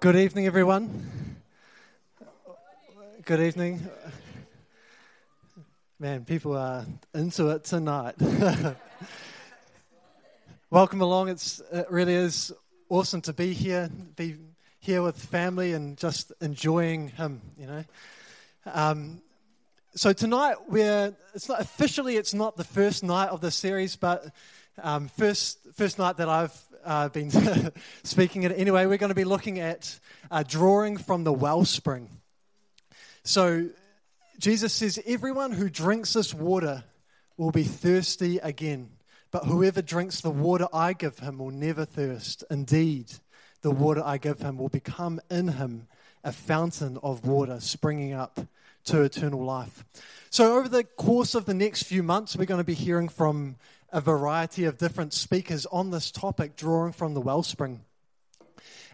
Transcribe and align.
Good 0.00 0.14
evening, 0.14 0.46
everyone. 0.46 1.40
Good 3.24 3.40
evening. 3.40 3.82
Man, 5.98 6.24
people 6.24 6.56
are 6.56 6.86
into 7.14 7.48
it 7.48 7.64
tonight. 7.64 8.14
Welcome 10.70 11.00
along. 11.00 11.30
It's, 11.30 11.60
it 11.72 11.90
really 11.90 12.14
is 12.14 12.52
awesome 12.88 13.22
to 13.22 13.32
be 13.32 13.52
here, 13.52 13.90
be 14.14 14.36
here 14.78 15.02
with 15.02 15.16
family 15.16 15.72
and 15.72 15.96
just 15.96 16.30
enjoying 16.40 17.08
Him, 17.08 17.40
you 17.58 17.66
know. 17.66 17.84
Um, 18.66 19.20
so 19.96 20.12
tonight, 20.12 20.58
we're, 20.68 21.12
it's 21.34 21.48
not 21.48 21.60
officially, 21.60 22.16
it's 22.16 22.34
not 22.34 22.56
the 22.56 22.62
first 22.62 23.02
night 23.02 23.30
of 23.30 23.40
the 23.40 23.50
series, 23.50 23.96
but 23.96 24.30
um, 24.80 25.08
first, 25.08 25.58
first 25.74 25.98
night 25.98 26.18
that 26.18 26.28
I've 26.28 26.67
uh, 26.88 27.04
I've 27.04 27.12
been 27.12 27.30
speaking 28.02 28.44
it. 28.44 28.52
Anyway, 28.52 28.86
we're 28.86 28.96
going 28.96 29.10
to 29.10 29.14
be 29.14 29.24
looking 29.24 29.58
at 29.58 29.98
uh, 30.30 30.42
drawing 30.42 30.96
from 30.96 31.22
the 31.22 31.32
wellspring. 31.32 32.08
So, 33.24 33.68
Jesus 34.38 34.72
says, 34.72 34.98
Everyone 35.06 35.52
who 35.52 35.68
drinks 35.68 36.14
this 36.14 36.32
water 36.32 36.84
will 37.36 37.50
be 37.50 37.64
thirsty 37.64 38.38
again, 38.38 38.88
but 39.30 39.44
whoever 39.44 39.82
drinks 39.82 40.22
the 40.22 40.30
water 40.30 40.66
I 40.72 40.94
give 40.94 41.18
him 41.18 41.38
will 41.38 41.50
never 41.50 41.84
thirst. 41.84 42.42
Indeed, 42.50 43.12
the 43.60 43.70
water 43.70 44.02
I 44.02 44.16
give 44.16 44.40
him 44.40 44.56
will 44.56 44.70
become 44.70 45.20
in 45.30 45.48
him 45.48 45.88
a 46.24 46.32
fountain 46.32 46.98
of 47.02 47.26
water 47.26 47.60
springing 47.60 48.14
up 48.14 48.40
to 48.84 49.02
eternal 49.02 49.44
life. 49.44 49.84
So, 50.30 50.56
over 50.56 50.70
the 50.70 50.84
course 50.84 51.34
of 51.34 51.44
the 51.44 51.54
next 51.54 51.82
few 51.82 52.02
months, 52.02 52.34
we're 52.34 52.46
going 52.46 52.60
to 52.60 52.64
be 52.64 52.72
hearing 52.72 53.10
from 53.10 53.56
a 53.92 54.00
variety 54.00 54.64
of 54.64 54.78
different 54.78 55.12
speakers 55.12 55.66
on 55.66 55.90
this 55.90 56.10
topic, 56.10 56.56
drawing 56.56 56.92
from 56.92 57.14
the 57.14 57.20
wellspring. 57.20 57.80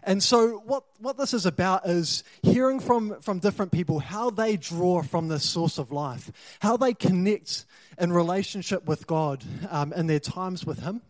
And 0.05 0.21
so, 0.21 0.61
what, 0.65 0.83
what 0.99 1.17
this 1.17 1.33
is 1.33 1.47
about 1.47 1.87
is 1.87 2.23
hearing 2.43 2.79
from, 2.79 3.19
from 3.21 3.39
different 3.39 3.71
people 3.71 3.99
how 3.99 4.29
they 4.29 4.55
draw 4.55 5.01
from 5.01 5.27
this 5.29 5.43
source 5.43 5.79
of 5.79 5.91
life, 5.91 6.31
how 6.59 6.77
they 6.77 6.93
connect 6.93 7.65
in 7.97 8.13
relationship 8.13 8.85
with 8.85 9.07
God 9.07 9.43
um, 9.69 9.93
in 9.93 10.05
their 10.05 10.19
times 10.19 10.63
with 10.63 10.79
Him. 10.79 11.01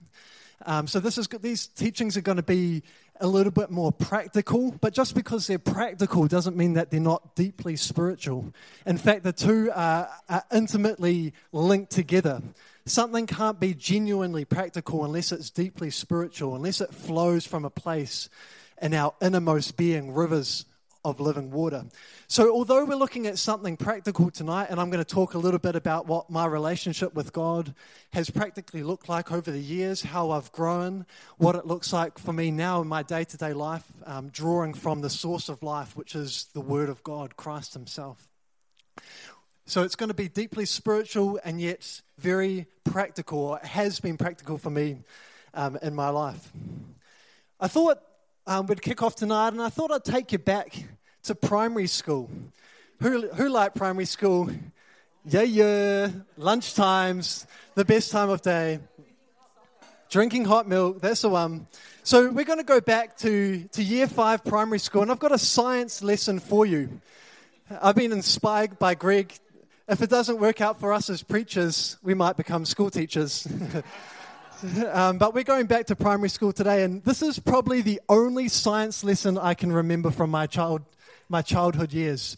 Um, 0.65 0.88
so, 0.88 1.01
this 1.01 1.17
is, 1.17 1.27
these 1.27 1.67
teachings 1.67 2.15
are 2.15 2.21
going 2.21 2.38
to 2.38 2.43
be 2.43 2.83
a 3.19 3.27
little 3.27 3.51
bit 3.51 3.69
more 3.69 3.91
practical, 3.91 4.71
but 4.79 4.93
just 4.93 5.13
because 5.13 5.47
they're 5.47 5.59
practical 5.59 6.27
doesn't 6.27 6.55
mean 6.55 6.73
that 6.73 6.89
they're 6.89 6.99
not 6.99 7.35
deeply 7.35 7.75
spiritual. 7.75 8.53
In 8.85 8.97
fact, 8.97 9.23
the 9.23 9.33
two 9.33 9.71
are, 9.73 10.09
are 10.29 10.43
intimately 10.53 11.33
linked 11.51 11.91
together. 11.91 12.41
Something 12.88 13.25
can't 13.25 13.59
be 13.59 13.73
genuinely 13.73 14.45
practical 14.45 15.05
unless 15.05 15.31
it's 15.31 15.50
deeply 15.50 15.89
spiritual, 15.89 16.55
unless 16.55 16.81
it 16.81 16.94
flows 16.94 17.45
from 17.45 17.66
a 17.66 17.69
place 17.69 18.30
in 18.80 18.94
our 18.94 19.16
innermost 19.22 19.75
being, 19.75 20.14
rivers 20.14 20.66
of 21.06 21.19
living 21.19 21.52
water. 21.52 21.86
So, 22.28 22.53
although 22.53 22.83
we're 22.86 22.95
looking 22.95 23.28
at 23.28 23.38
something 23.38 23.78
practical 23.78 24.30
tonight, 24.30 24.67
and 24.69 24.80
I'm 24.80 24.89
going 24.89 25.03
to 25.03 25.13
talk 25.16 25.36
a 25.36 25.38
little 25.38 25.59
bit 25.59 25.75
about 25.75 26.08
what 26.08 26.30
my 26.30 26.45
relationship 26.45 27.13
with 27.13 27.31
God 27.31 27.73
has 28.13 28.30
practically 28.30 28.83
looked 28.83 29.08
like 29.08 29.31
over 29.31 29.52
the 29.52 29.59
years, 29.59 30.02
how 30.02 30.31
I've 30.31 30.52
grown, 30.52 31.06
what 31.38 31.56
it 31.56 31.66
looks 31.66 31.94
like 31.94 32.19
for 32.19 32.33
me 32.33 32.52
now 32.52 32.81
in 32.81 32.88
my 32.88 33.03
day 33.03 33.23
to 33.23 33.38
day 33.38 33.53
life, 33.53 33.86
um, 34.06 34.30
drawing 34.30 34.73
from 34.73 35.02
the 35.02 35.09
source 35.09 35.47
of 35.47 35.61
life, 35.63 35.95
which 35.95 36.16
is 36.16 36.47
the 36.53 36.61
Word 36.61 36.89
of 36.89 37.03
God, 37.03 37.36
Christ 37.36 37.73
Himself. 37.73 38.28
So 39.67 39.81
it's 39.81 39.95
going 39.95 40.09
to 40.09 40.16
be 40.16 40.27
deeply 40.27 40.66
spiritual 40.66 41.39
and 41.44 41.59
yet 41.59 42.02
very 42.19 42.67
practical. 42.83 43.55
It 43.55 43.66
has 43.66 43.99
been 43.99 44.16
practical 44.16 44.59
for 44.59 44.69
me 44.69 44.97
um, 45.55 45.80
in 45.81 45.95
my 45.95 46.09
life. 46.09 46.52
I 47.59 47.67
thought 47.67 47.99
um, 48.45 48.67
we'd 48.67 48.83
kick 48.83 49.02
off 49.02 49.16
tonight, 49.16 49.49
and 49.49 49.61
I 49.61 49.69
thought 49.69 49.91
I'd 49.91 50.05
take 50.05 50.31
you 50.31 50.38
back 50.38 50.85
to 51.23 51.33
primary 51.33 51.88
school. 51.88 52.30
Who, 53.02 53.27
who 53.30 53.49
like 53.49 53.73
primary 53.73 54.05
school? 54.05 54.52
Yeah, 55.25 55.41
yeah. 55.41 56.09
Lunch 56.38 56.75
times, 56.75 57.47
the 57.73 57.85
best 57.85 58.12
time 58.12 58.29
of 58.29 58.44
day. 58.44 58.79
Drinking 60.12 60.45
hot 60.45 60.68
milk, 60.68 61.01
that's 61.01 61.23
the 61.23 61.29
one. 61.29 61.66
So 62.03 62.29
we're 62.29 62.45
going 62.45 62.59
to 62.59 62.63
go 62.63 62.79
back 62.79 63.18
to, 63.18 63.63
to 63.72 63.81
year 63.81 64.06
five 64.06 64.45
primary 64.45 64.78
school, 64.78 65.01
and 65.01 65.09
I've 65.09 65.18
got 65.18 65.31
a 65.31 65.39
science 65.39 66.03
lesson 66.03 66.38
for 66.38 66.68
you. 66.68 67.01
I've 67.81 67.95
been 67.95 68.12
inspired 68.12 68.78
by 68.78 68.94
Greg 68.94 69.34
if 69.88 70.01
it 70.01 70.09
doesn't 70.09 70.40
work 70.40 70.62
out 70.62 70.79
for 70.79 70.94
us 70.94 71.09
as 71.09 71.22
preachers, 71.22 71.97
we 72.01 72.13
might 72.13 72.38
become 72.38 72.66
school 72.66 72.90
teachers. 72.90 73.47
um, 74.91 75.19
but 75.19 75.34
we're 75.35 75.44
going 75.44 75.68
back 75.68 75.85
to 75.88 75.96
primary 75.96 76.29
school 76.29 76.51
today, 76.51 76.84
and 76.84 77.03
this 77.03 77.22
is 77.22 77.38
probably 77.38 77.81
the 77.81 78.01
only 78.09 78.47
science 78.47 79.03
lesson 79.03 79.38
I 79.38 79.53
can 79.53 79.72
remember 79.72 80.09
from 80.09 80.31
my, 80.31 80.47
child, 80.47 80.81
my 81.29 81.44
childhood 81.44 81.94
years. 81.94 82.38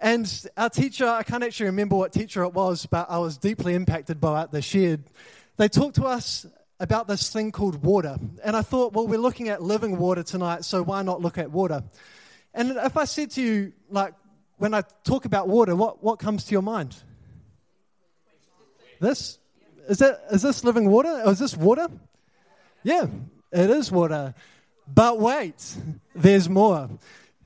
And 0.00 0.32
our 0.56 0.70
teacher, 0.70 1.06
I 1.06 1.24
can't 1.24 1.44
actually 1.44 1.66
remember 1.66 1.96
what 1.96 2.12
teacher 2.12 2.42
it 2.44 2.54
was, 2.54 2.86
but 2.86 3.10
I 3.10 3.18
was 3.18 3.36
deeply 3.36 3.74
impacted 3.74 4.18
by 4.20 4.30
what 4.30 4.52
they 4.52 4.62
shared. 4.62 5.02
They 5.58 5.68
talked 5.68 5.96
to 5.96 6.04
us 6.04 6.46
about 6.80 7.06
this 7.06 7.30
thing 7.30 7.52
called 7.52 7.82
water. 7.82 8.16
And 8.42 8.56
I 8.56 8.62
thought, 8.62 8.94
well, 8.94 9.06
we're 9.06 9.18
looking 9.18 9.48
at 9.48 9.60
living 9.60 9.98
water 9.98 10.22
tonight, 10.22 10.64
so 10.64 10.82
why 10.82 11.02
not 11.02 11.20
look 11.20 11.36
at 11.36 11.50
water? 11.50 11.82
And 12.54 12.70
if 12.70 12.96
I 12.96 13.04
said 13.04 13.32
to 13.32 13.42
you, 13.42 13.72
like, 13.90 14.14
when 14.58 14.74
I 14.74 14.82
talk 15.04 15.24
about 15.24 15.48
water, 15.48 15.74
what, 15.74 16.02
what 16.02 16.18
comes 16.18 16.44
to 16.44 16.52
your 16.52 16.62
mind? 16.62 16.96
This? 19.00 19.38
Is, 19.88 19.98
that, 19.98 20.24
is 20.30 20.42
this 20.42 20.64
living 20.64 20.90
water? 20.90 21.22
Or 21.24 21.32
is 21.32 21.38
this 21.38 21.56
water? 21.56 21.88
Yeah, 22.82 23.06
it 23.52 23.70
is 23.70 23.90
water. 23.90 24.34
But 24.92 25.18
wait, 25.18 25.76
there's 26.14 26.48
more. 26.48 26.90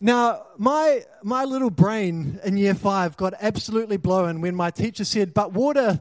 Now, 0.01 0.47
my, 0.57 1.05
my 1.23 1.45
little 1.45 1.71
brain 1.71 2.41
in 2.45 2.57
year 2.57 2.75
five 2.75 3.17
got 3.17 3.35
absolutely 3.41 3.99
blown 3.99 4.41
when 4.41 4.55
my 4.55 4.71
teacher 4.71 5.05
said, 5.05 5.35
But 5.35 5.53
water 5.53 6.01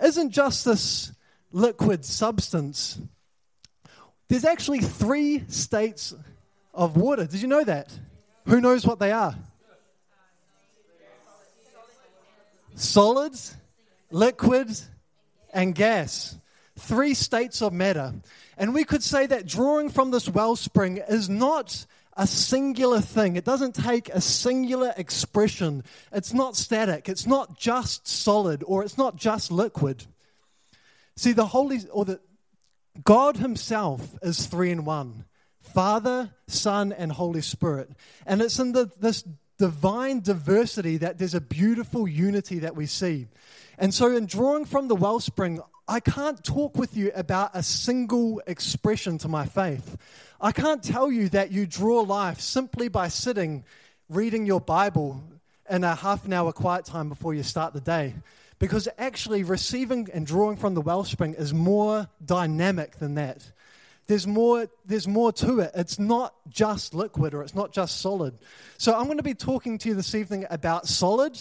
isn't 0.00 0.30
just 0.30 0.64
this 0.64 1.12
liquid 1.50 2.04
substance. 2.04 3.00
There's 4.28 4.44
actually 4.44 4.80
three 4.80 5.44
states 5.48 6.14
of 6.72 6.96
water. 6.96 7.26
Did 7.26 7.42
you 7.42 7.48
know 7.48 7.64
that? 7.64 7.92
Who 8.46 8.60
knows 8.60 8.86
what 8.86 8.98
they 8.98 9.12
are? 9.12 9.34
Solids, 12.74 13.56
liquid, 14.10 14.68
and 15.52 15.74
gas. 15.74 16.36
Three 16.78 17.14
states 17.14 17.62
of 17.62 17.72
matter. 17.72 18.14
And 18.56 18.74
we 18.74 18.84
could 18.84 19.02
say 19.02 19.26
that 19.26 19.46
drawing 19.46 19.90
from 19.90 20.10
this 20.10 20.28
wellspring 20.28 20.98
is 21.08 21.28
not 21.28 21.86
a 22.16 22.26
singular 22.26 23.00
thing. 23.00 23.36
It 23.36 23.44
doesn't 23.44 23.74
take 23.74 24.08
a 24.10 24.20
singular 24.20 24.92
expression. 24.96 25.84
It's 26.12 26.32
not 26.32 26.56
static. 26.56 27.08
It's 27.08 27.26
not 27.26 27.58
just 27.58 28.06
solid 28.06 28.62
or 28.66 28.84
it's 28.84 28.98
not 28.98 29.16
just 29.16 29.50
liquid. 29.50 30.04
See, 31.16 31.32
the 31.32 31.46
Holy, 31.46 31.80
or 31.90 32.04
the, 32.04 32.20
God 33.04 33.36
Himself 33.36 34.16
is 34.22 34.46
three 34.46 34.70
in 34.70 34.84
one 34.84 35.24
Father, 35.60 36.30
Son, 36.48 36.92
and 36.92 37.12
Holy 37.12 37.40
Spirit. 37.40 37.90
And 38.26 38.42
it's 38.42 38.58
in 38.58 38.72
the, 38.72 38.90
this 39.00 39.24
divine 39.62 40.18
diversity 40.18 40.96
that 40.96 41.18
there's 41.18 41.34
a 41.34 41.40
beautiful 41.40 42.08
unity 42.08 42.58
that 42.58 42.74
we 42.74 42.84
see. 42.84 43.28
And 43.78 43.94
so, 43.94 44.10
in 44.10 44.26
drawing 44.26 44.64
from 44.64 44.88
the 44.88 44.96
wellspring, 44.96 45.60
I 45.86 46.00
can't 46.00 46.42
talk 46.42 46.76
with 46.76 46.96
you 46.96 47.12
about 47.14 47.52
a 47.54 47.62
single 47.62 48.42
expression 48.48 49.18
to 49.18 49.28
my 49.28 49.46
faith. 49.46 49.96
I 50.40 50.50
can't 50.50 50.82
tell 50.82 51.12
you 51.12 51.28
that 51.28 51.52
you 51.52 51.64
draw 51.64 52.00
life 52.00 52.40
simply 52.40 52.88
by 52.88 53.06
sitting, 53.06 53.64
reading 54.08 54.46
your 54.46 54.60
Bible 54.60 55.22
in 55.70 55.84
a 55.84 55.94
half 55.94 56.24
an 56.24 56.32
hour 56.32 56.52
quiet 56.52 56.84
time 56.84 57.08
before 57.08 57.32
you 57.32 57.44
start 57.44 57.72
the 57.72 57.80
day. 57.80 58.14
Because 58.58 58.88
actually, 58.98 59.44
receiving 59.44 60.08
and 60.12 60.26
drawing 60.26 60.56
from 60.56 60.74
the 60.74 60.80
wellspring 60.80 61.34
is 61.34 61.54
more 61.54 62.08
dynamic 62.24 62.98
than 62.98 63.14
that 63.14 63.52
there's 64.12 64.26
more, 64.26 64.66
there's 64.84 65.08
more 65.08 65.32
to 65.32 65.60
it. 65.60 65.70
It's 65.74 65.98
not 65.98 66.34
just 66.46 66.92
liquid 66.92 67.32
or 67.32 67.42
it's 67.42 67.54
not 67.54 67.72
just 67.72 68.02
solid. 68.02 68.36
So 68.76 68.94
I'm 68.94 69.06
going 69.06 69.16
to 69.16 69.22
be 69.22 69.32
talking 69.32 69.78
to 69.78 69.88
you 69.88 69.94
this 69.94 70.14
evening 70.14 70.44
about 70.50 70.86
solid, 70.86 71.40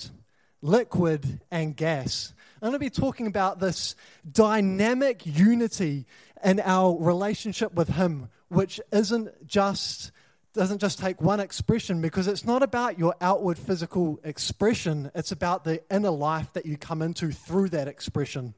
liquid, 0.61 1.41
and 1.51 1.75
gas. 1.75 2.33
I'm 2.61 2.69
going 2.69 2.71
to 2.71 2.79
be 2.79 2.89
talking 2.89 3.27
about 3.27 3.59
this 3.59 3.95
dynamic 4.31 5.25
unity 5.25 6.05
in 6.45 6.61
our 6.61 6.97
relationship 6.97 7.73
with 7.73 7.89
Him, 7.89 8.29
which 8.47 8.79
isn't 8.93 9.45
just 9.45 10.13
doesn't 10.53 10.79
just 10.79 10.97
take 10.97 11.21
one 11.21 11.41
expression 11.41 12.01
because 12.01 12.27
it's 12.27 12.45
not 12.45 12.63
about 12.63 12.97
your 12.97 13.15
outward 13.19 13.57
physical 13.57 14.17
expression, 14.23 15.11
it's 15.13 15.33
about 15.33 15.65
the 15.65 15.81
inner 15.93 16.09
life 16.09 16.53
that 16.53 16.65
you 16.65 16.77
come 16.77 17.01
into 17.01 17.33
through 17.33 17.67
that 17.69 17.89
expression. 17.89 18.53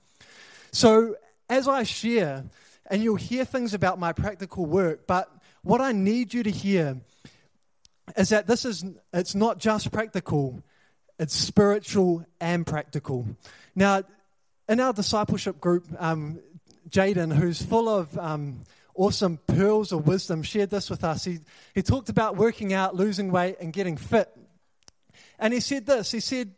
So, 0.71 1.15
as 1.49 1.67
I 1.67 1.81
share, 1.81 2.45
and 2.89 3.03
you'll 3.03 3.15
hear 3.15 3.45
things 3.45 3.73
about 3.73 3.99
my 3.99 4.13
practical 4.13 4.65
work, 4.65 5.07
but 5.07 5.29
what 5.61 5.81
I 5.81 5.91
need 5.91 6.33
you 6.33 6.43
to 6.43 6.51
hear 6.51 6.97
is 8.17 8.29
that 8.29 8.47
this 8.47 8.65
is 8.65 8.85
it's 9.13 9.35
not 9.35 9.57
just 9.57 9.91
practical, 9.91 10.61
it's 11.17 11.35
spiritual 11.35 12.25
and 12.41 12.65
practical. 12.65 13.25
Now, 13.75 14.03
in 14.67 14.79
our 14.79 14.93
discipleship 14.93 15.59
group, 15.59 15.85
um, 15.97 16.39
Jaden, 16.89 17.33
who's 17.33 17.61
full 17.61 17.89
of 17.89 18.17
um, 18.17 18.63
awesome 18.95 19.37
pearls 19.47 19.91
of 19.91 20.05
wisdom, 20.07 20.43
shared 20.43 20.69
this 20.69 20.89
with 20.89 21.03
us. 21.03 21.23
He, 21.23 21.39
he 21.73 21.81
talked 21.81 22.09
about 22.09 22.35
working 22.37 22.73
out, 22.73 22.95
losing 22.95 23.31
weight, 23.31 23.57
and 23.59 23.73
getting 23.73 23.97
fit. 23.97 24.29
And 25.39 25.53
he 25.53 25.59
said 25.59 25.85
this 25.85 26.11
he 26.11 26.19
said, 26.19 26.53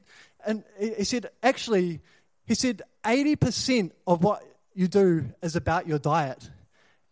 and 0.45 0.63
he 0.79 1.03
said, 1.03 1.29
actually, 1.41 2.01
he 2.45 2.53
said, 2.53 2.83
80% 3.03 3.91
of 4.05 4.23
what 4.23 4.43
you 4.75 4.87
do 4.87 5.25
is 5.41 5.55
about 5.55 5.87
your 5.87 5.97
diet, 5.97 6.49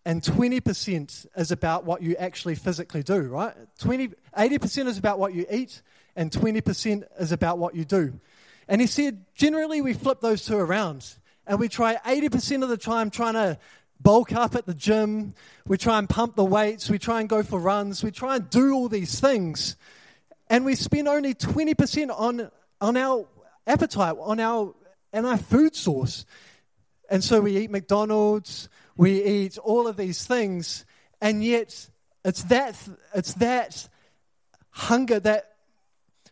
and 0.05 0.21
20% 0.21 1.27
is 1.37 1.51
about 1.51 1.85
what 1.85 2.01
you 2.01 2.15
actually 2.17 2.55
physically 2.55 3.03
do, 3.03 3.21
right? 3.21 3.55
20, 3.79 4.09
80% 4.37 4.87
is 4.87 4.97
about 4.97 5.17
what 5.17 5.33
you 5.33 5.45
eat, 5.49 5.81
and 6.15 6.29
20% 6.29 7.03
is 7.19 7.31
about 7.31 7.57
what 7.57 7.73
you 7.73 7.85
do. 7.85 8.19
And 8.67 8.81
he 8.81 8.87
said, 8.87 9.25
generally, 9.33 9.81
we 9.81 9.93
flip 9.93 10.19
those 10.19 10.45
two 10.45 10.57
around, 10.57 11.05
and 11.47 11.59
we 11.59 11.69
try 11.69 11.95
80% 12.05 12.63
of 12.63 12.69
the 12.69 12.77
time 12.77 13.09
trying 13.09 13.33
to 13.33 13.57
bulk 14.01 14.33
up 14.33 14.55
at 14.55 14.65
the 14.65 14.73
gym, 14.73 15.33
we 15.65 15.77
try 15.77 15.97
and 15.97 16.09
pump 16.09 16.35
the 16.35 16.43
weights, 16.43 16.89
we 16.89 16.99
try 16.99 17.21
and 17.21 17.29
go 17.29 17.41
for 17.41 17.57
runs, 17.57 18.03
we 18.03 18.11
try 18.11 18.35
and 18.35 18.49
do 18.49 18.73
all 18.73 18.89
these 18.89 19.19
things, 19.21 19.77
and 20.49 20.65
we 20.65 20.75
spend 20.75 21.07
only 21.07 21.33
20% 21.33 22.09
on, 22.11 22.51
on 22.81 22.97
our 22.97 23.25
appetite, 23.65 24.15
on 24.19 24.41
our, 24.41 24.75
and 25.13 25.25
our 25.25 25.37
food 25.37 25.75
source. 25.75 26.25
And 27.09 27.23
so 27.23 27.41
we 27.41 27.57
eat 27.57 27.71
McDonald's, 27.71 28.69
we 28.95 29.23
eat 29.23 29.57
all 29.57 29.87
of 29.87 29.97
these 29.97 30.25
things, 30.25 30.85
and 31.21 31.43
yet 31.43 31.89
it's 32.23 32.43
that, 32.43 32.77
it's 33.13 33.33
that 33.35 33.87
hunger, 34.71 35.19
that, 35.19 35.55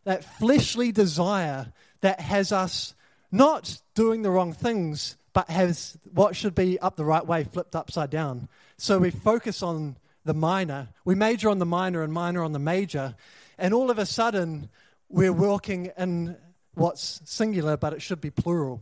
that 0.04 0.24
fleshly 0.24 0.92
desire 0.92 1.72
that 2.02 2.20
has 2.20 2.52
us 2.52 2.96
not 3.32 3.82
doing 3.96 4.22
the 4.22 4.32
wrong 4.32 4.54
things, 4.54 5.18
but 5.34 5.50
has 5.50 5.98
what 6.14 6.36
should 6.36 6.56
be 6.56 6.80
up 6.80 6.96
the 6.96 7.06
right 7.06 7.26
way 7.26 7.44
flipped 7.44 7.76
upside 7.76 8.10
down. 8.10 8.50
So 8.78 9.00
we 9.00 9.12
focus 9.12 9.64
on 9.64 9.98
the 10.26 10.34
minor, 10.34 10.90
we 11.06 11.16
major 11.16 11.50
on 11.50 11.60
the 11.60 11.66
minor 11.66 12.04
and 12.04 12.14
minor 12.14 12.44
on 12.44 12.52
the 12.52 12.60
major, 12.60 13.16
and 13.58 13.74
all 13.74 13.90
of 13.90 13.98
a 13.98 14.06
sudden 14.06 14.70
we're 15.10 15.34
working 15.34 15.92
in 15.98 16.38
what's 16.74 17.22
singular, 17.26 17.78
but 17.78 17.94
it 17.94 18.02
should 18.02 18.22
be 18.22 18.30
plural. 18.30 18.82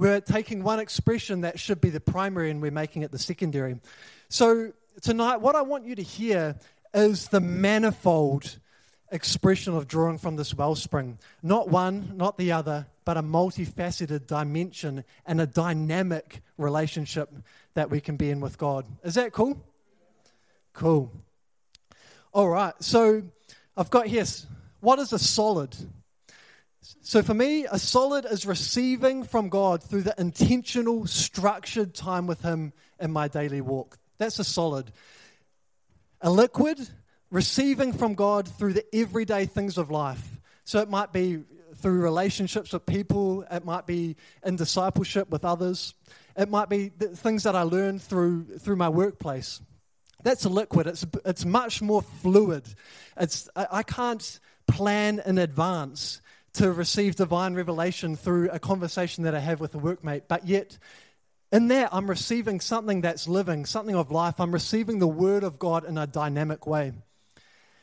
We're 0.00 0.22
taking 0.22 0.62
one 0.62 0.80
expression 0.80 1.42
that 1.42 1.60
should 1.60 1.78
be 1.78 1.90
the 1.90 2.00
primary 2.00 2.50
and 2.50 2.62
we're 2.62 2.70
making 2.70 3.02
it 3.02 3.10
the 3.10 3.18
secondary. 3.18 3.78
So, 4.30 4.72
tonight, 5.02 5.42
what 5.42 5.56
I 5.56 5.60
want 5.60 5.84
you 5.84 5.94
to 5.94 6.02
hear 6.02 6.56
is 6.94 7.28
the 7.28 7.40
manifold 7.42 8.58
expression 9.12 9.76
of 9.76 9.88
drawing 9.88 10.16
from 10.16 10.36
this 10.36 10.54
wellspring. 10.54 11.18
Not 11.42 11.68
one, 11.68 12.14
not 12.16 12.38
the 12.38 12.52
other, 12.52 12.86
but 13.04 13.18
a 13.18 13.22
multifaceted 13.22 14.26
dimension 14.26 15.04
and 15.26 15.38
a 15.38 15.46
dynamic 15.46 16.40
relationship 16.56 17.28
that 17.74 17.90
we 17.90 18.00
can 18.00 18.16
be 18.16 18.30
in 18.30 18.40
with 18.40 18.56
God. 18.56 18.86
Is 19.04 19.16
that 19.16 19.32
cool? 19.32 19.62
Cool. 20.72 21.12
All 22.32 22.48
right, 22.48 22.72
so 22.80 23.22
I've 23.76 23.90
got 23.90 24.06
here 24.06 24.24
what 24.80 24.98
is 24.98 25.12
a 25.12 25.18
solid? 25.18 25.76
So, 26.82 27.22
for 27.22 27.34
me, 27.34 27.66
a 27.70 27.78
solid 27.78 28.24
is 28.24 28.46
receiving 28.46 29.22
from 29.24 29.48
God 29.48 29.82
through 29.82 30.02
the 30.02 30.14
intentional, 30.18 31.06
structured 31.06 31.94
time 31.94 32.26
with 32.26 32.40
Him 32.40 32.72
in 32.98 33.10
my 33.10 33.28
daily 33.28 33.60
walk. 33.60 33.98
That's 34.18 34.38
a 34.38 34.44
solid. 34.44 34.90
A 36.22 36.30
liquid, 36.30 36.78
receiving 37.30 37.92
from 37.92 38.14
God 38.14 38.48
through 38.48 38.74
the 38.74 38.84
everyday 38.94 39.46
things 39.46 39.76
of 39.76 39.90
life. 39.90 40.40
So, 40.64 40.80
it 40.80 40.88
might 40.88 41.12
be 41.12 41.42
through 41.76 42.00
relationships 42.00 42.72
with 42.72 42.86
people, 42.86 43.44
it 43.50 43.64
might 43.64 43.86
be 43.86 44.16
in 44.44 44.56
discipleship 44.56 45.30
with 45.30 45.44
others, 45.44 45.94
it 46.36 46.48
might 46.48 46.68
be 46.68 46.88
things 46.88 47.42
that 47.42 47.56
I 47.56 47.62
learn 47.62 47.98
through, 47.98 48.58
through 48.58 48.76
my 48.76 48.88
workplace. 48.88 49.60
That's 50.22 50.44
a 50.44 50.48
liquid. 50.48 50.86
It's, 50.86 51.06
it's 51.24 51.44
much 51.44 51.80
more 51.80 52.02
fluid. 52.02 52.64
It's, 53.16 53.48
I, 53.56 53.66
I 53.70 53.82
can't 53.82 54.40
plan 54.66 55.22
in 55.24 55.38
advance 55.38 56.20
to 56.54 56.72
receive 56.72 57.16
divine 57.16 57.54
revelation 57.54 58.16
through 58.16 58.50
a 58.50 58.58
conversation 58.58 59.24
that 59.24 59.34
I 59.34 59.40
have 59.40 59.60
with 59.60 59.74
a 59.74 59.78
workmate, 59.78 60.22
but 60.28 60.46
yet 60.46 60.78
in 61.52 61.68
that 61.68 61.88
I'm 61.92 62.08
receiving 62.08 62.60
something 62.60 63.00
that's 63.00 63.26
living, 63.26 63.66
something 63.66 63.96
of 63.96 64.10
life. 64.10 64.40
I'm 64.40 64.52
receiving 64.52 64.98
the 64.98 65.08
word 65.08 65.42
of 65.42 65.58
God 65.58 65.84
in 65.84 65.98
a 65.98 66.06
dynamic 66.06 66.66
way. 66.66 66.92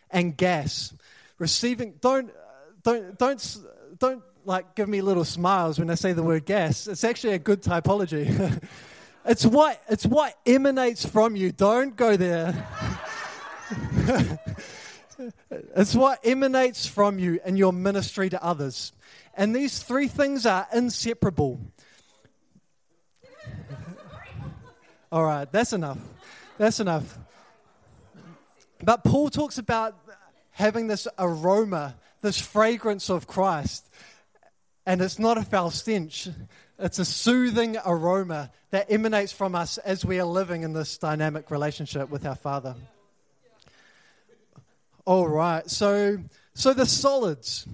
And 0.09 0.37
gas, 0.37 0.93
receiving, 1.37 1.95
don't, 1.99 2.31
don't, 2.83 3.17
don't, 3.17 3.57
don't 3.99 4.23
like 4.45 4.75
give 4.75 4.87
me 4.87 5.01
little 5.01 5.25
smiles 5.25 5.79
when 5.79 5.89
I 5.89 5.95
say 5.95 6.13
the 6.13 6.23
word 6.23 6.45
gas. 6.45 6.87
It's 6.87 7.03
actually 7.03 7.33
a 7.33 7.39
good 7.39 7.61
typology. 7.61 8.63
it's 9.25 9.45
what, 9.45 9.81
it's 9.89 10.05
what 10.05 10.33
emanates 10.45 11.05
from 11.05 11.35
you. 11.35 11.51
Don't 11.51 11.95
go 11.95 12.15
there. 12.15 12.53
It's 15.49 15.95
what 15.95 16.19
emanates 16.25 16.85
from 16.85 17.19
you 17.19 17.39
in 17.45 17.57
your 17.57 17.73
ministry 17.73 18.29
to 18.29 18.43
others. 18.43 18.93
And 19.33 19.55
these 19.55 19.81
three 19.83 20.07
things 20.07 20.45
are 20.45 20.67
inseparable. 20.73 21.59
All 25.11 25.23
right, 25.23 25.51
that's 25.51 25.73
enough. 25.73 25.99
That's 26.57 26.79
enough. 26.79 27.17
But 28.83 29.03
Paul 29.03 29.29
talks 29.29 29.57
about 29.57 29.95
having 30.51 30.87
this 30.87 31.07
aroma, 31.17 31.95
this 32.21 32.39
fragrance 32.39 33.09
of 33.09 33.27
Christ. 33.27 33.87
And 34.85 35.01
it's 35.01 35.19
not 35.19 35.37
a 35.37 35.43
foul 35.43 35.69
stench, 35.69 36.29
it's 36.79 36.99
a 36.99 37.05
soothing 37.05 37.77
aroma 37.85 38.51
that 38.71 38.91
emanates 38.91 39.31
from 39.31 39.55
us 39.55 39.77
as 39.79 40.05
we 40.05 40.19
are 40.19 40.25
living 40.25 40.63
in 40.63 40.73
this 40.73 40.97
dynamic 40.97 41.51
relationship 41.51 42.09
with 42.09 42.25
our 42.25 42.35
Father. 42.35 42.75
All 45.07 45.25
right. 45.25 45.69
So, 45.69 46.17
so 46.53 46.73
the 46.73 46.85
solids, 46.85 47.65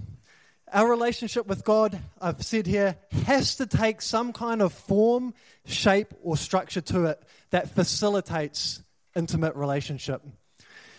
our 0.72 0.88
relationship 0.88 1.48
with 1.48 1.64
God, 1.64 2.00
I've 2.20 2.44
said 2.44 2.64
here, 2.64 2.94
has 3.26 3.56
to 3.56 3.66
take 3.66 4.02
some 4.02 4.32
kind 4.32 4.62
of 4.62 4.72
form, 4.72 5.34
shape, 5.64 6.14
or 6.22 6.36
structure 6.36 6.80
to 6.82 7.06
it 7.06 7.20
that 7.50 7.74
facilitates 7.74 8.84
intimate 9.16 9.56
relationship. 9.56 10.22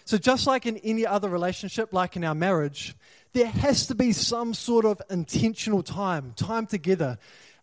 So, 0.03 0.17
just 0.17 0.45
like 0.45 0.65
in 0.65 0.75
any 0.79 1.05
other 1.05 1.29
relationship, 1.29 1.93
like 1.93 2.17
in 2.17 2.25
our 2.25 2.35
marriage, 2.35 2.97
there 3.31 3.47
has 3.47 3.87
to 3.87 3.95
be 3.95 4.11
some 4.11 4.53
sort 4.53 4.83
of 4.83 5.01
intentional 5.09 5.83
time, 5.83 6.33
time 6.35 6.65
together. 6.65 7.17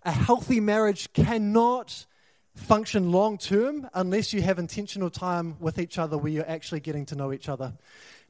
A 0.05 0.13
healthy 0.13 0.61
marriage 0.61 1.13
cannot 1.13 2.07
function 2.55 3.13
long 3.13 3.37
term 3.37 3.87
unless 3.93 4.33
you 4.33 4.41
have 4.41 4.59
intentional 4.59 5.11
time 5.11 5.57
with 5.61 5.79
each 5.79 5.99
other 5.99 6.17
where 6.17 6.33
you're 6.33 6.49
actually 6.49 6.81
getting 6.81 7.05
to 7.05 7.17
know 7.17 7.35
each 7.35 7.51
other. 7.51 7.75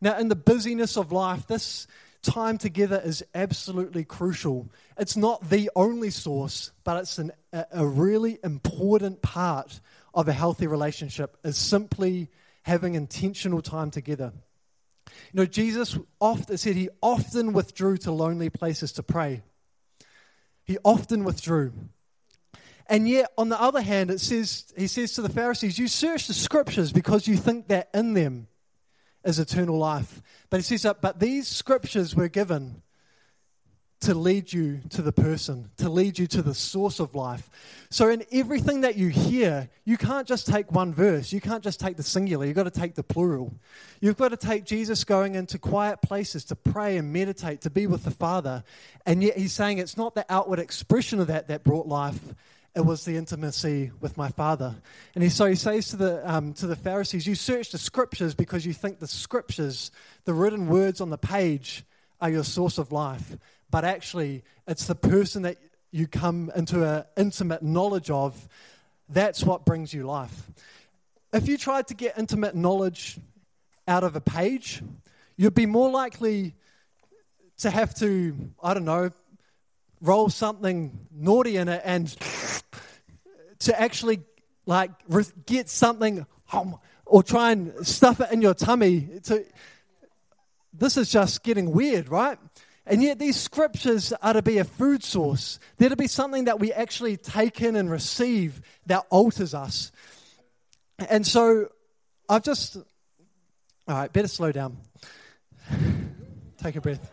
Now, 0.02 0.19
in 0.19 0.28
the 0.28 0.34
busyness 0.34 0.96
of 0.96 1.12
life, 1.12 1.46
this 1.46 1.87
time 2.23 2.59
together 2.59 3.00
is 3.02 3.25
absolutely 3.37 4.04
crucial. 4.04 4.68
It's 4.99 5.16
not 5.16 5.49
the 5.49 5.71
only 5.76 6.11
source, 6.11 6.73
but 6.82 6.97
it's 6.97 7.18
an, 7.18 7.30
a, 7.52 7.87
really 7.87 8.40
important 8.42 9.23
part 9.23 9.80
of 10.12 10.26
a 10.26 10.32
healthy 10.32 10.66
relationship 10.66 11.37
is 11.44 11.56
simply 11.56 12.28
having 12.64 12.97
intentional 12.97 13.62
time 13.62 13.92
together. 13.92 14.32
You 15.06 15.12
know, 15.35 15.47
Jesus 15.47 15.97
often 16.21 16.59
said 16.59 16.75
he 16.75 16.88
often 17.00 17.52
withdrew 17.52 17.99
to 17.99 18.11
lonely 18.11 18.50
places 18.50 18.92
to 18.94 19.04
pray. 19.04 19.42
He 20.64 20.78
often 20.82 21.23
withdrew. 21.23 21.73
And 22.88 23.09
yet, 23.09 23.30
on 23.38 23.50
the 23.50 23.61
other 23.61 23.80
hand, 23.80 24.11
it 24.11 24.21
says, 24.21 24.73
he 24.76 24.88
says 24.88 25.12
to 25.12 25.23
the 25.23 25.28
Pharisees, 25.28 25.78
You 25.78 25.87
search 25.87 26.26
the 26.26 26.35
scriptures 26.35 26.92
because 26.92 27.28
you 27.28 27.37
think 27.37 27.68
that 27.68 27.88
in 27.94 28.14
them 28.14 28.49
is 29.25 29.38
eternal 29.38 29.79
life. 29.79 30.21
But 30.50 30.59
he 30.59 30.62
says 30.62 30.83
that, 30.83 31.00
but 31.00 31.21
these 31.21 31.49
scriptures 31.49 32.14
were 32.14 32.29
given 32.29 32.83
to 34.02 34.14
lead 34.14 34.52
you 34.52 34.81
to 34.91 35.00
the 35.00 35.12
person, 35.12 35.71
to 35.76 35.88
lead 35.88 36.19
you 36.19 36.26
to 36.26 36.43
the 36.43 36.55
source 36.55 36.99
of 36.99 37.14
life. 37.14 37.49
So, 37.88 38.09
in 38.09 38.25
everything 38.33 38.81
that 38.81 38.97
you 38.97 39.09
hear, 39.09 39.69
you 39.85 39.97
can't 39.97 40.26
just 40.26 40.47
take 40.47 40.73
one 40.73 40.93
verse. 40.93 41.33
You 41.33 41.41
can't 41.41 41.62
just 41.62 41.79
take 41.79 41.97
the 41.97 42.02
singular. 42.02 42.45
You've 42.45 42.57
got 42.57 42.64
to 42.64 42.71
take 42.71 42.97
the 42.97 43.05
plural. 43.05 43.55
You've 44.00 44.17
got 44.17 44.31
to 44.31 44.37
take 44.37 44.64
Jesus 44.64 45.05
going 45.05 45.37
into 45.37 45.59
quiet 45.59 46.02
places 46.02 46.45
to 46.47 46.57
pray 46.57 46.97
and 46.97 47.12
meditate, 47.12 47.61
to 47.62 47.71
be 47.71 47.87
with 47.87 48.02
the 48.02 48.11
Father. 48.11 48.64
And 49.07 49.23
yet, 49.23 49.38
he's 49.38 49.52
saying 49.52 49.79
it's 49.79 49.97
not 49.97 50.14
the 50.14 50.26
outward 50.29 50.59
expression 50.59 51.21
of 51.21 51.29
that 51.29 51.47
that 51.49 51.62
brought 51.62 51.87
life, 51.87 52.21
it 52.75 52.81
was 52.81 53.05
the 53.05 53.17
intimacy 53.17 53.91
with 54.00 54.17
my 54.17 54.31
Father. 54.31 54.75
And 55.14 55.23
he, 55.23 55.31
so 55.31 55.47
he 55.47 55.55
says 55.55 55.88
to 55.88 55.97
the, 55.97 56.31
um, 56.31 56.55
to 56.55 56.67
the 56.67 56.76
Pharisees, 56.76 57.26
You 57.26 57.35
search 57.35 57.71
the 57.71 57.79
scriptures 57.79 58.35
because 58.35 58.64
you 58.64 58.73
think 58.73 58.99
the 58.99 59.07
scriptures, 59.07 59.91
the 60.25 60.33
written 60.33 60.69
words 60.69 61.00
on 61.00 61.11
the 61.11 61.19
page, 61.19 61.85
are 62.21 62.31
your 62.31 62.45
source 62.45 62.79
of 62.79 62.91
life. 62.93 63.37
But 63.71 63.85
actually, 63.85 64.43
it's 64.67 64.87
the 64.87 64.95
person 64.95 65.43
that 65.43 65.59
you 65.91 66.07
come 66.07 66.50
into 66.57 66.88
an 66.88 67.05
intimate 67.17 67.62
knowledge 67.62 68.11
of 68.11 68.49
that's 69.09 69.45
what 69.45 69.67
brings 69.67 69.93
you 69.93 70.05
life. 70.05 70.50
If 71.33 71.49
you 71.49 71.59
tried 71.59 71.88
to 71.88 71.95
get 71.95 72.17
intimate 72.17 72.55
knowledge 72.55 73.19
out 73.87 74.05
of 74.05 74.17
a 74.17 74.21
page, 74.21 74.83
you'd 75.37 75.55
be 75.55 75.67
more 75.67 75.91
likely 75.91 76.55
to 77.59 77.71
have 77.71 77.95
to, 77.97 78.35
I 78.62 78.73
don't 78.73 78.85
know, 78.87 79.11
roll 80.02 80.28
something 80.28 81.06
naughty 81.11 81.56
in 81.56 81.68
it 81.68 81.80
and 81.85 82.14
to 83.61 83.80
actually 83.80 84.21
like 84.66 84.90
get 85.47 85.71
something 85.71 86.26
or 87.06 87.23
try 87.23 87.52
and 87.52 87.87
stuff 87.87 88.21
it 88.21 88.30
in 88.32 88.42
your 88.42 88.54
tummy. 88.54 89.09
To, 89.25 89.44
this 90.73 90.97
is 90.97 91.11
just 91.11 91.42
getting 91.42 91.71
weird, 91.71 92.09
right? 92.09 92.38
And 92.85 93.00
yet, 93.00 93.21
these 93.21 93.37
scriptures 93.37 94.12
are 94.12 94.32
to 94.32 94.42
be 94.42 94.59
a 94.59 94.64
food 94.64 95.04
source. 95.04 95.61
They're 95.76 95.90
to 95.90 95.97
be 95.97 96.09
something 96.09 96.47
that 96.47 96.59
we 96.59 96.73
actually 96.73 97.16
take 97.16 97.62
in 97.62 97.76
and 97.76 97.88
receive 97.88 98.61
that 98.87 99.04
alters 99.09 99.54
us. 99.54 99.92
And 101.09 101.25
so, 101.25 101.68
I've 102.28 102.42
just, 102.42 102.76
all 102.76 102.85
right, 103.94 104.12
better 104.12 104.26
slow 104.26 104.50
down. 104.50 104.78
Take 106.59 106.75
a 106.75 106.80
breath. 106.80 107.09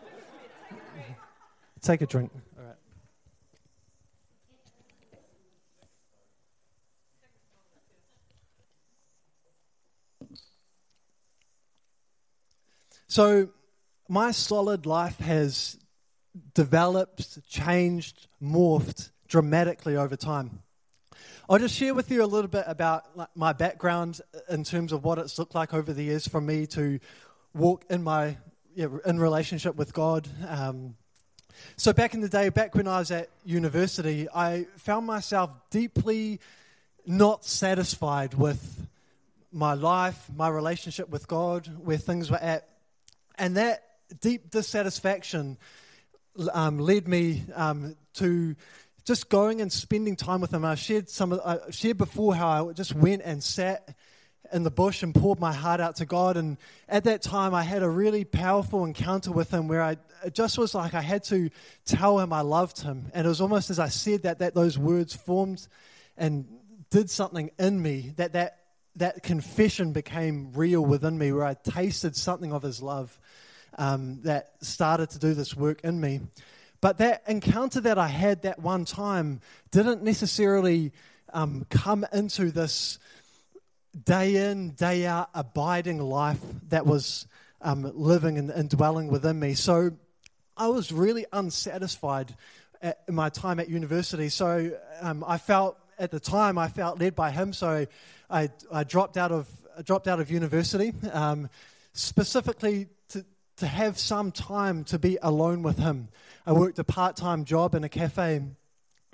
Take 1.82 2.02
a 2.02 2.06
drink. 2.06 2.32
So, 13.10 13.48
my 14.08 14.30
solid 14.30 14.86
life 14.86 15.18
has 15.18 15.76
developed, 16.54 17.44
changed, 17.50 18.28
morphed 18.40 19.10
dramatically 19.26 19.96
over 19.96 20.14
time. 20.14 20.62
I'll 21.48 21.58
just 21.58 21.74
share 21.74 21.92
with 21.92 22.08
you 22.12 22.22
a 22.22 22.26
little 22.26 22.46
bit 22.46 22.62
about 22.68 23.36
my 23.36 23.52
background 23.52 24.20
in 24.48 24.62
terms 24.62 24.92
of 24.92 25.02
what 25.02 25.18
it's 25.18 25.40
looked 25.40 25.56
like 25.56 25.74
over 25.74 25.92
the 25.92 26.04
years 26.04 26.28
for 26.28 26.40
me 26.40 26.66
to 26.68 27.00
walk 27.52 27.84
in 27.90 28.04
my 28.04 28.36
in 28.76 29.18
relationship 29.18 29.74
with 29.74 29.92
God. 29.92 30.28
Um, 30.46 30.94
so 31.76 31.92
back 31.92 32.14
in 32.14 32.20
the 32.20 32.28
day, 32.28 32.48
back 32.48 32.76
when 32.76 32.86
I 32.86 33.00
was 33.00 33.10
at 33.10 33.28
university, 33.44 34.28
I 34.32 34.68
found 34.76 35.04
myself 35.04 35.50
deeply 35.70 36.38
not 37.04 37.44
satisfied 37.44 38.34
with 38.34 38.86
my 39.50 39.74
life, 39.74 40.30
my 40.36 40.48
relationship 40.48 41.08
with 41.08 41.26
God, 41.26 41.66
where 41.82 41.96
things 41.96 42.30
were 42.30 42.36
at, 42.36 42.68
and 43.40 43.56
that 43.56 43.82
deep 44.20 44.50
dissatisfaction 44.50 45.58
um, 46.52 46.78
led 46.78 47.08
me 47.08 47.42
um, 47.54 47.96
to 48.14 48.54
just 49.04 49.28
going 49.30 49.60
and 49.60 49.72
spending 49.72 50.14
time 50.14 50.40
with 50.40 50.52
him. 50.52 50.64
I 50.64 50.74
shared 50.74 51.08
some. 51.08 51.40
I 51.44 51.58
shared 51.70 51.98
before 51.98 52.34
how 52.34 52.68
I 52.68 52.72
just 52.74 52.94
went 52.94 53.22
and 53.24 53.42
sat 53.42 53.96
in 54.52 54.62
the 54.62 54.70
bush 54.70 55.02
and 55.02 55.14
poured 55.14 55.40
my 55.40 55.52
heart 55.52 55.80
out 55.80 55.96
to 55.96 56.06
God. 56.06 56.36
And 56.36 56.58
at 56.88 57.04
that 57.04 57.22
time, 57.22 57.54
I 57.54 57.62
had 57.62 57.82
a 57.82 57.88
really 57.88 58.24
powerful 58.24 58.84
encounter 58.84 59.32
with 59.32 59.52
him 59.52 59.68
where 59.68 59.82
I 59.82 59.96
it 60.22 60.34
just 60.34 60.58
was 60.58 60.74
like 60.74 60.92
I 60.92 61.00
had 61.00 61.24
to 61.24 61.48
tell 61.86 62.20
him 62.20 62.32
I 62.32 62.42
loved 62.42 62.82
him. 62.82 63.10
And 63.14 63.26
it 63.26 63.28
was 63.28 63.40
almost 63.40 63.70
as 63.70 63.78
I 63.78 63.88
said 63.88 64.24
that 64.24 64.40
that 64.40 64.54
those 64.54 64.78
words 64.78 65.14
formed 65.14 65.66
and 66.16 66.46
did 66.90 67.08
something 67.08 67.50
in 67.58 67.80
me 67.80 68.12
that 68.16 68.34
that 68.34 68.59
that 68.96 69.22
confession 69.22 69.92
became 69.92 70.52
real 70.52 70.84
within 70.84 71.16
me 71.16 71.32
where 71.32 71.44
I 71.44 71.54
tasted 71.54 72.16
something 72.16 72.52
of 72.52 72.62
his 72.62 72.82
love 72.82 73.18
um, 73.78 74.20
that 74.22 74.52
started 74.60 75.10
to 75.10 75.18
do 75.18 75.34
this 75.34 75.56
work 75.56 75.80
in 75.82 76.00
me. 76.00 76.20
But 76.80 76.98
that 76.98 77.22
encounter 77.28 77.80
that 77.82 77.98
I 77.98 78.08
had 78.08 78.42
that 78.42 78.58
one 78.58 78.84
time 78.84 79.40
didn't 79.70 80.02
necessarily 80.02 80.92
um, 81.32 81.66
come 81.70 82.06
into 82.12 82.50
this 82.50 82.98
day 84.04 84.50
in, 84.50 84.70
day 84.70 85.06
out, 85.06 85.30
abiding 85.34 85.98
life 85.98 86.40
that 86.68 86.86
was 86.86 87.26
um, 87.60 87.90
living 87.94 88.38
and, 88.38 88.50
and, 88.50 88.70
dwelling 88.70 89.08
within 89.08 89.38
me. 89.38 89.54
So 89.54 89.92
I 90.56 90.68
was 90.68 90.92
really 90.92 91.26
unsatisfied 91.32 92.34
at 92.80 93.08
my 93.08 93.28
time 93.28 93.60
at 93.60 93.68
university. 93.68 94.28
So 94.30 94.72
um, 95.02 95.24
I 95.26 95.36
felt 95.38 95.76
at 95.98 96.10
the 96.10 96.20
time 96.20 96.56
I 96.56 96.68
felt 96.68 96.98
led 96.98 97.14
by 97.14 97.30
him. 97.30 97.52
So 97.52 97.86
I, 98.30 98.50
I 98.72 98.84
dropped 98.84 99.16
out 99.16 99.32
of 99.32 99.48
dropped 99.84 100.08
out 100.08 100.20
of 100.20 100.30
university 100.30 100.92
um, 101.12 101.48
specifically 101.92 102.88
to 103.08 103.24
to 103.56 103.66
have 103.66 103.98
some 103.98 104.32
time 104.32 104.84
to 104.84 104.98
be 104.98 105.18
alone 105.22 105.62
with 105.62 105.78
him. 105.78 106.08
I 106.46 106.52
worked 106.52 106.78
a 106.78 106.84
part 106.84 107.16
time 107.16 107.44
job 107.44 107.74
in 107.74 107.84
a 107.84 107.88
cafe. 107.88 108.42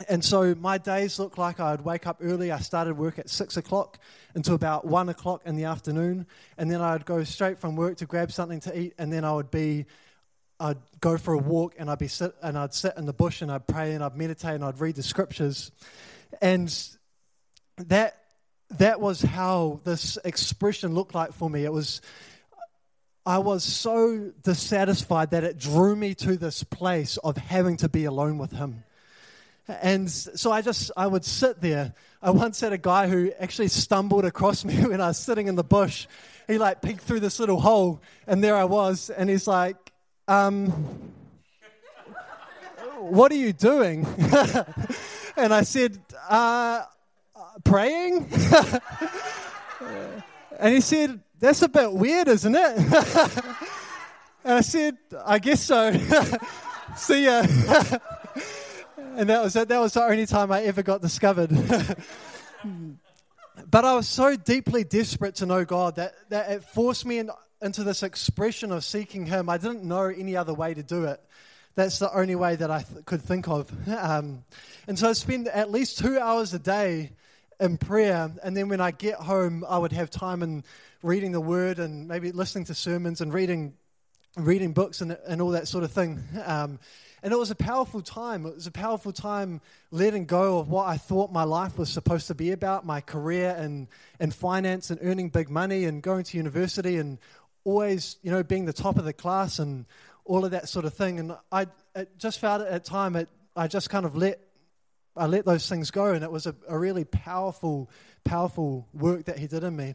And 0.08 0.22
so 0.22 0.54
my 0.54 0.76
days 0.76 1.18
looked 1.18 1.38
like 1.38 1.58
I'd 1.58 1.80
wake 1.80 2.06
up 2.06 2.18
early. 2.20 2.52
I 2.52 2.58
started 2.58 2.98
work 2.98 3.18
at 3.18 3.30
six 3.30 3.56
o'clock 3.56 3.98
until 4.34 4.54
about 4.54 4.84
one 4.84 5.08
o'clock 5.08 5.40
in 5.46 5.56
the 5.56 5.64
afternoon. 5.64 6.26
And 6.58 6.70
then 6.70 6.82
I'd 6.82 7.06
go 7.06 7.24
straight 7.24 7.58
from 7.58 7.76
work 7.76 7.96
to 7.98 8.06
grab 8.06 8.30
something 8.30 8.60
to 8.60 8.78
eat. 8.78 8.94
And 8.98 9.10
then 9.10 9.24
I 9.24 9.32
would 9.32 9.50
be, 9.50 9.86
I'd 10.60 10.76
go 11.00 11.16
for 11.16 11.32
a 11.32 11.38
walk 11.38 11.76
and 11.78 11.90
I'd 11.90 11.98
be 11.98 12.08
sit, 12.08 12.34
and 12.42 12.58
I'd 12.58 12.74
sit 12.74 12.92
in 12.98 13.06
the 13.06 13.14
bush 13.14 13.40
and 13.40 13.50
I'd 13.50 13.66
pray 13.66 13.94
and 13.94 14.04
I'd 14.04 14.16
meditate 14.16 14.54
and 14.54 14.64
I'd 14.64 14.80
read 14.80 14.96
the 14.96 15.02
scriptures. 15.02 15.72
And 16.42 16.70
that, 17.78 18.25
that 18.70 19.00
was 19.00 19.22
how 19.22 19.80
this 19.84 20.18
expression 20.24 20.94
looked 20.94 21.14
like 21.14 21.32
for 21.32 21.48
me. 21.48 21.64
It 21.64 21.72
was, 21.72 22.00
I 23.24 23.38
was 23.38 23.64
so 23.64 24.32
dissatisfied 24.42 25.30
that 25.30 25.44
it 25.44 25.58
drew 25.58 25.94
me 25.94 26.14
to 26.16 26.36
this 26.36 26.62
place 26.62 27.16
of 27.18 27.36
having 27.36 27.76
to 27.78 27.88
be 27.88 28.04
alone 28.04 28.38
with 28.38 28.52
him. 28.52 28.84
And 29.68 30.08
so 30.10 30.52
I 30.52 30.62
just, 30.62 30.92
I 30.96 31.06
would 31.06 31.24
sit 31.24 31.60
there. 31.60 31.92
I 32.22 32.30
once 32.30 32.60
had 32.60 32.72
a 32.72 32.78
guy 32.78 33.08
who 33.08 33.32
actually 33.38 33.68
stumbled 33.68 34.24
across 34.24 34.64
me 34.64 34.74
when 34.84 35.00
I 35.00 35.08
was 35.08 35.18
sitting 35.18 35.48
in 35.48 35.54
the 35.54 35.64
bush. 35.64 36.06
He 36.46 36.58
like 36.58 36.82
peeked 36.82 37.02
through 37.02 37.20
this 37.20 37.40
little 37.40 37.60
hole, 37.60 38.00
and 38.26 38.42
there 38.42 38.56
I 38.56 38.64
was. 38.64 39.10
And 39.10 39.28
he's 39.28 39.48
like, 39.48 39.76
um, 40.28 40.70
what 42.98 43.32
are 43.32 43.36
you 43.36 43.52
doing? 43.52 44.06
and 45.36 45.52
I 45.52 45.62
said, 45.62 45.98
uh, 46.28 46.84
praying. 47.64 48.28
and 50.58 50.74
he 50.74 50.80
said, 50.80 51.20
that's 51.38 51.62
a 51.62 51.68
bit 51.68 51.92
weird, 51.92 52.28
isn't 52.28 52.54
it? 52.54 52.76
and 54.44 54.54
I 54.54 54.60
said, 54.60 54.96
I 55.24 55.38
guess 55.38 55.62
so. 55.62 55.92
See 56.96 57.24
ya. 57.24 57.40
and 59.16 59.28
that 59.28 59.42
was 59.42 59.56
it. 59.56 59.68
That 59.68 59.80
was 59.80 59.92
the 59.94 60.02
only 60.02 60.26
time 60.26 60.50
I 60.50 60.62
ever 60.62 60.82
got 60.82 61.02
discovered. 61.02 61.50
but 63.70 63.84
I 63.84 63.94
was 63.94 64.08
so 64.08 64.36
deeply 64.36 64.84
desperate 64.84 65.36
to 65.36 65.46
know 65.46 65.64
God 65.64 65.96
that, 65.96 66.14
that 66.30 66.50
it 66.50 66.64
forced 66.64 67.04
me 67.04 67.18
in, 67.18 67.30
into 67.60 67.84
this 67.84 68.02
expression 68.02 68.72
of 68.72 68.84
seeking 68.84 69.26
Him. 69.26 69.50
I 69.50 69.58
didn't 69.58 69.84
know 69.84 70.04
any 70.04 70.36
other 70.36 70.54
way 70.54 70.72
to 70.72 70.82
do 70.82 71.04
it. 71.04 71.20
That's 71.74 71.98
the 71.98 72.10
only 72.16 72.36
way 72.36 72.56
that 72.56 72.70
I 72.70 72.82
th- 72.82 73.04
could 73.04 73.20
think 73.20 73.48
of. 73.48 73.70
Um, 73.86 74.44
and 74.88 74.98
so 74.98 75.10
I 75.10 75.12
spend 75.12 75.48
at 75.48 75.70
least 75.70 75.98
two 75.98 76.18
hours 76.18 76.54
a 76.54 76.58
day 76.58 77.12
in 77.60 77.78
prayer. 77.78 78.30
And 78.42 78.56
then 78.56 78.68
when 78.68 78.80
I 78.80 78.90
get 78.90 79.16
home, 79.16 79.64
I 79.68 79.78
would 79.78 79.92
have 79.92 80.10
time 80.10 80.42
in 80.42 80.64
reading 81.02 81.32
the 81.32 81.40
Word 81.40 81.78
and 81.78 82.08
maybe 82.08 82.32
listening 82.32 82.64
to 82.66 82.74
sermons 82.74 83.20
and 83.20 83.32
reading, 83.32 83.74
reading 84.36 84.72
books 84.72 85.00
and, 85.00 85.16
and 85.26 85.40
all 85.40 85.50
that 85.50 85.68
sort 85.68 85.84
of 85.84 85.92
thing. 85.92 86.22
Um, 86.44 86.78
and 87.22 87.32
it 87.32 87.38
was 87.38 87.50
a 87.50 87.56
powerful 87.56 88.02
time. 88.02 88.46
It 88.46 88.54
was 88.54 88.68
a 88.68 88.70
powerful 88.70 89.10
time 89.10 89.60
letting 89.90 90.26
go 90.26 90.58
of 90.58 90.68
what 90.68 90.86
I 90.86 90.96
thought 90.96 91.32
my 91.32 91.42
life 91.42 91.76
was 91.76 91.88
supposed 91.88 92.28
to 92.28 92.36
be 92.36 92.52
about 92.52 92.86
my 92.86 93.00
career 93.00 93.56
and, 93.58 93.88
and 94.20 94.32
finance 94.32 94.90
and 94.90 95.00
earning 95.02 95.30
big 95.30 95.50
money 95.50 95.86
and 95.86 96.02
going 96.02 96.22
to 96.22 96.36
university 96.36 96.98
and 96.98 97.18
always, 97.64 98.18
you 98.22 98.30
know, 98.30 98.44
being 98.44 98.64
the 98.64 98.72
top 98.72 98.96
of 98.96 99.04
the 99.04 99.12
class 99.12 99.58
and 99.58 99.86
all 100.24 100.44
of 100.44 100.52
that 100.52 100.68
sort 100.68 100.84
of 100.84 100.94
thing. 100.94 101.18
And 101.18 101.36
I 101.50 101.66
just 102.16 102.38
felt 102.38 102.62
at 102.62 102.84
time 102.84 103.16
it, 103.16 103.28
I 103.56 103.66
just 103.66 103.90
kind 103.90 104.06
of 104.06 104.14
let 104.14 104.38
I 105.16 105.26
let 105.26 105.44
those 105.44 105.68
things 105.68 105.90
go, 105.90 106.12
and 106.12 106.22
it 106.22 106.30
was 106.30 106.46
a, 106.46 106.54
a 106.68 106.78
really 106.78 107.04
powerful, 107.04 107.90
powerful 108.24 108.86
work 108.92 109.24
that 109.24 109.38
He 109.38 109.46
did 109.46 109.64
in 109.64 109.76
me. 109.76 109.94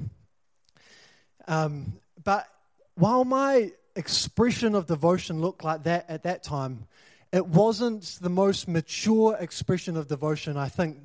Um, 1.47 1.93
but 2.23 2.47
while 2.95 3.25
my 3.25 3.71
expression 3.95 4.75
of 4.75 4.85
devotion 4.85 5.41
looked 5.41 5.63
like 5.63 5.83
that 5.83 6.09
at 6.09 6.23
that 6.23 6.43
time, 6.43 6.87
it 7.31 7.45
wasn't 7.45 8.03
the 8.21 8.29
most 8.29 8.67
mature 8.67 9.37
expression 9.39 9.95
of 9.95 10.07
devotion 10.07 10.57
I 10.57 10.67
think 10.67 10.97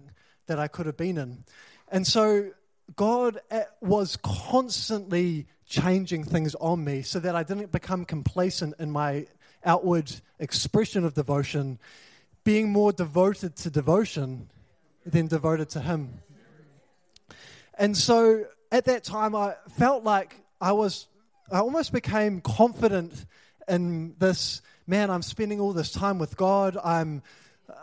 that 0.46 0.58
I 0.58 0.68
could 0.68 0.86
have 0.86 0.96
been 0.96 1.18
in. 1.18 1.44
And 1.88 2.06
so 2.06 2.50
God 2.94 3.40
eh, 3.50 3.64
was 3.80 4.16
constantly 4.22 5.46
changing 5.66 6.24
things 6.24 6.54
on 6.56 6.84
me 6.84 7.02
so 7.02 7.18
that 7.20 7.34
I 7.34 7.42
didn't 7.42 7.72
become 7.72 8.04
complacent 8.04 8.74
in 8.78 8.90
my 8.90 9.26
outward 9.64 10.12
expression 10.38 11.04
of 11.04 11.14
devotion 11.14 11.78
being 12.46 12.70
more 12.70 12.92
devoted 12.92 13.56
to 13.56 13.68
devotion 13.68 14.48
than 15.04 15.26
devoted 15.26 15.68
to 15.68 15.80
Him. 15.80 16.20
And 17.76 17.96
so 17.96 18.44
at 18.70 18.84
that 18.84 19.02
time, 19.02 19.34
I 19.34 19.56
felt 19.76 20.04
like 20.04 20.36
I 20.60 20.70
was, 20.70 21.08
I 21.50 21.58
almost 21.58 21.92
became 21.92 22.40
confident 22.40 23.26
in 23.66 24.14
this 24.20 24.62
man, 24.86 25.10
I'm 25.10 25.22
spending 25.22 25.58
all 25.58 25.72
this 25.72 25.90
time 25.90 26.20
with 26.20 26.36
God. 26.36 26.78
I'm, 26.84 27.24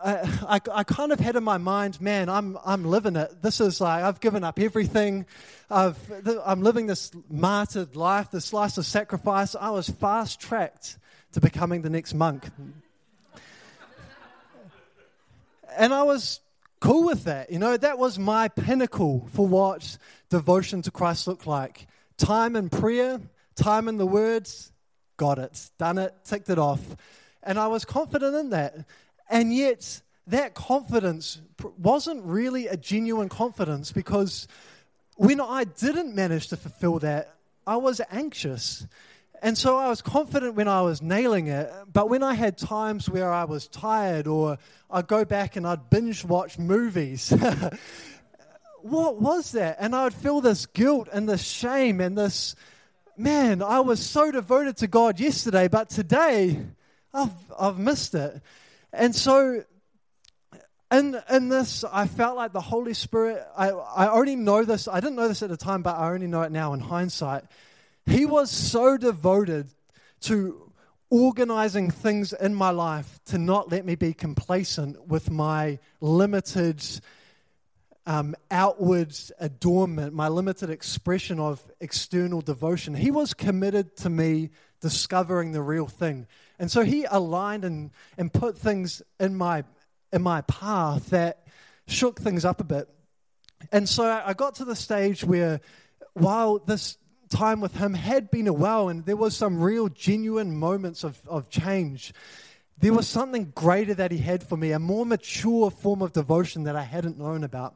I, 0.02 0.14
I, 0.48 0.60
I, 0.72 0.82
kind 0.82 1.12
of 1.12 1.20
had 1.20 1.36
in 1.36 1.44
my 1.44 1.58
mind, 1.58 2.00
man, 2.00 2.30
I'm, 2.30 2.56
I'm 2.64 2.86
living 2.86 3.16
it. 3.16 3.42
This 3.42 3.60
is 3.60 3.82
like, 3.82 4.02
I've 4.02 4.20
given 4.20 4.44
up 4.44 4.58
everything. 4.58 5.26
I've, 5.68 5.98
I'm 6.42 6.62
living 6.62 6.86
this 6.86 7.10
martyred 7.28 7.96
life, 7.96 8.30
this 8.30 8.54
life 8.54 8.78
of 8.78 8.86
sacrifice. 8.86 9.54
I 9.54 9.68
was 9.68 9.90
fast 9.90 10.40
tracked 10.40 10.96
to 11.32 11.40
becoming 11.42 11.82
the 11.82 11.90
next 11.90 12.14
monk 12.14 12.48
and 15.76 15.92
I 15.92 16.02
was 16.02 16.40
cool 16.80 17.04
with 17.04 17.24
that. 17.24 17.50
You 17.50 17.58
know, 17.58 17.76
that 17.76 17.98
was 17.98 18.18
my 18.18 18.48
pinnacle 18.48 19.28
for 19.32 19.46
what 19.46 19.96
devotion 20.30 20.82
to 20.82 20.90
Christ 20.90 21.26
looked 21.26 21.46
like. 21.46 21.86
Time 22.16 22.56
in 22.56 22.68
prayer, 22.68 23.20
time 23.56 23.88
in 23.88 23.96
the 23.96 24.06
words, 24.06 24.72
got 25.16 25.38
it, 25.38 25.70
done 25.78 25.98
it, 25.98 26.14
ticked 26.24 26.50
it 26.50 26.58
off. 26.58 26.80
And 27.42 27.58
I 27.58 27.68
was 27.68 27.84
confident 27.84 28.34
in 28.36 28.50
that. 28.50 28.76
And 29.28 29.54
yet, 29.54 30.02
that 30.26 30.54
confidence 30.54 31.40
wasn't 31.78 32.24
really 32.24 32.66
a 32.66 32.76
genuine 32.76 33.28
confidence 33.28 33.92
because 33.92 34.48
when 35.16 35.40
I 35.40 35.64
didn't 35.64 36.14
manage 36.14 36.48
to 36.48 36.56
fulfill 36.56 36.98
that, 37.00 37.34
I 37.66 37.76
was 37.76 38.00
anxious. 38.10 38.86
And 39.44 39.58
so 39.58 39.76
I 39.76 39.90
was 39.90 40.00
confident 40.00 40.54
when 40.54 40.68
I 40.68 40.80
was 40.80 41.02
nailing 41.02 41.48
it, 41.48 41.70
but 41.92 42.08
when 42.08 42.22
I 42.22 42.32
had 42.32 42.56
times 42.56 43.10
where 43.10 43.30
I 43.30 43.44
was 43.44 43.68
tired 43.68 44.26
or 44.26 44.56
I'd 44.90 45.06
go 45.06 45.26
back 45.26 45.56
and 45.56 45.66
I'd 45.66 45.90
binge 45.90 46.24
watch 46.24 46.58
movies, 46.58 47.30
what 48.80 49.20
was 49.20 49.52
that? 49.52 49.76
And 49.80 49.94
I 49.94 50.04
would 50.04 50.14
feel 50.14 50.40
this 50.40 50.64
guilt 50.64 51.10
and 51.12 51.28
this 51.28 51.42
shame 51.42 52.00
and 52.00 52.16
this, 52.16 52.56
man, 53.18 53.60
I 53.60 53.80
was 53.80 54.00
so 54.00 54.32
devoted 54.32 54.78
to 54.78 54.86
God 54.86 55.20
yesterday, 55.20 55.68
but 55.68 55.90
today 55.90 56.64
I've, 57.12 57.28
I've 57.60 57.78
missed 57.78 58.14
it. 58.14 58.40
And 58.94 59.14
so 59.14 59.62
in, 60.90 61.20
in 61.28 61.50
this, 61.50 61.84
I 61.84 62.06
felt 62.06 62.36
like 62.36 62.54
the 62.54 62.62
Holy 62.62 62.94
Spirit, 62.94 63.46
I, 63.54 63.72
I 63.72 64.10
only 64.10 64.36
know 64.36 64.64
this, 64.64 64.88
I 64.88 65.00
didn't 65.00 65.16
know 65.16 65.28
this 65.28 65.42
at 65.42 65.50
the 65.50 65.58
time, 65.58 65.82
but 65.82 65.98
I 65.98 66.14
only 66.14 66.28
know 66.28 66.40
it 66.40 66.50
now 66.50 66.72
in 66.72 66.80
hindsight. 66.80 67.44
He 68.06 68.26
was 68.26 68.50
so 68.50 68.96
devoted 68.96 69.72
to 70.22 70.72
organizing 71.10 71.90
things 71.90 72.32
in 72.32 72.54
my 72.54 72.70
life 72.70 73.20
to 73.26 73.38
not 73.38 73.70
let 73.70 73.84
me 73.84 73.94
be 73.94 74.12
complacent 74.12 75.06
with 75.06 75.30
my 75.30 75.78
limited 76.00 76.84
um, 78.06 78.34
outward 78.50 79.14
adornment, 79.38 80.12
my 80.12 80.28
limited 80.28 80.70
expression 80.70 81.38
of 81.40 81.62
external 81.80 82.40
devotion. 82.40 82.94
He 82.94 83.10
was 83.10 83.32
committed 83.32 83.96
to 83.98 84.10
me 84.10 84.50
discovering 84.80 85.52
the 85.52 85.62
real 85.62 85.86
thing. 85.86 86.26
And 86.58 86.70
so 86.70 86.82
he 86.82 87.04
aligned 87.04 87.64
and, 87.64 87.90
and 88.18 88.32
put 88.32 88.58
things 88.58 89.00
in 89.18 89.36
my, 89.36 89.64
in 90.12 90.22
my 90.22 90.42
path 90.42 91.10
that 91.10 91.46
shook 91.86 92.20
things 92.20 92.44
up 92.44 92.60
a 92.60 92.64
bit. 92.64 92.88
And 93.72 93.88
so 93.88 94.04
I 94.04 94.34
got 94.34 94.56
to 94.56 94.64
the 94.64 94.76
stage 94.76 95.24
where, 95.24 95.60
while 96.12 96.58
this 96.58 96.98
time 97.34 97.60
with 97.60 97.76
him 97.76 97.94
had 97.94 98.30
been 98.30 98.46
a 98.46 98.52
well, 98.52 98.88
and 98.88 99.04
there 99.04 99.16
was 99.16 99.36
some 99.36 99.60
real 99.60 99.88
genuine 99.88 100.56
moments 100.56 101.04
of, 101.04 101.20
of 101.26 101.50
change, 101.50 102.12
there 102.78 102.92
was 102.92 103.08
something 103.08 103.52
greater 103.54 103.94
that 103.94 104.10
he 104.10 104.18
had 104.18 104.42
for 104.42 104.56
me, 104.56 104.72
a 104.72 104.78
more 104.78 105.06
mature 105.06 105.70
form 105.70 106.02
of 106.02 106.12
devotion 106.12 106.64
that 106.64 106.76
I 106.76 106.82
hadn't 106.82 107.18
known 107.18 107.44
about. 107.44 107.74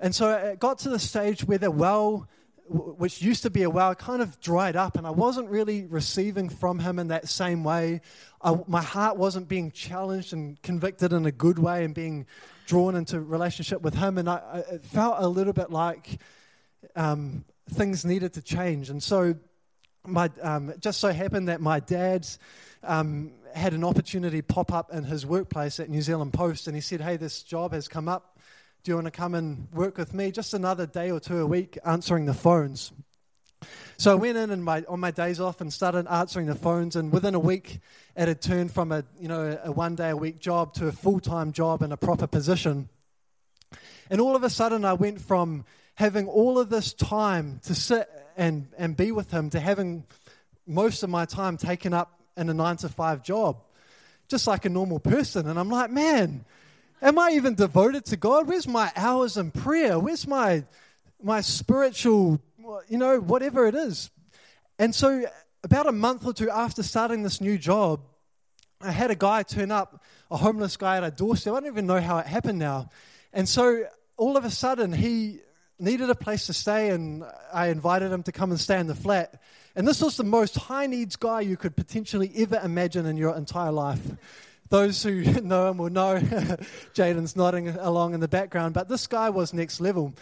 And 0.00 0.14
so 0.14 0.30
it 0.30 0.58
got 0.58 0.78
to 0.80 0.88
the 0.88 0.98
stage 0.98 1.44
where 1.44 1.58
the 1.58 1.70
well 1.70 2.28
which 2.70 3.22
used 3.22 3.42
to 3.42 3.50
be 3.50 3.62
a 3.62 3.70
well, 3.70 3.94
kind 3.94 4.20
of 4.20 4.38
dried 4.40 4.76
up, 4.76 4.98
and 4.98 5.06
I 5.06 5.10
wasn't 5.10 5.48
really 5.48 5.86
receiving 5.86 6.50
from 6.50 6.78
him 6.78 6.98
in 6.98 7.08
that 7.08 7.26
same 7.28 7.64
way. 7.64 8.02
I, 8.42 8.58
my 8.66 8.82
heart 8.82 9.16
wasn't 9.16 9.48
being 9.48 9.70
challenged 9.70 10.34
and 10.34 10.60
convicted 10.62 11.14
in 11.14 11.24
a 11.24 11.32
good 11.32 11.58
way 11.58 11.84
and 11.84 11.94
being 11.94 12.26
drawn 12.66 12.94
into 12.94 13.20
relationship 13.20 13.80
with 13.80 13.94
him, 13.94 14.18
and 14.18 14.28
I, 14.28 14.36
I 14.36 14.58
it 14.74 14.84
felt 14.84 15.16
a 15.18 15.28
little 15.28 15.54
bit 15.54 15.70
like 15.70 16.20
um, 16.94 17.44
things 17.70 18.04
needed 18.04 18.34
to 18.34 18.42
change. 18.42 18.90
And 18.90 19.02
so, 19.02 19.36
my 20.06 20.30
um, 20.40 20.70
it 20.70 20.80
just 20.80 21.00
so 21.00 21.12
happened 21.12 21.48
that 21.48 21.60
my 21.60 21.80
dad 21.80 22.26
um, 22.82 23.32
had 23.54 23.74
an 23.74 23.84
opportunity 23.84 24.42
pop 24.42 24.72
up 24.72 24.92
in 24.92 25.04
his 25.04 25.26
workplace 25.26 25.80
at 25.80 25.88
New 25.88 26.02
Zealand 26.02 26.32
Post, 26.32 26.66
and 26.66 26.74
he 26.74 26.80
said, 26.80 27.00
"Hey, 27.00 27.16
this 27.16 27.42
job 27.42 27.72
has 27.72 27.88
come 27.88 28.08
up." 28.08 28.38
Do 28.84 28.92
you 28.92 28.94
want 28.94 29.06
to 29.06 29.10
come 29.10 29.34
and 29.34 29.68
work 29.72 29.98
with 29.98 30.14
me? 30.14 30.30
Just 30.30 30.54
another 30.54 30.86
day 30.86 31.10
or 31.10 31.20
two 31.20 31.38
a 31.38 31.46
week 31.46 31.76
answering 31.84 32.26
the 32.26 32.34
phones. 32.34 32.92
So 33.96 34.12
I 34.12 34.14
went 34.14 34.38
in 34.38 34.50
and 34.50 34.64
my, 34.64 34.84
on 34.88 35.00
my 35.00 35.10
days 35.10 35.40
off 35.40 35.60
and 35.60 35.72
started 35.72 36.06
answering 36.06 36.46
the 36.46 36.54
phones, 36.54 36.94
and 36.94 37.12
within 37.12 37.34
a 37.34 37.40
week, 37.40 37.80
it 38.16 38.28
had 38.28 38.40
turned 38.40 38.72
from 38.72 38.92
a 38.92 39.04
you 39.18 39.28
know 39.28 39.58
a 39.62 39.72
one 39.72 39.96
day 39.96 40.10
a 40.10 40.16
week 40.16 40.38
job 40.38 40.74
to 40.74 40.86
a 40.86 40.92
full 40.92 41.20
time 41.20 41.52
job 41.52 41.82
in 41.82 41.92
a 41.92 41.96
proper 41.96 42.26
position. 42.26 42.88
And 44.10 44.20
all 44.20 44.36
of 44.36 44.42
a 44.42 44.50
sudden, 44.50 44.84
I 44.84 44.92
went 44.94 45.20
from 45.20 45.64
having 45.98 46.26
all 46.26 46.58
of 46.58 46.70
this 46.70 46.92
time 46.94 47.60
to 47.64 47.74
sit 47.74 48.08
and, 48.36 48.68
and 48.78 48.96
be 48.96 49.12
with 49.12 49.30
him 49.30 49.50
to 49.50 49.60
having 49.60 50.04
most 50.66 51.02
of 51.02 51.10
my 51.10 51.24
time 51.24 51.56
taken 51.56 51.92
up 51.92 52.20
in 52.36 52.48
a 52.48 52.54
nine 52.54 52.76
to 52.76 52.88
five 52.88 53.22
job, 53.22 53.58
just 54.28 54.46
like 54.46 54.64
a 54.64 54.68
normal 54.68 55.00
person. 55.00 55.48
And 55.48 55.58
I'm 55.58 55.70
like, 55.70 55.90
man, 55.90 56.44
Am 57.00 57.18
I 57.18 57.30
even 57.32 57.54
devoted 57.54 58.04
to 58.06 58.16
God? 58.16 58.48
Where's 58.48 58.66
my 58.66 58.90
hours 58.96 59.36
in 59.36 59.52
prayer? 59.52 59.98
Where's 59.98 60.26
my 60.26 60.64
my 61.22 61.40
spiritual, 61.40 62.40
you 62.88 62.98
know, 62.98 63.20
whatever 63.20 63.66
it 63.66 63.74
is? 63.74 64.10
And 64.78 64.92
so, 64.94 65.24
about 65.62 65.86
a 65.86 65.92
month 65.92 66.26
or 66.26 66.32
two 66.32 66.50
after 66.50 66.82
starting 66.82 67.22
this 67.22 67.40
new 67.40 67.56
job, 67.56 68.00
I 68.80 68.90
had 68.90 69.12
a 69.12 69.14
guy 69.14 69.44
turn 69.44 69.70
up, 69.70 70.02
a 70.30 70.36
homeless 70.36 70.76
guy 70.76 70.96
at 70.96 71.04
our 71.04 71.10
doorstep. 71.10 71.54
I 71.54 71.60
don't 71.60 71.68
even 71.68 71.86
know 71.86 72.00
how 72.00 72.18
it 72.18 72.26
happened 72.26 72.58
now. 72.58 72.90
And 73.32 73.48
so, 73.48 73.84
all 74.16 74.36
of 74.36 74.44
a 74.44 74.50
sudden, 74.50 74.92
he 74.92 75.40
needed 75.78 76.10
a 76.10 76.14
place 76.14 76.46
to 76.46 76.52
stay, 76.52 76.90
and 76.90 77.24
I 77.52 77.68
invited 77.68 78.12
him 78.12 78.22
to 78.24 78.32
come 78.32 78.50
and 78.50 78.60
stay 78.60 78.78
in 78.78 78.86
the 78.86 78.94
flat. 78.94 79.40
And 79.76 79.86
this 79.86 80.02
was 80.02 80.16
the 80.16 80.24
most 80.24 80.56
high 80.56 80.86
needs 80.86 81.16
guy 81.16 81.40
you 81.42 81.56
could 81.56 81.76
potentially 81.76 82.32
ever 82.36 82.60
imagine 82.62 83.06
in 83.06 83.16
your 83.16 83.36
entire 83.36 83.72
life. 83.72 84.00
Those 84.70 85.02
who 85.02 85.22
know 85.42 85.70
him 85.70 85.78
will 85.78 85.90
know 85.90 86.16
Jaden's 86.94 87.36
nodding 87.36 87.68
along 87.68 88.14
in 88.14 88.20
the 88.20 88.28
background, 88.28 88.74
but 88.74 88.88
this 88.88 89.06
guy 89.06 89.30
was 89.30 89.54
next 89.54 89.80
level. 89.80 90.14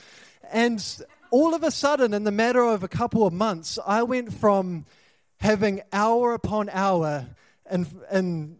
And 0.52 0.84
all 1.30 1.54
of 1.54 1.62
a 1.62 1.70
sudden, 1.70 2.14
in 2.14 2.24
the 2.24 2.30
matter 2.30 2.62
of 2.62 2.82
a 2.82 2.88
couple 2.88 3.26
of 3.26 3.32
months, 3.32 3.78
I 3.84 4.02
went 4.02 4.32
from 4.32 4.84
having 5.38 5.82
hour 5.92 6.34
upon 6.34 6.68
hour 6.70 7.26
and, 7.66 7.86
and 8.10 8.56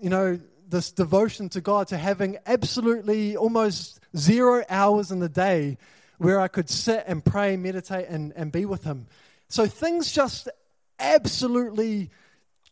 you 0.00 0.10
know, 0.10 0.38
this 0.68 0.90
devotion 0.92 1.48
to 1.50 1.60
God 1.60 1.88
to 1.88 1.96
having 1.96 2.38
absolutely 2.46 3.36
almost 3.36 4.00
zero 4.16 4.64
hours 4.68 5.10
in 5.10 5.20
the 5.20 5.28
day 5.28 5.78
where 6.18 6.40
I 6.40 6.48
could 6.48 6.68
sit 6.68 7.04
and 7.06 7.24
pray, 7.24 7.56
meditate, 7.56 8.08
and, 8.08 8.32
and 8.36 8.50
be 8.50 8.64
with 8.64 8.84
Him. 8.84 9.06
So 9.48 9.66
things 9.66 10.12
just 10.12 10.48
absolutely 10.98 12.10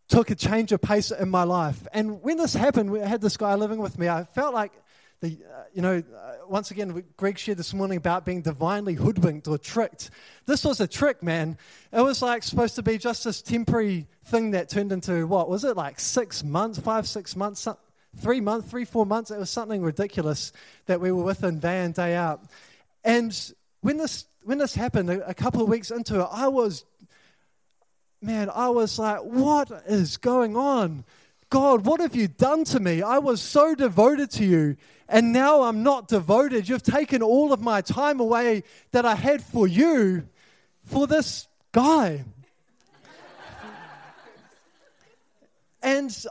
took 0.09 0.31
a 0.31 0.35
change 0.35 0.73
of 0.73 0.81
pace 0.81 1.11
in 1.11 1.29
my 1.29 1.45
life. 1.45 1.87
And 1.93 2.23
when 2.23 2.37
this 2.37 2.55
happened, 2.55 2.91
we 2.91 3.01
had 3.01 3.21
this 3.21 3.37
guy 3.37 3.55
living 3.55 3.79
with 3.79 3.99
me. 3.99 4.09
I 4.09 4.25
felt 4.25 4.55
like 4.55 4.73
the, 5.21 5.39
uh, 5.51 5.63
you 5.73 5.81
know, 5.81 6.03
uh, 6.15 6.33
once 6.49 6.71
again, 6.71 7.03
Greg 7.17 7.39
shared 7.39 7.57
this 7.57 7.73
morning 7.73 7.97
about 7.97 8.27
being 8.27 8.43
divinely 8.43 8.95
hoodwinked 8.95 9.49
or 9.49 9.57
tricked. 9.57 10.11
This 10.45 10.65
was 10.65 10.81
a 10.81 10.87
trick, 10.87 11.23
man. 11.23 11.57
It 11.93 12.03
was 12.03 12.21
like 12.21 12.43
supposed 12.43 12.75
to 12.77 12.83
be 12.83 12.99
just 12.99 13.25
this 13.25 13.41
temporary 13.41 14.07
thing 14.27 14.51
that 14.51 14.69
turned 14.69 14.93
into 14.93 15.27
what 15.27 15.49
was 15.49 15.65
it 15.65 15.77
like 15.77 15.99
six 15.99 16.45
months, 16.45 16.79
five, 16.79 17.09
six 17.09 17.37
months, 17.37 17.67
three 18.19 18.41
months, 18.41 18.69
three, 18.69 18.85
four 18.85 19.07
months. 19.07 19.31
It 19.31 19.39
was 19.39 19.51
something 19.51 19.83
ridiculous 19.83 20.53
that 20.87 21.01
we 21.01 21.11
were 21.11 21.25
with 21.25 21.43
in 21.43 21.59
day 21.59 21.85
in, 21.85 21.93
day 21.93 22.15
out. 22.15 22.43
And 23.05 23.53
when 23.83 23.99
this 23.99 24.27
when 24.43 24.59
this 24.59 24.75
happened, 24.75 25.11
a, 25.11 25.29
a 25.29 25.35
couple 25.35 25.63
of 25.63 25.69
weeks 25.69 25.91
into 25.91 26.21
it, 26.21 26.29
I 26.31 26.49
was 26.49 26.85
man, 28.21 28.51
I 28.53 28.71
was 28.71 28.99
like, 28.99 29.21
what 29.21 29.71
is 29.87 30.17
going 30.17 30.57
on? 30.57 31.05
God, 31.51 31.85
what 31.85 32.01
have 32.01 32.17
you 32.17 32.27
done 32.27 32.65
to 32.65 32.81
me? 32.81 33.03
I 33.03 33.19
was 33.19 33.41
so 33.41 33.75
devoted 33.75 34.31
to 34.33 34.45
you, 34.45 34.77
and 35.09 35.33
now 35.33 35.63
I'm 35.63 35.83
not 35.83 36.09
devoted. 36.09 36.69
You've 36.69 36.83
taken 36.83 37.23
all 37.23 37.53
of 37.53 37.61
my 37.61 37.83
time 37.83 38.19
away 38.21 38.65
that 38.93 39.05
I 39.05 39.15
had 39.15 39.43
for 39.43 39.69
you 39.69 40.27
for 40.85 41.07
this 41.07 41.47
guy. 41.73 42.25
and 45.83 46.25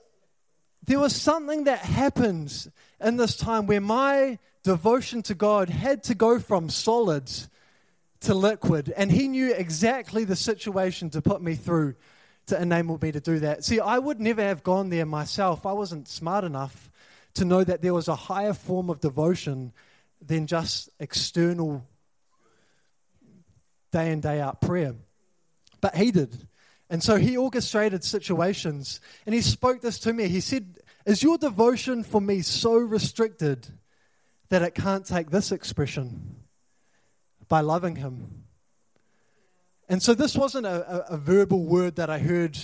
there 0.86 1.00
was 1.00 1.16
something 1.16 1.66
that 1.66 1.80
happened 1.80 2.72
in 3.00 3.18
this 3.18 3.38
time 3.38 3.68
where 3.68 3.82
my 3.82 4.40
devotion 4.64 5.22
to 5.24 5.36
God 5.36 5.70
had 5.70 6.04
to 6.04 6.16
go 6.16 6.40
from 6.40 6.70
solids 6.70 7.50
to 8.22 8.34
liquid. 8.34 8.94
And 8.96 9.12
he 9.12 9.28
knew 9.28 9.54
exactly 9.54 10.24
the 10.24 10.36
situation 10.36 11.10
to 11.12 11.22
put 11.22 11.42
me 11.42 11.56
through 11.56 11.96
to 12.48 12.62
enable 12.62 12.98
me 13.02 13.12
to 13.12 13.20
do 13.20 13.40
that. 13.40 13.64
See, 13.64 13.80
I 13.80 14.00
would 14.00 14.20
never 14.20 14.42
have 14.42 14.64
gone 14.64 14.90
there 14.90 15.06
myself. 15.06 15.66
I 15.66 15.74
wasn't 15.74 16.08
smart 16.08 16.44
enough 16.44 16.90
to 17.36 17.46
know 17.46 17.64
that 17.64 17.82
there 17.82 17.94
was 17.94 18.08
a 18.08 18.16
higher 18.16 18.54
form 18.54 18.90
of 18.90 19.00
devotion 19.00 19.74
than 20.22 20.48
just 20.48 20.90
external 21.00 21.86
day 23.92 24.12
in, 24.12 24.22
day 24.22 24.40
out 24.40 24.62
prayer. 24.62 24.96
But 25.82 25.96
he 25.96 26.12
did. 26.12 26.48
And 26.90 27.02
so 27.02 27.16
he 27.16 27.38
orchestrated 27.38 28.04
situations 28.04 29.00
and 29.26 29.34
he 29.34 29.42
spoke 29.42 29.82
this 29.82 30.00
to 30.00 30.14
me. 30.14 30.28
He 30.28 30.42
said, 30.42 30.80
Is 31.06 31.24
your 31.24 31.38
devotion 31.38 32.04
for 32.04 32.22
me 32.22 32.42
so 32.42 32.76
restricted 32.76 33.68
that 34.54 34.62
it 34.62 34.76
can't 34.76 35.06
take 35.06 35.30
this 35.32 35.52
expression? 35.52 36.44
by 37.54 37.62
loving 37.62 37.96
him. 37.96 38.46
And 39.90 40.02
so 40.02 40.16
this 40.16 40.36
wasn't 40.36 40.66
a, 40.66 41.12
a, 41.12 41.14
a 41.14 41.18
verbal 41.18 41.64
word 41.64 41.98
that 41.98 42.10
I 42.10 42.18
heard 42.18 42.58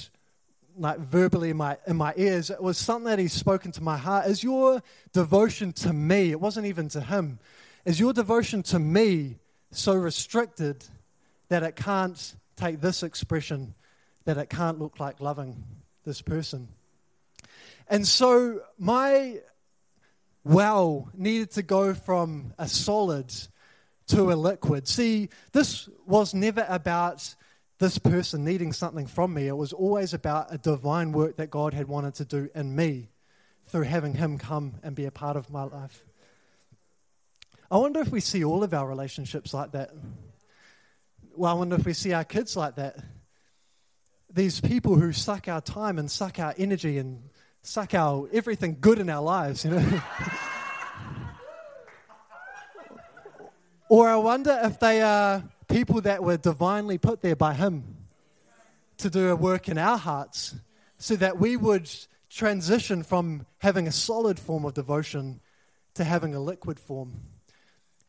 like 0.78 0.98
verbally 0.98 1.52
in 1.52 1.58
my 1.58 1.78
in 1.86 1.96
my 1.98 2.14
ears. 2.18 2.50
It 2.50 2.60
was 2.60 2.78
something 2.78 3.10
that 3.10 3.20
He's 3.20 3.34
spoken 3.34 3.72
to 3.74 3.84
my 3.84 3.98
heart. 3.98 4.28
Is 4.28 4.44
your 4.44 4.82
devotion 5.14 5.74
to 5.74 5.94
me? 5.94 6.32
It 6.32 6.40
wasn't 6.40 6.66
even 6.66 6.88
to 6.90 7.02
Him. 7.02 7.38
Is 7.86 8.00
your 8.00 8.14
devotion 8.14 8.64
to 8.64 8.80
me 8.80 9.38
so 9.70 9.94
restricted 9.94 10.86
that 11.50 11.62
it 11.62 11.76
can't 11.76 12.36
take 12.56 12.82
this 12.82 13.04
expression, 13.04 13.76
that 14.26 14.38
it 14.38 14.50
can't 14.50 14.80
look 14.80 15.00
like 15.00 15.20
loving 15.20 15.64
this 16.04 16.22
person? 16.22 16.70
And 17.88 18.08
so 18.08 18.62
my 18.78 19.42
well 20.44 21.10
needed 21.14 21.52
to 21.52 21.62
go 21.62 21.94
from 21.94 22.54
a 22.58 22.68
solid 22.68 23.34
to 24.08 24.32
a 24.32 24.36
liquid. 24.36 24.88
See, 24.88 25.30
this 25.52 25.88
was 26.06 26.34
never 26.34 26.66
about 26.68 27.36
this 27.80 27.98
person 27.98 28.44
needing 28.44 28.74
something 28.74 29.08
from 29.08 29.34
me. 29.34 29.48
It 29.48 29.56
was 29.56 29.72
always 29.72 30.14
about 30.14 30.54
a 30.54 30.58
divine 30.58 31.12
work 31.12 31.38
that 31.38 31.50
God 31.50 31.74
had 31.74 31.88
wanted 31.88 32.16
to 32.16 32.26
do 32.26 32.50
in 32.54 32.76
me 32.76 33.10
through 33.68 33.84
having 33.84 34.14
Him 34.14 34.38
come 34.38 34.76
and 34.84 34.96
be 34.96 35.06
a 35.06 35.12
part 35.12 35.38
of 35.38 35.50
my 35.50 35.64
life. 35.64 36.04
I 37.72 37.78
wonder 37.78 38.00
if 38.00 38.10
we 38.10 38.20
see 38.20 38.44
all 38.44 38.64
of 38.64 38.74
our 38.74 38.88
relationships 38.88 39.54
like 39.54 39.74
that. 39.74 39.92
Well, 41.36 41.52
I 41.52 41.54
wonder 41.54 41.76
if 41.76 41.86
we 41.86 41.94
see 41.94 42.14
our 42.14 42.24
kids 42.24 42.58
like 42.58 42.76
that. 42.76 42.98
These 44.32 44.60
people 44.60 44.96
who 44.96 45.14
suck 45.14 45.48
our 45.48 45.62
time 45.62 46.00
and 46.00 46.10
suck 46.10 46.40
our 46.40 46.54
energy 46.58 46.98
and 46.98 47.29
suck 47.62 47.94
our 47.94 48.28
everything 48.32 48.78
good 48.80 49.00
in 49.00 49.10
our 49.10 49.22
lives, 49.22 49.66
you 49.66 49.72
know. 49.72 50.02
or 53.90 54.10
I 54.10 54.16
wonder 54.16 54.60
if 54.64 54.80
they 54.80 55.02
are 55.02 55.44
people 55.68 56.02
that 56.02 56.24
were 56.24 56.38
divinely 56.38 56.98
put 56.98 57.22
there 57.22 57.36
by 57.36 57.54
Him 57.54 57.96
to 58.98 59.10
do 59.10 59.30
a 59.30 59.36
work 59.36 59.70
in 59.70 59.78
our 59.78 59.98
hearts 59.98 60.56
so 60.98 61.16
that 61.16 61.40
we 61.40 61.56
would 61.56 61.90
transition 62.30 63.04
from 63.04 63.46
having 63.60 63.88
a 63.88 63.92
solid 63.92 64.40
form 64.40 64.66
of 64.66 64.74
devotion 64.74 65.40
to 65.96 66.04
having 66.04 66.36
a 66.36 66.40
liquid 66.40 66.80
form. 66.80 67.22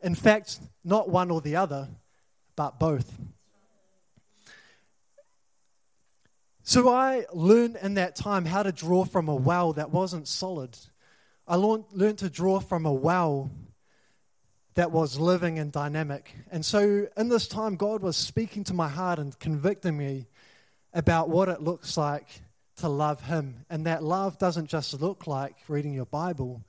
In 0.02 0.14
fact, 0.14 0.60
not 0.84 1.08
one 1.08 1.30
or 1.30 1.40
the 1.40 1.56
other, 1.56 1.88
but 2.56 2.78
both. 2.78 3.12
So 6.70 6.88
I 6.88 7.26
learned 7.32 7.78
in 7.82 7.94
that 7.94 8.14
time 8.14 8.44
how 8.44 8.62
to 8.62 8.70
draw 8.70 9.04
from 9.04 9.26
a 9.26 9.34
well 9.34 9.72
that 9.72 9.90
wasn't 9.90 10.28
solid. 10.28 10.78
I 11.48 11.56
learned 11.56 12.18
to 12.18 12.30
draw 12.30 12.60
from 12.60 12.86
a 12.86 12.92
well 12.92 13.50
that 14.74 14.92
was 14.92 15.18
living 15.18 15.58
and 15.58 15.72
dynamic. 15.72 16.32
And 16.48 16.64
so 16.64 17.08
in 17.16 17.28
this 17.28 17.48
time, 17.48 17.74
God 17.74 18.02
was 18.02 18.16
speaking 18.16 18.62
to 18.62 18.72
my 18.72 18.88
heart 18.88 19.18
and 19.18 19.36
convicting 19.40 19.96
me 19.96 20.28
about 20.94 21.28
what 21.28 21.48
it 21.48 21.60
looks 21.60 21.96
like 21.96 22.28
to 22.76 22.88
love 22.88 23.20
Him. 23.22 23.66
And 23.68 23.86
that 23.86 24.04
love 24.04 24.38
doesn't 24.38 24.68
just 24.68 25.00
look 25.00 25.26
like 25.26 25.56
reading 25.66 25.92
your 25.92 26.06
Bible, 26.06 26.62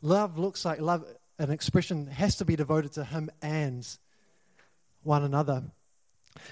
love 0.00 0.38
looks 0.38 0.64
like 0.64 0.80
love, 0.80 1.04
an 1.38 1.50
expression 1.50 2.06
has 2.06 2.36
to 2.36 2.46
be 2.46 2.56
devoted 2.56 2.92
to 2.92 3.04
Him 3.04 3.28
and 3.42 3.86
one 5.02 5.22
another. 5.22 5.64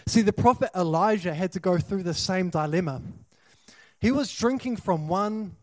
See, 0.06 0.22
the 0.22 0.32
prophet 0.32 0.70
Elijah 0.74 1.34
had 1.34 1.52
to 1.52 1.60
go 1.60 1.78
through 1.78 2.02
the 2.02 2.14
same 2.14 2.50
dilemma. 2.50 3.02
He 4.00 4.10
was 4.10 4.34
drinking 4.34 4.76
from 4.76 5.08
one 5.08 5.56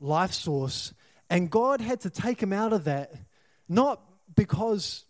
life 0.00 0.32
source, 0.32 0.92
and 1.30 1.50
God 1.50 1.80
had 1.80 2.00
to 2.00 2.10
take 2.10 2.42
him 2.42 2.52
out 2.52 2.72
of 2.72 2.84
that, 2.84 3.12
not 3.68 4.00
because 4.34 5.04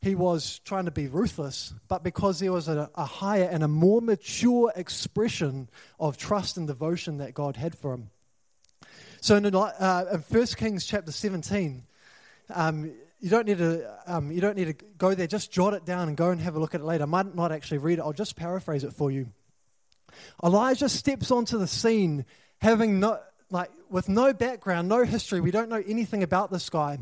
he 0.00 0.14
was 0.14 0.58
trying 0.60 0.84
to 0.84 0.90
be 0.90 1.06
ruthless, 1.06 1.72
but 1.88 2.02
because 2.02 2.38
there 2.38 2.52
was 2.52 2.68
a, 2.68 2.90
a 2.94 3.06
higher 3.06 3.48
and 3.50 3.62
a 3.62 3.68
more 3.68 4.02
mature 4.02 4.70
expression 4.76 5.68
of 5.98 6.18
trust 6.18 6.58
and 6.58 6.66
devotion 6.66 7.18
that 7.18 7.32
God 7.32 7.56
had 7.56 7.74
for 7.74 7.94
him. 7.94 8.10
So 9.22 9.36
in, 9.36 9.46
uh, 9.54 10.04
in 10.12 10.20
1 10.20 10.46
Kings 10.58 10.84
chapter 10.84 11.10
17, 11.10 11.82
um, 12.50 12.92
you 13.24 13.30
don't 13.30 13.46
need 13.46 13.56
to 13.56 13.90
um, 14.06 14.30
you 14.30 14.42
don't 14.42 14.54
need 14.54 14.78
to 14.78 14.84
go 14.98 15.14
there. 15.14 15.26
Just 15.26 15.50
jot 15.50 15.72
it 15.72 15.86
down 15.86 16.08
and 16.08 16.16
go 16.16 16.28
and 16.28 16.38
have 16.42 16.56
a 16.56 16.58
look 16.58 16.74
at 16.74 16.82
it 16.82 16.84
later. 16.84 17.04
I 17.04 17.06
might 17.06 17.34
not 17.34 17.52
actually 17.52 17.78
read 17.78 17.98
it. 17.98 18.02
I'll 18.02 18.12
just 18.12 18.36
paraphrase 18.36 18.84
it 18.84 18.92
for 18.92 19.10
you. 19.10 19.28
Elijah 20.44 20.90
steps 20.90 21.30
onto 21.30 21.56
the 21.56 21.66
scene, 21.66 22.26
having 22.58 23.00
no 23.00 23.18
like 23.48 23.70
with 23.88 24.10
no 24.10 24.34
background, 24.34 24.90
no 24.90 25.04
history. 25.04 25.40
We 25.40 25.52
don't 25.52 25.70
know 25.70 25.82
anything 25.86 26.22
about 26.22 26.52
this 26.52 26.68
guy, 26.68 26.98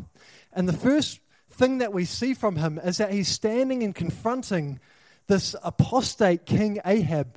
and 0.52 0.68
the 0.68 0.72
first 0.72 1.18
thing 1.50 1.78
that 1.78 1.92
we 1.92 2.04
see 2.04 2.34
from 2.34 2.54
him 2.54 2.78
is 2.78 2.98
that 2.98 3.12
he's 3.12 3.26
standing 3.26 3.82
and 3.82 3.92
confronting 3.92 4.78
this 5.26 5.56
apostate 5.64 6.46
king 6.46 6.78
Ahab, 6.84 7.36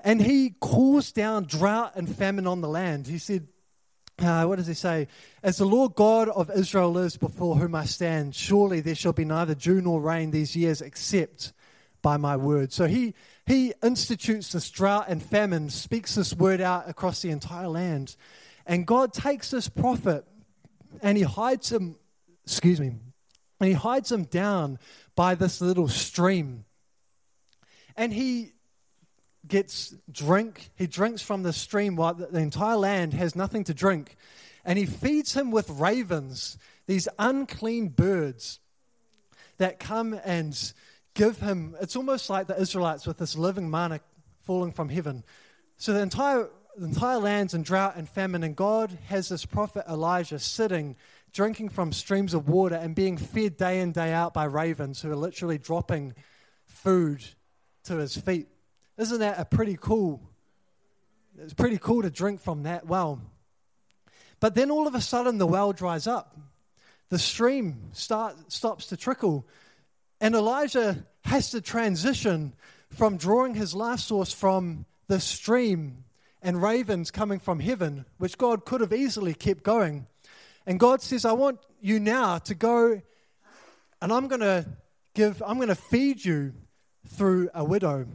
and 0.00 0.20
he 0.20 0.50
calls 0.60 1.10
down 1.10 1.44
drought 1.44 1.92
and 1.94 2.14
famine 2.14 2.46
on 2.46 2.60
the 2.60 2.68
land. 2.68 3.06
He 3.06 3.16
said, 3.16 3.48
uh, 4.18 4.44
what 4.44 4.56
does 4.56 4.66
he 4.66 4.74
say? 4.74 5.08
As 5.42 5.58
the 5.58 5.66
Lord 5.66 5.94
God 5.94 6.28
of 6.30 6.50
Israel 6.50 6.90
lives 6.90 7.16
before 7.16 7.56
whom 7.56 7.74
I 7.74 7.84
stand, 7.84 8.34
surely 8.34 8.80
there 8.80 8.94
shall 8.94 9.12
be 9.12 9.24
neither 9.24 9.54
dew 9.54 9.80
nor 9.80 10.00
rain 10.00 10.30
these 10.30 10.56
years 10.56 10.80
except 10.80 11.52
by 12.00 12.16
my 12.16 12.36
word. 12.36 12.72
So 12.72 12.86
he, 12.86 13.14
he 13.46 13.74
institutes 13.82 14.52
this 14.52 14.70
drought 14.70 15.06
and 15.08 15.22
famine, 15.22 15.68
speaks 15.68 16.14
this 16.14 16.34
word 16.34 16.60
out 16.60 16.88
across 16.88 17.20
the 17.20 17.30
entire 17.30 17.68
land. 17.68 18.16
And 18.64 18.86
God 18.86 19.12
takes 19.12 19.50
this 19.50 19.68
prophet 19.68 20.24
and 21.02 21.18
he 21.18 21.24
hides 21.24 21.70
him, 21.70 21.96
excuse 22.44 22.80
me, 22.80 22.94
and 23.60 23.68
he 23.68 23.72
hides 23.72 24.10
him 24.10 24.24
down 24.24 24.78
by 25.14 25.34
this 25.34 25.60
little 25.60 25.88
stream. 25.88 26.64
And 27.96 28.12
he 28.12 28.52
gets 29.48 29.94
drink. 30.10 30.70
He 30.76 30.86
drinks 30.86 31.22
from 31.22 31.42
the 31.42 31.52
stream 31.52 31.96
while 31.96 32.14
the 32.14 32.38
entire 32.38 32.76
land 32.76 33.14
has 33.14 33.36
nothing 33.36 33.64
to 33.64 33.74
drink. 33.74 34.16
And 34.64 34.78
he 34.78 34.86
feeds 34.86 35.34
him 35.34 35.50
with 35.50 35.70
ravens, 35.70 36.58
these 36.86 37.08
unclean 37.18 37.88
birds 37.88 38.58
that 39.58 39.78
come 39.78 40.18
and 40.24 40.72
give 41.14 41.38
him. 41.38 41.76
It's 41.80 41.96
almost 41.96 42.28
like 42.28 42.46
the 42.46 42.60
Israelites 42.60 43.06
with 43.06 43.18
this 43.18 43.36
living 43.36 43.70
manna 43.70 44.00
falling 44.42 44.72
from 44.72 44.88
heaven. 44.88 45.24
So 45.76 45.92
the 45.92 46.00
entire, 46.00 46.48
the 46.76 46.86
entire 46.86 47.18
land's 47.18 47.54
in 47.54 47.62
drought 47.62 47.96
and 47.96 48.08
famine, 48.08 48.42
and 48.42 48.56
God 48.56 48.98
has 49.06 49.28
this 49.28 49.44
prophet 49.44 49.84
Elijah 49.88 50.38
sitting, 50.38 50.96
drinking 51.32 51.68
from 51.70 51.92
streams 51.92 52.34
of 52.34 52.48
water 52.48 52.76
and 52.76 52.94
being 52.94 53.16
fed 53.16 53.56
day 53.56 53.80
in, 53.80 53.92
day 53.92 54.12
out 54.12 54.34
by 54.34 54.44
ravens 54.44 55.00
who 55.02 55.10
are 55.10 55.16
literally 55.16 55.58
dropping 55.58 56.14
food 56.64 57.24
to 57.84 57.96
his 57.96 58.16
feet. 58.16 58.48
Isn't 58.98 59.20
that 59.20 59.38
a 59.38 59.44
pretty 59.44 59.76
cool? 59.80 60.20
It's 61.38 61.54
pretty 61.54 61.78
cool 61.78 62.02
to 62.02 62.10
drink 62.10 62.40
from 62.40 62.62
that 62.62 62.86
well. 62.86 63.20
But 64.40 64.54
then 64.54 64.70
all 64.70 64.86
of 64.86 64.94
a 64.94 65.00
sudden 65.00 65.38
the 65.38 65.46
well 65.46 65.72
dries 65.72 66.06
up. 66.06 66.36
The 67.08 67.18
stream 67.18 67.90
start, 67.92 68.52
stops 68.52 68.86
to 68.86 68.96
trickle. 68.96 69.46
And 70.20 70.34
Elijah 70.34 71.04
has 71.24 71.50
to 71.50 71.60
transition 71.60 72.54
from 72.90 73.16
drawing 73.16 73.54
his 73.54 73.74
life 73.74 74.00
source 74.00 74.32
from 74.32 74.86
the 75.08 75.20
stream 75.20 76.04
and 76.42 76.62
ravens 76.62 77.10
coming 77.10 77.38
from 77.38 77.60
heaven, 77.60 78.06
which 78.18 78.38
God 78.38 78.64
could 78.64 78.80
have 78.80 78.92
easily 78.92 79.34
kept 79.34 79.62
going. 79.62 80.06
And 80.66 80.80
God 80.80 81.02
says, 81.02 81.24
I 81.24 81.32
want 81.32 81.58
you 81.80 82.00
now 82.00 82.38
to 82.38 82.54
go 82.54 83.02
and 84.00 84.12
I'm 84.12 84.28
going 84.28 84.40
to 84.40 84.66
give, 85.14 85.42
I'm 85.44 85.56
going 85.56 85.68
to 85.68 85.74
feed 85.74 86.24
you 86.24 86.52
through 87.08 87.50
a 87.54 87.64
widow. 87.64 88.06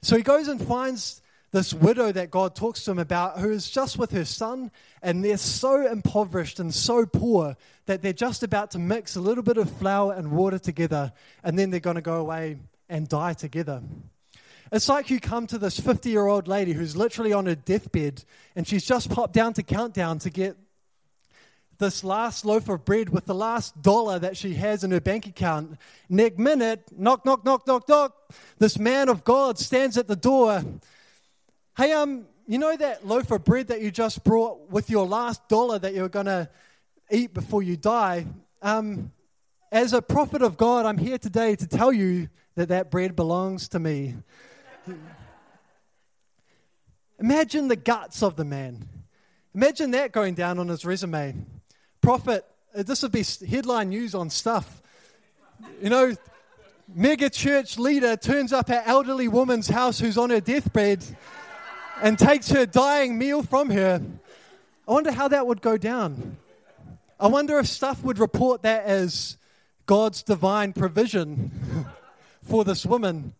So 0.00 0.16
he 0.16 0.22
goes 0.22 0.48
and 0.48 0.60
finds 0.60 1.22
this 1.50 1.72
widow 1.72 2.12
that 2.12 2.30
God 2.30 2.54
talks 2.54 2.84
to 2.84 2.90
him 2.90 2.98
about 2.98 3.38
who 3.38 3.50
is 3.50 3.70
just 3.70 3.98
with 3.98 4.10
her 4.12 4.24
son, 4.24 4.70
and 5.02 5.24
they're 5.24 5.38
so 5.38 5.86
impoverished 5.90 6.60
and 6.60 6.74
so 6.74 7.06
poor 7.06 7.56
that 7.86 8.02
they're 8.02 8.12
just 8.12 8.42
about 8.42 8.70
to 8.72 8.78
mix 8.78 9.16
a 9.16 9.20
little 9.20 9.42
bit 9.42 9.56
of 9.56 9.70
flour 9.78 10.12
and 10.12 10.30
water 10.30 10.58
together, 10.58 11.12
and 11.42 11.58
then 11.58 11.70
they're 11.70 11.80
going 11.80 11.96
to 11.96 12.02
go 12.02 12.16
away 12.16 12.58
and 12.88 13.08
die 13.08 13.32
together. 13.32 13.82
It's 14.70 14.88
like 14.88 15.08
you 15.08 15.18
come 15.18 15.46
to 15.46 15.58
this 15.58 15.80
50 15.80 16.10
year 16.10 16.26
old 16.26 16.46
lady 16.46 16.74
who's 16.74 16.94
literally 16.94 17.32
on 17.32 17.46
her 17.46 17.54
deathbed, 17.54 18.24
and 18.54 18.68
she's 18.68 18.84
just 18.84 19.10
popped 19.10 19.32
down 19.32 19.54
to 19.54 19.62
Countdown 19.62 20.18
to 20.20 20.30
get 20.30 20.56
this 21.78 22.02
last 22.02 22.44
loaf 22.44 22.68
of 22.68 22.84
bread 22.84 23.08
with 23.08 23.24
the 23.26 23.34
last 23.34 23.80
dollar 23.82 24.18
that 24.18 24.36
she 24.36 24.54
has 24.54 24.82
in 24.82 24.90
her 24.90 25.00
bank 25.00 25.26
account. 25.26 25.78
Next 26.08 26.38
minute, 26.38 26.84
knock, 26.96 27.24
knock, 27.24 27.44
knock, 27.44 27.66
knock, 27.66 27.88
knock, 27.88 28.34
this 28.58 28.78
man 28.78 29.08
of 29.08 29.24
God 29.24 29.58
stands 29.58 29.96
at 29.96 30.08
the 30.08 30.16
door. 30.16 30.62
Hey, 31.76 31.92
um, 31.92 32.26
you 32.46 32.58
know 32.58 32.76
that 32.76 33.06
loaf 33.06 33.30
of 33.30 33.44
bread 33.44 33.68
that 33.68 33.80
you 33.80 33.90
just 33.90 34.24
brought 34.24 34.70
with 34.70 34.90
your 34.90 35.06
last 35.06 35.48
dollar 35.48 35.78
that 35.78 35.94
you're 35.94 36.08
going 36.08 36.26
to 36.26 36.48
eat 37.10 37.32
before 37.32 37.62
you 37.62 37.76
die? 37.76 38.26
Um, 38.60 39.12
as 39.70 39.92
a 39.92 40.02
prophet 40.02 40.42
of 40.42 40.56
God, 40.56 40.84
I'm 40.84 40.98
here 40.98 41.18
today 41.18 41.54
to 41.54 41.66
tell 41.66 41.92
you 41.92 42.28
that 42.56 42.68
that 42.68 42.90
bread 42.90 43.14
belongs 43.14 43.68
to 43.68 43.78
me. 43.78 44.16
Imagine 47.20 47.68
the 47.68 47.76
guts 47.76 48.22
of 48.22 48.36
the 48.36 48.44
man. 48.44 48.88
Imagine 49.54 49.92
that 49.92 50.12
going 50.12 50.34
down 50.34 50.58
on 50.58 50.68
his 50.68 50.84
resume 50.84 51.34
prophet, 52.00 52.44
uh, 52.76 52.82
this 52.82 53.02
would 53.02 53.12
be 53.12 53.24
headline 53.46 53.90
news 53.90 54.14
on 54.14 54.30
stuff. 54.30 54.82
You 55.82 55.90
know, 55.90 56.14
mega 56.94 57.30
church 57.30 57.78
leader 57.78 58.16
turns 58.16 58.52
up 58.52 58.70
at 58.70 58.86
elderly 58.86 59.28
woman's 59.28 59.68
house 59.68 59.98
who's 59.98 60.16
on 60.16 60.30
her 60.30 60.40
deathbed 60.40 61.04
and 62.02 62.18
takes 62.18 62.48
her 62.50 62.66
dying 62.66 63.18
meal 63.18 63.42
from 63.42 63.70
her. 63.70 64.02
I 64.86 64.92
wonder 64.92 65.12
how 65.12 65.28
that 65.28 65.46
would 65.46 65.60
go 65.60 65.76
down. 65.76 66.36
I 67.20 67.26
wonder 67.26 67.58
if 67.58 67.66
stuff 67.66 68.02
would 68.04 68.18
report 68.18 68.62
that 68.62 68.84
as 68.84 69.36
God's 69.86 70.22
divine 70.22 70.72
provision 70.72 71.86
for 72.42 72.64
this 72.64 72.86
woman, 72.86 73.34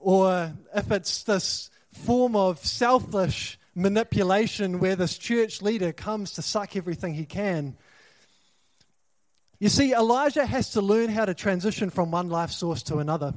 or 0.00 0.52
if 0.74 0.90
it's 0.90 1.22
this 1.22 1.70
form 1.92 2.36
of 2.36 2.58
selfish 2.64 3.58
manipulation 3.74 4.80
where 4.80 4.96
this 4.96 5.16
church 5.18 5.62
leader 5.62 5.92
comes 5.92 6.32
to 6.32 6.42
suck 6.42 6.76
everything 6.76 7.14
he 7.14 7.24
can. 7.24 7.76
You 9.58 9.68
see, 9.68 9.92
Elijah 9.92 10.46
has 10.46 10.70
to 10.70 10.80
learn 10.80 11.10
how 11.10 11.26
to 11.26 11.34
transition 11.34 11.90
from 11.90 12.10
one 12.10 12.28
life 12.28 12.50
source 12.50 12.82
to 12.84 12.96
another. 12.98 13.34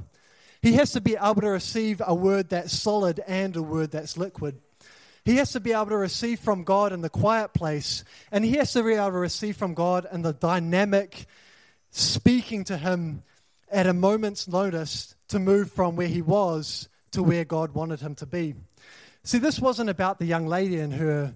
He 0.62 0.72
has 0.74 0.92
to 0.92 1.00
be 1.00 1.16
able 1.20 1.42
to 1.42 1.50
receive 1.50 2.00
a 2.04 2.14
word 2.14 2.48
that's 2.48 2.72
solid 2.72 3.20
and 3.26 3.54
a 3.54 3.62
word 3.62 3.90
that's 3.90 4.16
liquid. 4.16 4.60
He 5.24 5.36
has 5.36 5.52
to 5.52 5.60
be 5.60 5.72
able 5.72 5.86
to 5.86 5.96
receive 5.96 6.40
from 6.40 6.64
God 6.64 6.92
in 6.92 7.02
the 7.02 7.10
quiet 7.10 7.52
place, 7.52 8.04
and 8.32 8.44
he 8.44 8.52
has 8.52 8.72
to 8.72 8.82
be 8.82 8.94
able 8.94 9.10
to 9.10 9.18
receive 9.18 9.56
from 9.56 9.74
God 9.74 10.06
in 10.10 10.22
the 10.22 10.32
dynamic, 10.32 11.26
speaking 11.90 12.64
to 12.64 12.76
him 12.76 13.22
at 13.70 13.86
a 13.86 13.92
moment's 13.92 14.48
notice 14.48 15.14
to 15.28 15.38
move 15.38 15.70
from 15.72 15.96
where 15.96 16.08
he 16.08 16.22
was 16.22 16.88
to 17.12 17.22
where 17.22 17.44
God 17.44 17.74
wanted 17.74 18.00
him 18.00 18.14
to 18.16 18.26
be. 18.26 18.54
See, 19.26 19.38
this 19.38 19.58
wasn't 19.58 19.88
about 19.88 20.18
the 20.18 20.26
young 20.26 20.46
lady 20.46 20.78
and 20.78 20.92
her, 20.92 21.34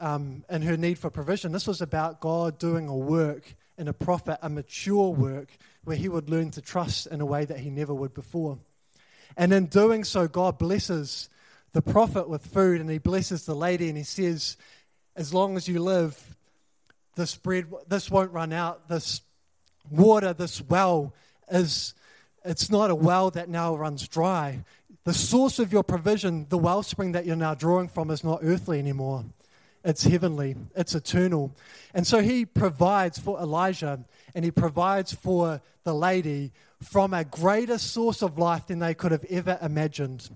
um, 0.00 0.44
and 0.48 0.64
her 0.64 0.76
need 0.76 0.98
for 0.98 1.08
provision. 1.08 1.52
This 1.52 1.68
was 1.68 1.80
about 1.80 2.20
God 2.20 2.58
doing 2.58 2.88
a 2.88 2.96
work 2.96 3.54
in 3.78 3.86
a 3.86 3.92
prophet, 3.92 4.40
a 4.42 4.48
mature 4.48 5.10
work, 5.10 5.56
where 5.84 5.96
he 5.96 6.08
would 6.08 6.28
learn 6.28 6.50
to 6.50 6.60
trust 6.60 7.06
in 7.06 7.20
a 7.20 7.26
way 7.26 7.44
that 7.44 7.60
he 7.60 7.70
never 7.70 7.94
would 7.94 8.12
before. 8.12 8.58
And 9.36 9.52
in 9.52 9.66
doing 9.66 10.02
so, 10.02 10.26
God 10.26 10.58
blesses 10.58 11.28
the 11.74 11.82
prophet 11.82 12.28
with 12.28 12.44
food 12.44 12.80
and 12.80 12.90
he 12.90 12.98
blesses 12.98 13.46
the 13.46 13.54
lady 13.54 13.88
and 13.88 13.96
he 13.96 14.02
says, 14.02 14.56
As 15.14 15.32
long 15.32 15.56
as 15.56 15.68
you 15.68 15.78
live, 15.78 16.36
this 17.14 17.36
bread, 17.36 17.66
this 17.86 18.10
won't 18.10 18.32
run 18.32 18.52
out. 18.52 18.88
This 18.88 19.22
water, 19.88 20.32
this 20.32 20.60
well 20.60 21.14
is, 21.48 21.94
it's 22.44 22.68
not 22.68 22.90
a 22.90 22.96
well 22.96 23.30
that 23.30 23.48
now 23.48 23.76
runs 23.76 24.08
dry. 24.08 24.64
The 25.04 25.14
source 25.14 25.58
of 25.58 25.70
your 25.70 25.82
provision, 25.82 26.46
the 26.48 26.56
wellspring 26.56 27.12
that 27.12 27.26
you're 27.26 27.36
now 27.36 27.54
drawing 27.54 27.88
from, 27.88 28.10
is 28.10 28.24
not 28.24 28.40
earthly 28.42 28.78
anymore. 28.78 29.24
It's 29.84 30.04
heavenly, 30.04 30.56
it's 30.74 30.94
eternal. 30.94 31.54
And 31.92 32.06
so 32.06 32.22
he 32.22 32.46
provides 32.46 33.18
for 33.18 33.38
Elijah 33.38 34.02
and 34.34 34.42
he 34.42 34.50
provides 34.50 35.12
for 35.12 35.60
the 35.84 35.94
lady 35.94 36.52
from 36.82 37.12
a 37.12 37.24
greater 37.24 37.76
source 37.76 38.22
of 38.22 38.38
life 38.38 38.68
than 38.68 38.78
they 38.78 38.94
could 38.94 39.12
have 39.12 39.26
ever 39.28 39.58
imagined. 39.60 40.30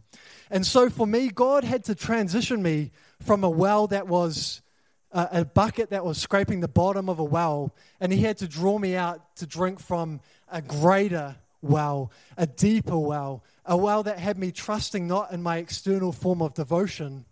And 0.51 0.67
so 0.67 0.91
for 0.91 1.07
me, 1.07 1.31
God 1.31 1.65
had 1.65 1.85
to 1.85 1.95
transition 1.95 2.63
me 2.63 2.91
from 3.23 3.43
a 3.43 3.49
well 3.49 3.87
that 3.87 4.07
was 4.07 4.61
a, 5.13 5.29
a 5.33 5.45
bucket 5.47 5.91
that 5.91 6.05
was 6.05 6.19
scraping 6.19 6.61
the 6.61 6.69
bottom 6.69 7.09
of 7.09 7.19
a 7.19 7.25
well, 7.25 7.75
and 8.01 8.13
he 8.13 8.21
had 8.21 8.37
to 8.39 8.49
draw 8.49 8.79
me 8.79 8.97
out 8.97 9.35
to 9.37 9.47
drink 9.47 9.81
from 9.81 10.21
a 10.53 10.61
greater 10.61 11.37
well, 11.63 12.13
a 12.37 12.47
deeper 12.47 12.99
well, 12.99 13.43
a 13.69 13.77
well 13.77 14.03
that 14.03 14.19
had 14.19 14.39
me 14.39 14.51
trusting 14.51 15.07
not 15.07 15.31
in 15.31 15.43
my 15.43 15.59
external 15.59 16.11
form 16.11 16.41
of 16.41 16.55
devotion, 16.55 17.27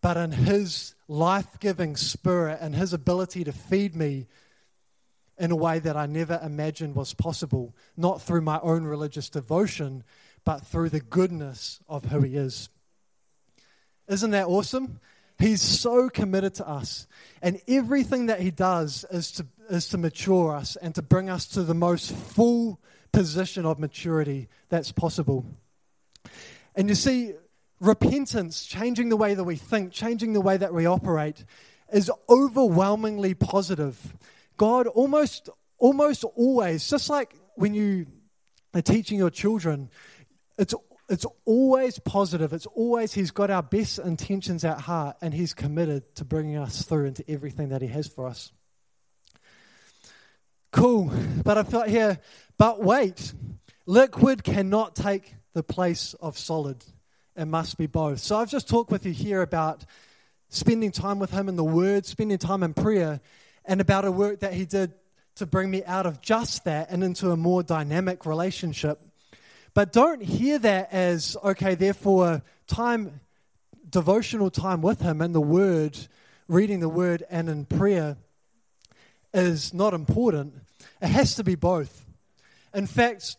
but 0.00 0.16
in 0.16 0.30
His 0.30 0.94
life 1.08 1.58
giving 1.58 1.96
spirit 1.96 2.58
and 2.60 2.74
His 2.76 2.92
ability 2.92 3.42
to 3.44 3.52
feed 3.52 3.96
me 3.96 4.28
in 5.36 5.50
a 5.50 5.56
way 5.56 5.80
that 5.80 5.96
I 5.96 6.06
never 6.06 6.40
imagined 6.42 6.94
was 6.94 7.12
possible, 7.12 7.74
not 7.96 8.22
through 8.22 8.42
my 8.42 8.60
own 8.60 8.84
religious 8.84 9.28
devotion, 9.28 10.04
but 10.44 10.64
through 10.64 10.90
the 10.90 11.00
goodness 11.00 11.80
of 11.88 12.04
who 12.04 12.20
He 12.20 12.36
is. 12.36 12.68
Isn't 14.06 14.30
that 14.30 14.46
awesome? 14.46 15.00
He's 15.40 15.60
so 15.60 16.08
committed 16.08 16.54
to 16.56 16.68
us, 16.68 17.08
and 17.42 17.60
everything 17.66 18.26
that 18.26 18.40
He 18.40 18.52
does 18.52 19.04
is 19.10 19.32
to, 19.32 19.46
is 19.70 19.88
to 19.88 19.98
mature 19.98 20.54
us 20.54 20.76
and 20.76 20.94
to 20.94 21.02
bring 21.02 21.28
us 21.28 21.46
to 21.48 21.64
the 21.64 21.74
most 21.74 22.12
full 22.12 22.78
position 23.12 23.66
of 23.66 23.78
maturity 23.78 24.48
that's 24.68 24.92
possible. 24.92 25.46
And 26.74 26.88
you 26.88 26.94
see, 26.94 27.34
repentance, 27.80 28.64
changing 28.64 29.08
the 29.08 29.16
way 29.16 29.34
that 29.34 29.44
we 29.44 29.56
think, 29.56 29.92
changing 29.92 30.32
the 30.32 30.40
way 30.40 30.56
that 30.56 30.72
we 30.72 30.86
operate, 30.86 31.44
is 31.92 32.10
overwhelmingly 32.28 33.34
positive. 33.34 34.14
God 34.56 34.86
almost, 34.86 35.48
almost 35.78 36.24
always, 36.24 36.88
just 36.88 37.10
like 37.10 37.34
when 37.54 37.74
you 37.74 38.06
are 38.74 38.82
teaching 38.82 39.18
your 39.18 39.30
children, 39.30 39.90
it's 40.58 40.74
it's 41.08 41.26
always 41.44 41.98
positive. 41.98 42.52
It's 42.52 42.66
always 42.66 43.12
He's 43.12 43.32
got 43.32 43.50
our 43.50 43.64
best 43.64 43.98
intentions 43.98 44.64
at 44.64 44.82
heart 44.82 45.16
and 45.20 45.34
He's 45.34 45.52
committed 45.54 46.14
to 46.14 46.24
bringing 46.24 46.56
us 46.56 46.82
through 46.82 47.06
into 47.06 47.28
everything 47.28 47.70
that 47.70 47.82
He 47.82 47.88
has 47.88 48.06
for 48.06 48.28
us. 48.28 48.52
Cool. 50.70 51.10
But 51.44 51.58
I 51.58 51.64
felt 51.64 51.88
here, 51.88 52.20
but 52.60 52.84
wait, 52.84 53.32
liquid 53.86 54.44
cannot 54.44 54.94
take 54.94 55.34
the 55.54 55.62
place 55.62 56.12
of 56.20 56.36
solid. 56.36 56.84
It 57.34 57.46
must 57.46 57.78
be 57.78 57.86
both. 57.86 58.18
So 58.18 58.36
I've 58.36 58.50
just 58.50 58.68
talked 58.68 58.90
with 58.90 59.06
you 59.06 59.14
here 59.14 59.40
about 59.40 59.86
spending 60.50 60.90
time 60.90 61.18
with 61.18 61.30
Him 61.30 61.48
in 61.48 61.56
the 61.56 61.64
Word, 61.64 62.04
spending 62.04 62.36
time 62.36 62.62
in 62.62 62.74
prayer, 62.74 63.22
and 63.64 63.80
about 63.80 64.04
a 64.04 64.12
work 64.12 64.40
that 64.40 64.52
He 64.52 64.66
did 64.66 64.92
to 65.36 65.46
bring 65.46 65.70
me 65.70 65.82
out 65.84 66.04
of 66.04 66.20
just 66.20 66.64
that 66.64 66.90
and 66.90 67.02
into 67.02 67.30
a 67.30 67.36
more 67.36 67.62
dynamic 67.62 68.26
relationship. 68.26 69.00
But 69.72 69.90
don't 69.90 70.20
hear 70.22 70.58
that 70.58 70.92
as, 70.92 71.38
okay, 71.42 71.76
therefore, 71.76 72.42
time, 72.66 73.22
devotional 73.88 74.50
time 74.50 74.82
with 74.82 75.00
Him 75.00 75.22
and 75.22 75.34
the 75.34 75.40
Word, 75.40 75.96
reading 76.46 76.80
the 76.80 76.90
Word 76.90 77.24
and 77.30 77.48
in 77.48 77.64
prayer 77.64 78.18
is 79.32 79.72
not 79.72 79.94
important. 79.94 80.52
It 81.00 81.08
has 81.08 81.36
to 81.36 81.42
be 81.42 81.54
both. 81.54 82.04
In 82.72 82.86
fact, 82.86 83.36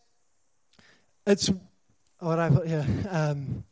it's 1.26 1.50
what 2.20 2.40
I 2.40 2.50
put 2.50 2.68
here. 2.68 2.86
Um, 3.10 3.64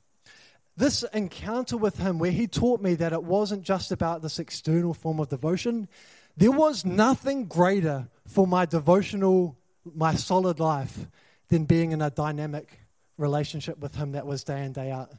this 0.78 1.04
encounter 1.14 1.76
with 1.76 1.98
him, 1.98 2.20
where 2.20 2.32
he 2.32 2.48
taught 2.48 2.82
me 2.82 2.96
that 2.96 3.12
it 3.12 3.24
wasn't 3.24 3.64
just 3.64 3.92
about 3.92 4.22
this 4.22 4.40
external 4.40 4.94
form 4.94 5.20
of 5.20 5.28
devotion, 5.28 5.90
there 6.38 6.52
was 6.52 6.86
nothing 6.86 7.46
greater 7.46 8.08
for 8.26 8.48
my 8.48 8.66
devotional, 8.66 9.58
my 9.84 10.16
solid 10.16 10.60
life 10.62 11.08
than 11.50 11.66
being 11.66 11.92
in 11.92 12.02
a 12.02 12.10
dynamic 12.10 12.80
relationship 13.18 13.78
with 13.80 13.96
him 13.96 14.14
that 14.14 14.26
was 14.26 14.46
day 14.46 14.64
in, 14.64 14.72
day 14.72 14.90
out. 14.92 15.12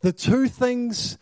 The 0.00 0.12
two 0.12 0.48
things 0.48 1.16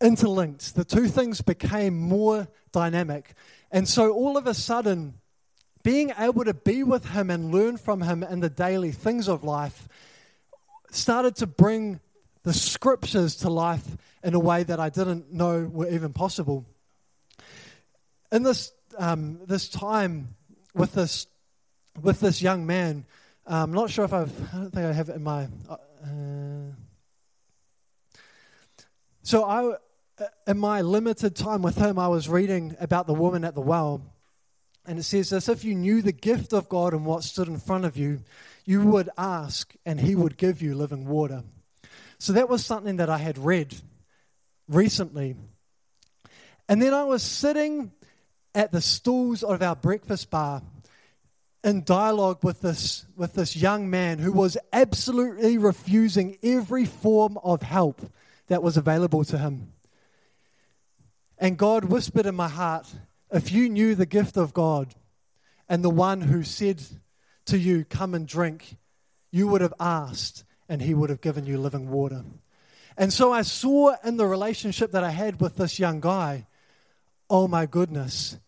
interlinked, 0.00 0.74
the 0.74 0.84
two 0.84 1.06
things 1.06 1.40
became 1.40 1.96
more 1.96 2.48
dynamic. 2.72 3.34
And 3.70 3.88
so 3.88 4.12
all 4.12 4.36
of 4.36 4.48
a 4.48 4.54
sudden, 4.54 5.14
being 5.84 6.12
able 6.18 6.44
to 6.44 6.54
be 6.54 6.82
with 6.82 7.10
Him 7.10 7.30
and 7.30 7.52
learn 7.52 7.76
from 7.76 8.00
Him 8.00 8.24
in 8.24 8.40
the 8.40 8.50
daily 8.50 8.90
things 8.90 9.28
of 9.28 9.44
life 9.44 9.88
started 10.90 11.36
to 11.36 11.46
bring 11.46 12.00
the 12.42 12.54
scriptures 12.54 13.36
to 13.36 13.50
life 13.50 13.84
in 14.22 14.34
a 14.34 14.38
way 14.38 14.62
that 14.62 14.80
I 14.80 14.88
didn't 14.88 15.32
know 15.32 15.68
were 15.70 15.88
even 15.88 16.12
possible. 16.12 16.64
In 18.32 18.42
this, 18.42 18.72
um, 18.98 19.40
this 19.46 19.68
time 19.68 20.34
with 20.74 20.92
this, 20.92 21.26
with 22.00 22.20
this 22.20 22.40
young 22.40 22.66
man, 22.66 23.04
I'm 23.46 23.72
not 23.72 23.90
sure 23.90 24.04
if 24.04 24.12
I've, 24.12 24.32
I 24.54 24.56
don't 24.58 24.70
think 24.70 24.86
I 24.86 24.92
have 24.92 25.10
it 25.10 25.16
in 25.16 25.22
my. 25.22 25.48
Uh, 25.68 25.76
so 29.22 29.44
I, 29.44 29.76
in 30.46 30.58
my 30.58 30.80
limited 30.80 31.36
time 31.36 31.62
with 31.62 31.76
him, 31.76 31.98
I 31.98 32.08
was 32.08 32.28
reading 32.28 32.76
about 32.80 33.06
the 33.06 33.14
woman 33.14 33.44
at 33.44 33.54
the 33.54 33.60
well 33.60 34.13
and 34.86 34.98
it 34.98 35.04
says 35.04 35.32
as 35.32 35.48
if 35.48 35.64
you 35.64 35.74
knew 35.74 36.02
the 36.02 36.12
gift 36.12 36.52
of 36.52 36.68
God 36.68 36.92
and 36.92 37.06
what 37.06 37.24
stood 37.24 37.48
in 37.48 37.58
front 37.58 37.84
of 37.84 37.96
you, 37.96 38.20
you 38.64 38.82
would 38.82 39.10
ask 39.16 39.74
and 39.84 40.00
he 40.00 40.14
would 40.14 40.36
give 40.36 40.60
you 40.60 40.74
living 40.74 41.06
water. 41.06 41.42
So 42.18 42.32
that 42.34 42.48
was 42.48 42.64
something 42.64 42.96
that 42.96 43.10
I 43.10 43.18
had 43.18 43.38
read 43.38 43.74
recently. 44.68 45.36
And 46.68 46.80
then 46.80 46.94
I 46.94 47.04
was 47.04 47.22
sitting 47.22 47.92
at 48.54 48.72
the 48.72 48.80
stools 48.80 49.42
of 49.42 49.60
our 49.62 49.76
breakfast 49.76 50.30
bar 50.30 50.62
in 51.62 51.82
dialogue 51.82 52.38
with 52.42 52.60
this, 52.60 53.06
with 53.16 53.34
this 53.34 53.56
young 53.56 53.88
man 53.90 54.18
who 54.18 54.32
was 54.32 54.56
absolutely 54.72 55.58
refusing 55.58 56.38
every 56.42 56.84
form 56.84 57.38
of 57.38 57.62
help 57.62 58.00
that 58.48 58.62
was 58.62 58.76
available 58.76 59.24
to 59.24 59.38
him. 59.38 59.72
And 61.38 61.56
God 61.56 61.84
whispered 61.84 62.26
in 62.26 62.34
my 62.34 62.48
heart, 62.48 62.86
if 63.34 63.50
you 63.50 63.68
knew 63.68 63.96
the 63.96 64.06
gift 64.06 64.36
of 64.36 64.54
God 64.54 64.94
and 65.68 65.82
the 65.82 65.90
one 65.90 66.20
who 66.20 66.44
said 66.44 66.80
to 67.46 67.58
you, 67.58 67.84
Come 67.84 68.14
and 68.14 68.28
drink, 68.28 68.76
you 69.32 69.48
would 69.48 69.60
have 69.60 69.74
asked 69.80 70.44
and 70.68 70.80
he 70.80 70.94
would 70.94 71.10
have 71.10 71.20
given 71.20 71.44
you 71.44 71.58
living 71.58 71.90
water. 71.90 72.24
And 72.96 73.12
so 73.12 73.32
I 73.32 73.42
saw 73.42 73.96
in 74.04 74.16
the 74.16 74.26
relationship 74.26 74.92
that 74.92 75.02
I 75.02 75.10
had 75.10 75.40
with 75.40 75.56
this 75.56 75.80
young 75.80 76.00
guy, 76.00 76.46
oh 77.28 77.48
my 77.48 77.66
goodness, 77.66 78.38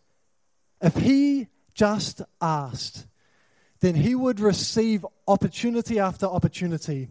if 0.81 0.95
he 0.95 1.49
just 1.75 2.23
asked, 2.41 3.07
then 3.81 3.97
he 3.97 4.15
would 4.15 4.39
receive 4.39 5.05
opportunity 5.27 5.99
after 5.99 6.27
opportunity. 6.27 7.09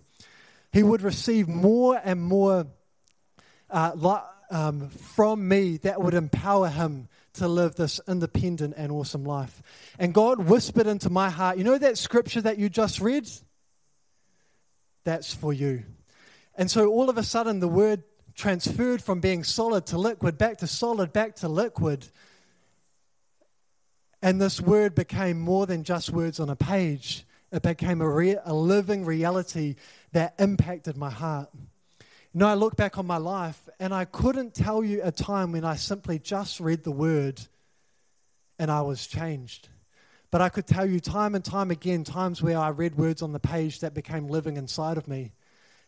he 0.71 0.81
would 0.81 1.01
receive 1.01 1.49
more 1.49 1.99
and 2.03 2.21
more 2.21 2.67
uh, 3.69 4.21
um, 4.49 4.89
from 4.89 5.47
me 5.47 5.77
that 5.77 6.01
would 6.01 6.13
empower 6.13 6.69
him 6.69 7.09
to 7.35 7.47
live 7.47 7.75
this 7.75 7.99
independent 8.07 8.73
and 8.77 8.91
awesome 8.91 9.23
life. 9.23 9.61
And 9.99 10.13
God 10.13 10.39
whispered 10.39 10.87
into 10.87 11.09
my 11.09 11.29
heart, 11.29 11.57
you 11.57 11.63
know 11.63 11.77
that 11.77 11.97
scripture 11.97 12.41
that 12.41 12.57
you 12.57 12.69
just 12.69 12.99
read? 12.99 13.27
That's 15.03 15.33
for 15.33 15.53
you. 15.53 15.83
And 16.55 16.69
so 16.69 16.89
all 16.89 17.09
of 17.09 17.17
a 17.17 17.23
sudden, 17.23 17.59
the 17.59 17.67
word 17.67 18.03
transferred 18.33 19.01
from 19.01 19.19
being 19.19 19.43
solid 19.43 19.85
to 19.87 19.97
liquid, 19.97 20.37
back 20.37 20.57
to 20.59 20.67
solid, 20.67 21.13
back 21.13 21.35
to 21.37 21.47
liquid. 21.47 22.07
And 24.21 24.41
this 24.41 24.59
word 24.59 24.95
became 24.95 25.39
more 25.39 25.65
than 25.65 25.83
just 25.83 26.09
words 26.09 26.39
on 26.39 26.49
a 26.49 26.55
page, 26.55 27.25
it 27.51 27.61
became 27.61 28.01
a, 28.01 28.09
re- 28.09 28.37
a 28.43 28.53
living 28.53 29.05
reality 29.05 29.75
that 30.11 30.33
impacted 30.39 30.97
my 30.97 31.09
heart. 31.09 31.49
You 32.33 32.39
know, 32.39 32.47
I 32.47 32.55
look 32.55 32.75
back 32.75 32.97
on 32.97 33.05
my 33.07 33.17
life 33.17 33.64
and 33.79 33.93
I 33.93 34.05
couldn't 34.05 34.53
tell 34.53 34.83
you 34.83 35.01
a 35.03 35.11
time 35.11 35.51
when 35.51 35.65
I 35.65 35.75
simply 35.75 36.19
just 36.19 36.59
read 36.59 36.83
the 36.83 36.91
word 36.91 37.41
and 38.57 38.71
I 38.71 38.81
was 38.81 39.05
changed. 39.05 39.69
But 40.31 40.41
I 40.41 40.49
could 40.49 40.67
tell 40.67 40.85
you 40.85 40.99
time 40.99 41.35
and 41.35 41.43
time 41.43 41.71
again 41.71 42.03
times 42.03 42.41
where 42.41 42.57
I 42.57 42.69
read 42.69 42.97
words 42.97 43.21
on 43.21 43.31
the 43.31 43.39
page 43.39 43.79
that 43.79 43.93
became 43.93 44.27
living 44.27 44.57
inside 44.57 44.97
of 44.97 45.07
me. 45.07 45.33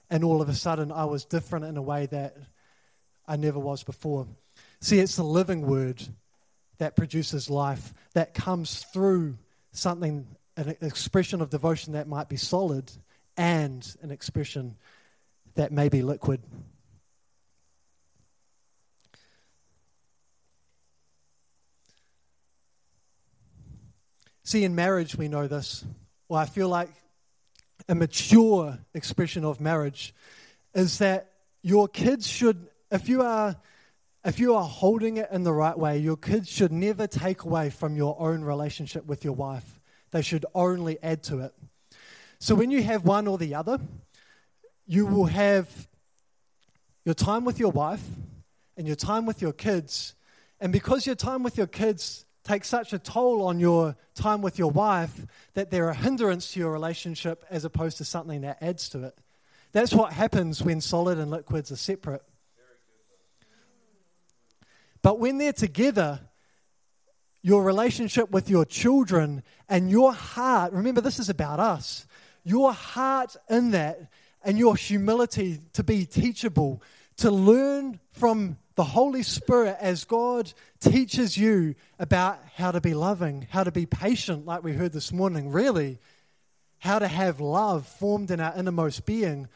And 0.10 0.23
all 0.23 0.41
of 0.41 0.50
a 0.50 0.54
sudden, 0.54 0.91
I 0.91 1.06
was 1.06 1.26
different 1.26 1.65
in 1.65 1.76
a 1.76 1.82
way 1.82 2.06
that 2.08 2.38
I 3.28 3.36
never 3.36 3.60
was 3.60 3.84
before. 3.84 4.28
See, 4.80 5.00
it's 5.00 5.17
the 5.17 5.23
living 5.23 5.63
word 5.63 6.02
that 6.78 6.95
produces 6.95 7.50
life, 7.50 7.93
that 8.13 8.34
comes 8.34 8.86
through 8.93 9.38
something, 9.71 10.28
an 10.56 10.76
expression 10.82 11.41
of 11.41 11.50
devotion 11.50 11.93
that 11.93 12.08
might 12.08 12.30
be 12.30 12.38
solid 12.38 12.91
and 13.36 13.95
an 14.02 14.12
expression 14.12 14.76
that 15.56 15.71
may 15.71 15.89
be 15.89 16.02
liquid. 16.02 16.41
See, 24.47 24.63
in 24.63 24.75
marriage, 24.75 25.17
we 25.17 25.27
know 25.27 25.45
this. 25.45 25.83
Well, 26.29 26.39
I 26.39 26.45
feel 26.45 26.69
like 26.69 26.88
a 27.89 27.93
mature 27.93 28.79
expression 28.93 29.43
of 29.43 29.60
marriage 29.60 30.15
is 30.73 30.99
that 30.99 31.33
your 31.63 31.89
kids 31.89 32.25
should, 32.25 32.69
if 32.89 33.10
you 33.10 33.23
are 33.23 33.57
if 34.23 34.39
you 34.39 34.55
are 34.55 34.63
holding 34.63 35.17
it 35.17 35.27
in 35.33 35.43
the 35.43 35.51
right 35.51 35.77
way, 35.77 35.97
your 35.97 36.15
kids 36.15 36.47
should 36.47 36.71
never 36.71 37.07
take 37.07 37.43
away 37.43 37.69
from 37.69 37.97
your 37.97 38.15
own 38.21 38.41
relationship 38.41 39.05
with 39.05 39.25
your 39.25 39.33
wife. 39.33 39.81
They 40.12 40.21
should 40.21 40.45
only 40.55 40.97
add 41.03 41.23
to 41.23 41.39
it. 41.39 41.53
So 42.39 42.55
when 42.55 42.71
you 42.71 42.81
have 42.83 43.03
one 43.03 43.27
or 43.27 43.38
the 43.38 43.53
other, 43.53 43.79
you 44.86 45.07
will 45.07 45.25
have 45.25 45.89
your 47.03 47.15
time 47.15 47.43
with 47.43 47.60
your 47.60 47.71
wife 47.71 48.05
and 48.77 48.88
your 48.88 48.95
time 48.95 49.25
with 49.25 49.41
your 49.41 49.51
kids. 49.51 50.15
And 50.62 50.71
because 50.71 51.05
your 51.05 51.15
time 51.15 51.43
with 51.43 51.57
your 51.57 51.67
kids 51.67 52.23
takes 52.47 52.67
such 52.67 52.93
a 52.93 52.99
toll 52.99 53.45
on 53.45 53.60
your 53.60 53.95
time 54.15 54.41
with 54.41 54.57
your 54.57 54.71
wife, 54.71 55.25
that 55.53 55.69
they're 55.69 55.89
a 55.89 55.93
hindrance 55.93 56.53
to 56.53 56.60
your 56.60 56.71
relationship 56.71 57.43
as 57.49 57.65
opposed 57.65 57.97
to 57.97 58.05
something 58.05 58.41
that 58.41 58.57
adds 58.62 58.89
to 58.89 59.03
it. 59.03 59.17
That's 59.73 59.93
what 59.93 60.13
happens 60.13 60.63
when 60.63 60.79
solid 60.79 61.17
and 61.17 61.29
liquids 61.29 61.71
are 61.71 61.75
separate. 61.75 62.23
But 65.01 65.19
when 65.19 65.38
they're 65.38 65.53
together, 65.53 66.21
your 67.41 67.63
relationship 67.63 68.31
with 68.31 68.49
your 68.49 68.65
children 68.65 69.43
and 69.69 69.89
your 69.89 70.13
heart, 70.13 70.73
remember, 70.73 71.01
this 71.01 71.19
is 71.19 71.29
about 71.29 71.60
us, 71.60 72.07
your 72.43 72.73
heart 72.73 73.36
in 73.49 73.71
that 73.71 74.10
and 74.43 74.57
your 74.57 74.75
humility 74.75 75.60
to 75.73 75.83
be 75.83 76.05
teachable, 76.05 76.81
to 77.17 77.29
learn 77.29 77.99
from 78.12 78.57
the 78.77 78.85
Holy 78.85 79.23
Spirit 79.23 79.75
as 79.81 80.05
God 80.05 80.53
teaches 80.79 81.37
you 81.37 81.75
about 81.99 82.39
how 82.55 82.71
to 82.71 82.79
be 82.79 82.93
loving, 82.93 83.45
how 83.49 83.65
to 83.65 83.71
be 83.71 83.85
patient, 83.85 84.45
like 84.45 84.63
we 84.63 84.71
heard 84.71 84.93
this 84.93 85.11
morning, 85.11 85.49
really, 85.49 85.99
how 86.79 86.99
to 86.99 87.07
have 87.07 87.41
love 87.41 87.85
formed 87.85 88.31
in 88.31 88.39
our 88.39 88.57
innermost 88.57 89.05
being 89.05 89.49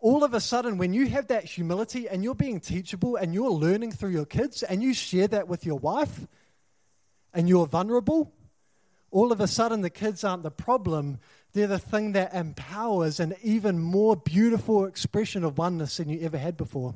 all 0.00 0.22
of 0.22 0.32
a 0.32 0.40
sudden, 0.40 0.78
when 0.78 0.92
you 0.92 1.08
have 1.08 1.26
that 1.28 1.44
humility 1.44 2.08
and 2.08 2.22
you're 2.22 2.34
being 2.34 2.60
teachable 2.60 3.16
and 3.16 3.34
you're 3.34 3.50
learning 3.50 3.92
through 3.92 4.10
your 4.10 4.26
kids 4.26 4.62
and 4.62 4.82
you 4.82 4.94
share 4.94 5.26
that 5.28 5.48
with 5.48 5.66
your 5.66 5.78
wife 5.78 6.26
and 7.34 7.48
you're 7.48 7.66
vulnerable, 7.66 8.32
all 9.10 9.32
of 9.32 9.40
a 9.40 9.48
sudden 9.48 9.80
the 9.80 9.90
kids 9.90 10.22
aren't 10.22 10.44
the 10.44 10.50
problem. 10.50 11.18
They're 11.52 11.66
the 11.66 11.80
thing 11.80 12.12
that 12.12 12.32
empowers 12.32 13.18
an 13.18 13.34
even 13.42 13.80
more 13.80 14.14
beautiful 14.14 14.84
expression 14.84 15.42
of 15.42 15.58
oneness 15.58 15.96
than 15.96 16.10
you 16.10 16.20
ever 16.20 16.38
had 16.38 16.56
before. 16.56 16.94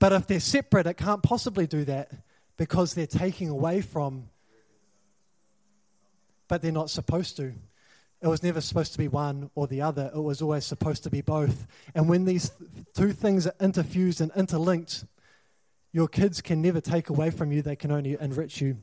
But 0.00 0.14
if 0.14 0.26
they're 0.26 0.40
separate, 0.40 0.86
it 0.86 0.96
can't 0.96 1.22
possibly 1.22 1.66
do 1.66 1.84
that 1.84 2.10
because 2.56 2.94
they're 2.94 3.06
taking 3.06 3.50
away 3.50 3.82
from, 3.82 4.28
but 6.48 6.62
they're 6.62 6.72
not 6.72 6.90
supposed 6.90 7.36
to. 7.36 7.52
It 8.22 8.26
was 8.26 8.42
never 8.42 8.60
supposed 8.62 8.92
to 8.92 8.98
be 8.98 9.08
one 9.08 9.50
or 9.54 9.66
the 9.66 9.82
other. 9.82 10.10
It 10.14 10.20
was 10.20 10.42
always 10.42 10.64
supposed 10.64 11.04
to 11.04 11.10
be 11.10 11.20
both. 11.20 11.66
And 11.94 12.08
when 12.08 12.24
these 12.24 12.50
two 12.94 13.12
things 13.12 13.46
are 13.46 13.54
interfused 13.60 14.22
and 14.22 14.32
interlinked, 14.34 15.04
your 15.92 16.08
kids 16.08 16.40
can 16.40 16.62
never 16.62 16.80
take 16.80 17.10
away 17.10 17.30
from 17.30 17.52
you, 17.52 17.62
they 17.62 17.76
can 17.76 17.92
only 17.92 18.16
enrich 18.18 18.60
you. 18.60 18.78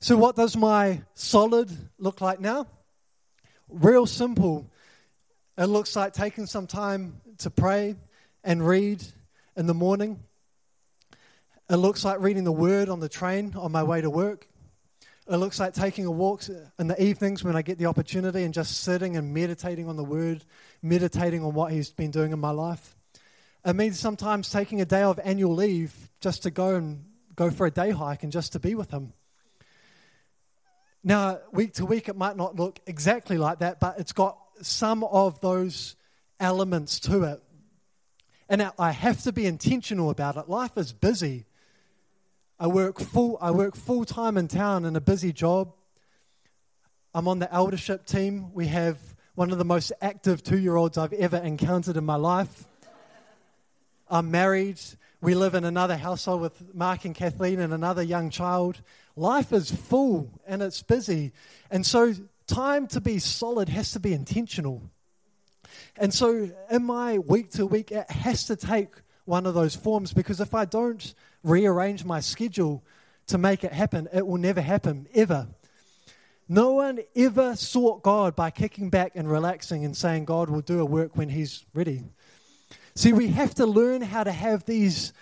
So, 0.00 0.16
what 0.16 0.34
does 0.36 0.56
my 0.56 1.02
solid 1.14 1.70
look 1.98 2.20
like 2.20 2.40
now? 2.40 2.66
Real 3.68 4.06
simple. 4.06 4.70
It 5.56 5.66
looks 5.66 5.94
like 5.94 6.12
taking 6.14 6.46
some 6.46 6.66
time 6.66 7.20
to 7.38 7.50
pray 7.50 7.96
and 8.42 8.66
read 8.66 9.04
in 9.56 9.66
the 9.66 9.74
morning. 9.74 10.20
It 11.68 11.76
looks 11.76 12.04
like 12.04 12.20
reading 12.20 12.44
the 12.44 12.52
word 12.52 12.88
on 12.88 13.00
the 13.00 13.08
train 13.08 13.54
on 13.56 13.72
my 13.72 13.82
way 13.82 14.00
to 14.00 14.10
work. 14.10 14.48
It 15.28 15.36
looks 15.36 15.60
like 15.60 15.74
taking 15.74 16.06
a 16.06 16.10
walk 16.10 16.42
in 16.78 16.88
the 16.88 17.00
evenings 17.00 17.44
when 17.44 17.54
I 17.54 17.62
get 17.62 17.78
the 17.78 17.86
opportunity 17.86 18.42
and 18.42 18.52
just 18.52 18.80
sitting 18.80 19.16
and 19.16 19.32
meditating 19.32 19.88
on 19.88 19.94
the 19.94 20.02
Word, 20.02 20.44
meditating 20.82 21.44
on 21.44 21.54
what 21.54 21.70
He's 21.70 21.90
been 21.90 22.10
doing 22.10 22.32
in 22.32 22.40
my 22.40 22.50
life. 22.50 22.96
It 23.64 23.76
means 23.76 24.00
sometimes 24.00 24.50
taking 24.50 24.80
a 24.80 24.84
day 24.84 25.02
of 25.02 25.20
annual 25.22 25.54
leave 25.54 25.94
just 26.20 26.42
to 26.42 26.50
go 26.50 26.74
and 26.74 27.04
go 27.36 27.50
for 27.50 27.64
a 27.64 27.70
day 27.70 27.90
hike 27.90 28.24
and 28.24 28.32
just 28.32 28.54
to 28.54 28.58
be 28.58 28.74
with 28.74 28.90
Him. 28.90 29.12
Now, 31.04 31.38
week 31.52 31.74
to 31.74 31.86
week, 31.86 32.08
it 32.08 32.16
might 32.16 32.36
not 32.36 32.56
look 32.56 32.80
exactly 32.86 33.38
like 33.38 33.60
that, 33.60 33.78
but 33.78 34.00
it's 34.00 34.12
got 34.12 34.36
some 34.62 35.04
of 35.04 35.40
those 35.40 35.94
elements 36.40 36.98
to 37.00 37.22
it. 37.22 37.42
And 38.50 38.72
I 38.80 38.90
have 38.90 39.22
to 39.22 39.32
be 39.32 39.46
intentional 39.46 40.10
about 40.10 40.36
it. 40.36 40.48
Life 40.48 40.76
is 40.76 40.92
busy. 40.92 41.46
I 42.58 42.66
work 42.66 42.98
full 42.98 43.38
I 43.40 43.52
work 43.52 43.76
full 43.76 44.04
time 44.04 44.36
in 44.36 44.48
town 44.48 44.84
in 44.84 44.96
a 44.96 45.00
busy 45.00 45.32
job. 45.32 45.72
I'm 47.14 47.28
on 47.28 47.38
the 47.38 47.52
eldership 47.54 48.06
team. 48.06 48.52
We 48.52 48.66
have 48.66 48.98
one 49.36 49.52
of 49.52 49.58
the 49.58 49.64
most 49.64 49.92
active 50.02 50.42
two 50.42 50.58
year 50.58 50.74
olds 50.74 50.98
I've 50.98 51.12
ever 51.12 51.36
encountered 51.36 51.96
in 51.96 52.04
my 52.04 52.16
life. 52.16 52.66
I'm 54.08 54.32
married. 54.32 54.80
We 55.20 55.36
live 55.36 55.54
in 55.54 55.64
another 55.64 55.96
household 55.96 56.40
with 56.40 56.74
Mark 56.74 57.04
and 57.04 57.14
Kathleen 57.14 57.60
and 57.60 57.72
another 57.72 58.02
young 58.02 58.30
child. 58.30 58.82
Life 59.14 59.52
is 59.52 59.70
full 59.70 60.28
and 60.44 60.60
it's 60.60 60.82
busy. 60.82 61.32
And 61.70 61.86
so, 61.86 62.14
time 62.48 62.88
to 62.88 63.00
be 63.00 63.20
solid 63.20 63.68
has 63.68 63.92
to 63.92 64.00
be 64.00 64.12
intentional. 64.12 64.90
And 65.96 66.12
so, 66.12 66.50
in 66.70 66.84
my 66.84 67.18
week 67.18 67.50
to 67.52 67.66
week, 67.66 67.90
it 67.90 68.10
has 68.10 68.44
to 68.46 68.56
take 68.56 68.90
one 69.24 69.46
of 69.46 69.54
those 69.54 69.76
forms 69.76 70.12
because 70.12 70.40
if 70.40 70.54
I 70.54 70.64
don't 70.64 71.14
rearrange 71.42 72.04
my 72.04 72.20
schedule 72.20 72.82
to 73.28 73.38
make 73.38 73.64
it 73.64 73.72
happen, 73.72 74.08
it 74.12 74.26
will 74.26 74.38
never 74.38 74.60
happen, 74.60 75.06
ever. 75.14 75.46
No 76.48 76.72
one 76.72 76.98
ever 77.14 77.54
sought 77.54 78.02
God 78.02 78.34
by 78.34 78.50
kicking 78.50 78.90
back 78.90 79.12
and 79.14 79.30
relaxing 79.30 79.84
and 79.84 79.96
saying 79.96 80.24
God 80.24 80.50
will 80.50 80.62
do 80.62 80.80
a 80.80 80.84
work 80.84 81.16
when 81.16 81.28
He's 81.28 81.64
ready. 81.74 82.02
See, 82.96 83.12
we 83.12 83.28
have 83.28 83.54
to 83.54 83.66
learn 83.66 84.02
how 84.02 84.24
to 84.24 84.32
have 84.32 84.64
these 84.64 85.12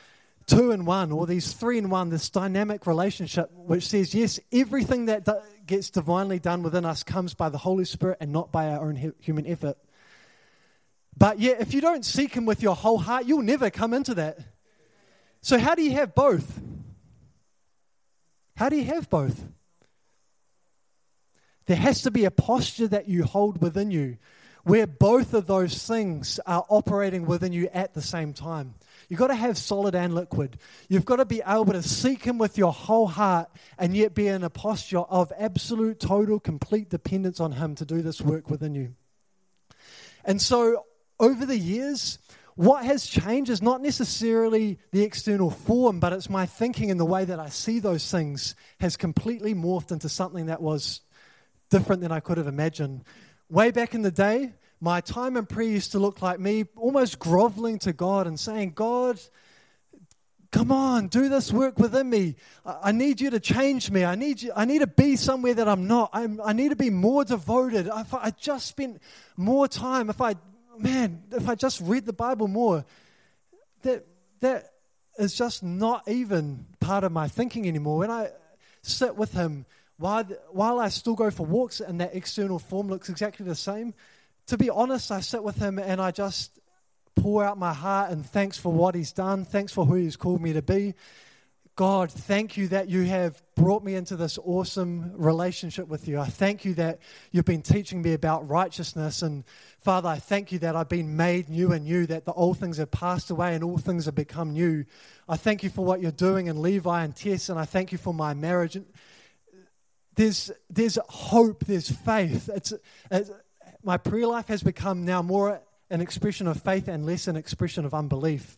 two 0.46 0.70
in 0.70 0.86
one 0.86 1.12
or 1.12 1.26
these 1.26 1.52
three 1.52 1.76
in 1.76 1.90
one, 1.90 2.08
this 2.08 2.30
dynamic 2.30 2.86
relationship 2.86 3.50
which 3.52 3.86
says, 3.86 4.14
yes, 4.14 4.40
everything 4.50 5.06
that 5.06 5.28
gets 5.66 5.90
divinely 5.90 6.38
done 6.38 6.62
within 6.62 6.86
us 6.86 7.02
comes 7.02 7.34
by 7.34 7.50
the 7.50 7.58
Holy 7.58 7.84
Spirit 7.84 8.16
and 8.20 8.32
not 8.32 8.50
by 8.50 8.70
our 8.70 8.88
own 8.88 9.12
human 9.20 9.46
effort. 9.46 9.76
But 11.18 11.40
yet, 11.40 11.60
if 11.60 11.74
you 11.74 11.80
don't 11.80 12.04
seek 12.04 12.34
Him 12.34 12.46
with 12.46 12.62
your 12.62 12.76
whole 12.76 12.98
heart, 12.98 13.26
you'll 13.26 13.42
never 13.42 13.70
come 13.70 13.92
into 13.92 14.14
that. 14.14 14.38
So, 15.40 15.58
how 15.58 15.74
do 15.74 15.82
you 15.82 15.92
have 15.92 16.14
both? 16.14 16.60
How 18.56 18.68
do 18.68 18.76
you 18.76 18.84
have 18.84 19.10
both? 19.10 19.44
There 21.66 21.76
has 21.76 22.02
to 22.02 22.10
be 22.10 22.24
a 22.24 22.30
posture 22.30 22.88
that 22.88 23.08
you 23.08 23.24
hold 23.24 23.60
within 23.60 23.90
you 23.90 24.16
where 24.64 24.86
both 24.86 25.34
of 25.34 25.46
those 25.46 25.86
things 25.86 26.38
are 26.46 26.64
operating 26.68 27.26
within 27.26 27.52
you 27.52 27.68
at 27.72 27.94
the 27.94 28.02
same 28.02 28.32
time. 28.32 28.74
You've 29.08 29.18
got 29.18 29.28
to 29.28 29.34
have 29.34 29.56
solid 29.56 29.94
and 29.94 30.14
liquid. 30.14 30.58
You've 30.88 31.04
got 31.04 31.16
to 31.16 31.24
be 31.24 31.42
able 31.46 31.72
to 31.72 31.82
seek 31.82 32.24
Him 32.24 32.38
with 32.38 32.58
your 32.58 32.72
whole 32.72 33.06
heart 33.06 33.50
and 33.78 33.96
yet 33.96 34.14
be 34.14 34.28
in 34.28 34.44
a 34.44 34.50
posture 34.50 34.98
of 34.98 35.32
absolute, 35.38 35.98
total, 35.98 36.38
complete 36.38 36.90
dependence 36.90 37.40
on 37.40 37.52
Him 37.52 37.74
to 37.76 37.84
do 37.84 38.02
this 38.02 38.20
work 38.20 38.50
within 38.50 38.74
you. 38.74 38.94
And 40.24 40.40
so, 40.40 40.84
over 41.20 41.44
the 41.46 41.58
years, 41.58 42.18
what 42.54 42.84
has 42.84 43.06
changed 43.06 43.50
is 43.50 43.62
not 43.62 43.80
necessarily 43.80 44.78
the 44.90 45.02
external 45.02 45.50
form, 45.50 46.00
but 46.00 46.12
it's 46.12 46.28
my 46.28 46.44
thinking 46.44 46.90
and 46.90 46.98
the 46.98 47.04
way 47.04 47.24
that 47.24 47.38
I 47.38 47.48
see 47.48 47.78
those 47.78 48.10
things 48.10 48.54
has 48.80 48.96
completely 48.96 49.54
morphed 49.54 49.92
into 49.92 50.08
something 50.08 50.46
that 50.46 50.60
was 50.60 51.00
different 51.70 52.02
than 52.02 52.12
I 52.12 52.20
could 52.20 52.36
have 52.36 52.48
imagined. 52.48 53.04
Way 53.48 53.70
back 53.70 53.94
in 53.94 54.02
the 54.02 54.10
day, 54.10 54.54
my 54.80 55.00
time 55.00 55.36
in 55.36 55.46
prayer 55.46 55.68
used 55.68 55.92
to 55.92 55.98
look 55.98 56.20
like 56.20 56.40
me 56.40 56.64
almost 56.76 57.18
groveling 57.18 57.78
to 57.80 57.92
God 57.92 58.26
and 58.26 58.38
saying, 58.38 58.72
God, 58.74 59.20
come 60.50 60.72
on, 60.72 61.08
do 61.08 61.28
this 61.28 61.52
work 61.52 61.78
within 61.78 62.08
me. 62.08 62.36
I 62.64 62.92
need 62.92 63.20
you 63.20 63.30
to 63.30 63.40
change 63.40 63.90
me. 63.90 64.04
I 64.04 64.14
need 64.14 64.42
you, 64.42 64.52
I 64.54 64.64
need 64.64 64.80
to 64.80 64.86
be 64.86 65.16
somewhere 65.16 65.54
that 65.54 65.68
I'm 65.68 65.86
not. 65.86 66.10
I'm, 66.12 66.40
i 66.44 66.52
need 66.52 66.70
to 66.70 66.76
be 66.76 66.90
more 66.90 67.24
devoted. 67.24 67.86
If 67.86 68.14
I 68.14 68.30
just 68.30 68.66
spent 68.66 69.00
more 69.36 69.68
time, 69.68 70.10
if 70.10 70.20
I 70.20 70.34
man, 70.78 71.22
if 71.32 71.48
I 71.48 71.54
just 71.54 71.80
read 71.80 72.06
the 72.06 72.12
Bible 72.12 72.48
more, 72.48 72.84
that 73.82 74.04
that 74.40 74.72
is 75.18 75.34
just 75.34 75.62
not 75.62 76.06
even 76.08 76.66
part 76.80 77.04
of 77.04 77.12
my 77.12 77.28
thinking 77.28 77.66
anymore. 77.66 77.98
When 77.98 78.10
I 78.10 78.30
sit 78.82 79.16
with 79.16 79.32
Him, 79.32 79.66
while 79.96 80.24
while 80.50 80.78
I 80.78 80.88
still 80.88 81.14
go 81.14 81.30
for 81.30 81.44
walks 81.44 81.80
and 81.80 82.00
that 82.00 82.14
external 82.14 82.58
form 82.58 82.88
looks 82.88 83.08
exactly 83.08 83.44
the 83.44 83.54
same, 83.54 83.94
to 84.46 84.56
be 84.56 84.70
honest, 84.70 85.10
I 85.10 85.20
sit 85.20 85.42
with 85.42 85.56
Him 85.56 85.78
and 85.78 86.00
I 86.00 86.10
just 86.10 86.58
pour 87.16 87.44
out 87.44 87.58
my 87.58 87.72
heart 87.72 88.10
and 88.10 88.24
thanks 88.24 88.58
for 88.58 88.72
what 88.72 88.94
He's 88.94 89.12
done, 89.12 89.44
thanks 89.44 89.72
for 89.72 89.84
who 89.84 89.94
He's 89.94 90.16
called 90.16 90.40
me 90.40 90.52
to 90.52 90.62
be. 90.62 90.94
God, 91.78 92.10
thank 92.10 92.56
you 92.56 92.66
that 92.68 92.88
you 92.88 93.04
have 93.04 93.40
brought 93.54 93.84
me 93.84 93.94
into 93.94 94.16
this 94.16 94.36
awesome 94.36 95.12
relationship 95.14 95.86
with 95.86 96.08
you. 96.08 96.18
I 96.18 96.26
thank 96.26 96.64
you 96.64 96.74
that 96.74 96.98
you've 97.30 97.44
been 97.44 97.62
teaching 97.62 98.02
me 98.02 98.14
about 98.14 98.48
righteousness. 98.48 99.22
And 99.22 99.44
Father, 99.78 100.08
I 100.08 100.16
thank 100.16 100.50
you 100.50 100.58
that 100.58 100.74
I've 100.74 100.88
been 100.88 101.16
made 101.16 101.48
new 101.48 101.70
and 101.70 101.84
new, 101.84 102.04
that 102.06 102.24
the 102.24 102.32
old 102.32 102.58
things 102.58 102.78
have 102.78 102.90
passed 102.90 103.30
away 103.30 103.54
and 103.54 103.62
all 103.62 103.78
things 103.78 104.06
have 104.06 104.16
become 104.16 104.54
new. 104.54 104.86
I 105.28 105.36
thank 105.36 105.62
you 105.62 105.70
for 105.70 105.84
what 105.84 106.02
you're 106.02 106.10
doing 106.10 106.48
in 106.48 106.60
Levi 106.60 107.04
and 107.04 107.14
Tess, 107.14 107.48
and 107.48 107.60
I 107.60 107.64
thank 107.64 107.92
you 107.92 107.98
for 107.98 108.12
my 108.12 108.34
marriage. 108.34 108.76
There's, 110.16 110.50
there's 110.68 110.98
hope, 111.08 111.64
there's 111.64 111.88
faith. 111.88 112.50
It's, 112.52 112.72
it's, 113.08 113.30
my 113.84 113.98
prayer 113.98 114.26
life 114.26 114.48
has 114.48 114.64
become 114.64 115.04
now 115.04 115.22
more 115.22 115.60
an 115.90 116.00
expression 116.00 116.48
of 116.48 116.60
faith 116.60 116.88
and 116.88 117.06
less 117.06 117.28
an 117.28 117.36
expression 117.36 117.84
of 117.84 117.94
unbelief. 117.94 118.56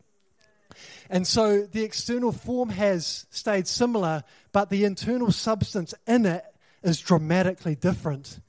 And 1.08 1.26
so 1.26 1.62
the 1.62 1.82
external 1.82 2.32
form 2.32 2.70
has 2.70 3.26
stayed 3.30 3.66
similar, 3.66 4.24
but 4.52 4.70
the 4.70 4.84
internal 4.84 5.32
substance 5.32 5.94
in 6.06 6.26
it 6.26 6.44
is 6.82 7.00
dramatically 7.00 7.74
different. 7.74 8.40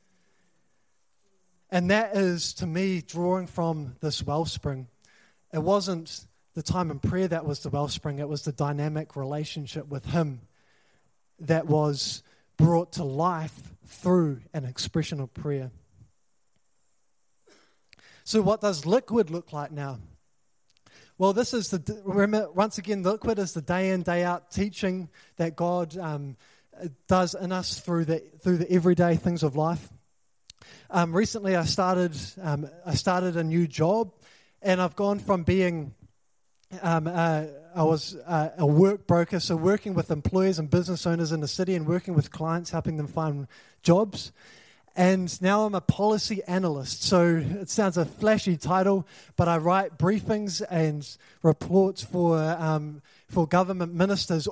And 1.69 1.89
that 1.89 2.15
is, 2.15 2.53
to 2.55 2.67
me, 2.67 3.01
drawing 3.01 3.47
from 3.47 3.95
this 4.01 4.23
wellspring. 4.23 4.87
It 5.53 5.63
wasn't 5.63 6.25
the 6.53 6.63
time 6.63 6.91
in 6.91 6.99
prayer 6.99 7.29
that 7.29 7.45
was 7.45 7.61
the 7.61 7.69
wellspring, 7.69 8.19
it 8.19 8.27
was 8.27 8.43
the 8.43 8.51
dynamic 8.51 9.15
relationship 9.15 9.87
with 9.87 10.05
Him 10.05 10.41
that 11.39 11.67
was 11.67 12.23
brought 12.57 12.93
to 12.93 13.03
life 13.03 13.73
through 13.85 14.41
an 14.53 14.65
expression 14.65 15.19
of 15.19 15.33
prayer. 15.33 15.71
So, 18.23 18.41
what 18.41 18.61
does 18.61 18.85
liquid 18.85 19.29
look 19.29 19.53
like 19.53 19.71
now? 19.71 19.99
Well, 21.17 21.33
this 21.33 21.53
is 21.53 21.69
the, 21.69 22.51
once 22.55 22.77
again, 22.77 23.03
liquid 23.03 23.37
is 23.37 23.53
the 23.53 23.61
day 23.61 23.91
in, 23.91 24.01
day 24.01 24.23
out 24.23 24.51
teaching 24.51 25.09
that 25.37 25.55
God 25.55 25.97
um, 25.97 26.37
does 27.07 27.35
in 27.35 27.51
us 27.51 27.79
through 27.79 28.05
the, 28.05 28.23
through 28.41 28.57
the 28.57 28.71
everyday 28.71 29.15
things 29.15 29.43
of 29.43 29.55
life. 29.55 29.89
Um, 30.89 31.13
recently, 31.13 31.55
I 31.55 31.65
started, 31.65 32.15
um, 32.41 32.67
I 32.85 32.95
started 32.95 33.37
a 33.37 33.43
new 33.43 33.67
job, 33.67 34.13
and 34.61 34.81
I've 34.81 34.95
gone 34.95 35.19
from 35.19 35.43
being 35.43 35.93
um, 36.81 37.07
uh, 37.07 37.45
I 37.75 37.83
was 37.83 38.15
uh, 38.15 38.49
a 38.57 38.65
work 38.65 39.07
broker, 39.07 39.39
so 39.39 39.55
working 39.55 39.93
with 39.93 40.09
employers 40.09 40.57
and 40.59 40.69
business 40.69 41.05
owners 41.05 41.31
in 41.31 41.41
the 41.41 41.47
city 41.47 41.75
and 41.75 41.85
working 41.85 42.13
with 42.13 42.31
clients, 42.31 42.69
helping 42.69 42.97
them 42.97 43.07
find 43.07 43.47
jobs 43.83 44.31
and 44.95 45.41
now 45.41 45.65
I'm 45.65 45.75
a 45.75 45.81
policy 45.81 46.41
analyst. 46.47 47.03
So 47.03 47.37
it 47.37 47.69
sounds 47.69 47.97
a 47.97 48.05
flashy 48.05 48.57
title, 48.57 49.07
but 49.35 49.47
I 49.47 49.57
write 49.57 49.97
briefings 49.97 50.61
and 50.69 51.07
reports 51.43 52.03
for 52.03 52.37
um, 52.37 53.01
for 53.29 53.47
government 53.47 53.93
ministers, 53.93 54.47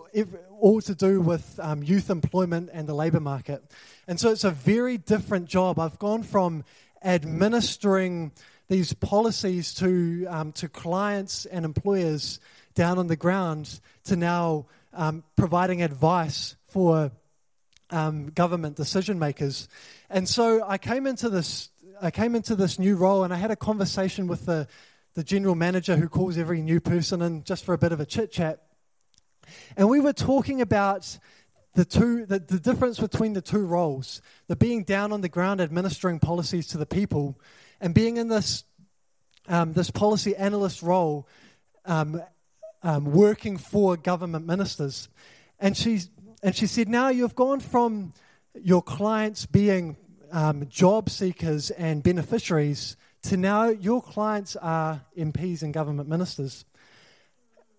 all 0.59 0.81
to 0.81 0.95
do 0.95 1.19
with 1.19 1.59
um, 1.61 1.83
youth 1.83 2.09
employment 2.09 2.69
and 2.71 2.87
the 2.87 2.93
labour 2.93 3.19
market. 3.19 3.61
And 4.07 4.19
so 4.19 4.31
it's 4.31 4.45
a 4.45 4.51
very 4.51 4.97
different 4.97 5.49
job. 5.49 5.79
I've 5.79 5.99
gone 5.99 6.23
from 6.23 6.63
administering 7.03 8.31
these 8.69 8.93
policies 8.93 9.73
to 9.75 10.25
um, 10.29 10.51
to 10.53 10.69
clients 10.69 11.45
and 11.45 11.65
employers 11.65 12.39
down 12.75 12.97
on 12.97 13.07
the 13.07 13.15
ground 13.17 13.79
to 14.05 14.15
now 14.15 14.67
um, 14.93 15.23
providing 15.35 15.81
advice 15.81 16.55
for 16.67 17.11
um, 17.91 18.27
government 18.29 18.75
decision 18.75 19.19
makers. 19.19 19.67
And 20.09 20.27
so 20.27 20.63
I 20.65 20.77
came 20.77 21.07
into 21.07 21.29
this, 21.29 21.69
I 22.01 22.11
came 22.11 22.35
into 22.35 22.55
this 22.55 22.79
new 22.79 22.95
role, 22.95 23.23
and 23.23 23.33
I 23.33 23.37
had 23.37 23.51
a 23.51 23.55
conversation 23.55 24.27
with 24.27 24.45
the, 24.45 24.67
the 25.15 25.23
general 25.23 25.55
manager 25.55 25.95
who 25.95 26.09
calls 26.09 26.37
every 26.37 26.61
new 26.61 26.79
person 26.79 27.21
in 27.21 27.43
just 27.43 27.65
for 27.65 27.73
a 27.73 27.77
bit 27.77 27.91
of 27.91 27.99
a 27.99 28.05
chit 28.05 28.31
chat. 28.31 28.61
And 29.75 29.89
we 29.89 29.99
were 29.99 30.13
talking 30.13 30.61
about 30.61 31.17
the 31.73 31.85
two 31.85 32.25
the, 32.25 32.39
the 32.39 32.59
difference 32.59 32.99
between 32.99 33.33
the 33.33 33.41
two 33.41 33.65
roles 33.65 34.21
the 34.47 34.55
being 34.55 34.83
down 34.83 35.11
on 35.11 35.21
the 35.21 35.29
ground 35.29 35.61
administering 35.61 36.19
policies 36.19 36.67
to 36.67 36.77
the 36.77 36.85
people 36.85 37.39
and 37.79 37.93
being 37.93 38.17
in 38.17 38.27
this 38.27 38.63
um, 39.47 39.73
this 39.73 39.91
policy 39.91 40.35
analyst 40.35 40.81
role 40.81 41.27
um, 41.85 42.21
um, 42.81 43.05
working 43.05 43.57
for 43.57 43.95
government 43.95 44.45
ministers 44.47 45.09
and 45.59 45.77
she 45.77 46.01
and 46.41 46.55
she 46.55 46.67
said 46.67 46.87
now 46.87 47.09
you've 47.09 47.35
gone 47.35 47.59
from 47.59 48.13
your 48.53 48.81
clients 48.81 49.45
being 49.45 49.97
um, 50.31 50.67
job 50.69 51.09
seekers 51.09 51.71
and 51.71 52.03
beneficiaries 52.03 52.95
to 53.23 53.37
now 53.37 53.67
your 53.67 54.01
clients 54.01 54.55
are 54.55 55.01
MPs 55.17 55.61
and 55.61 55.73
government 55.73 56.07
ministers. 56.07 56.65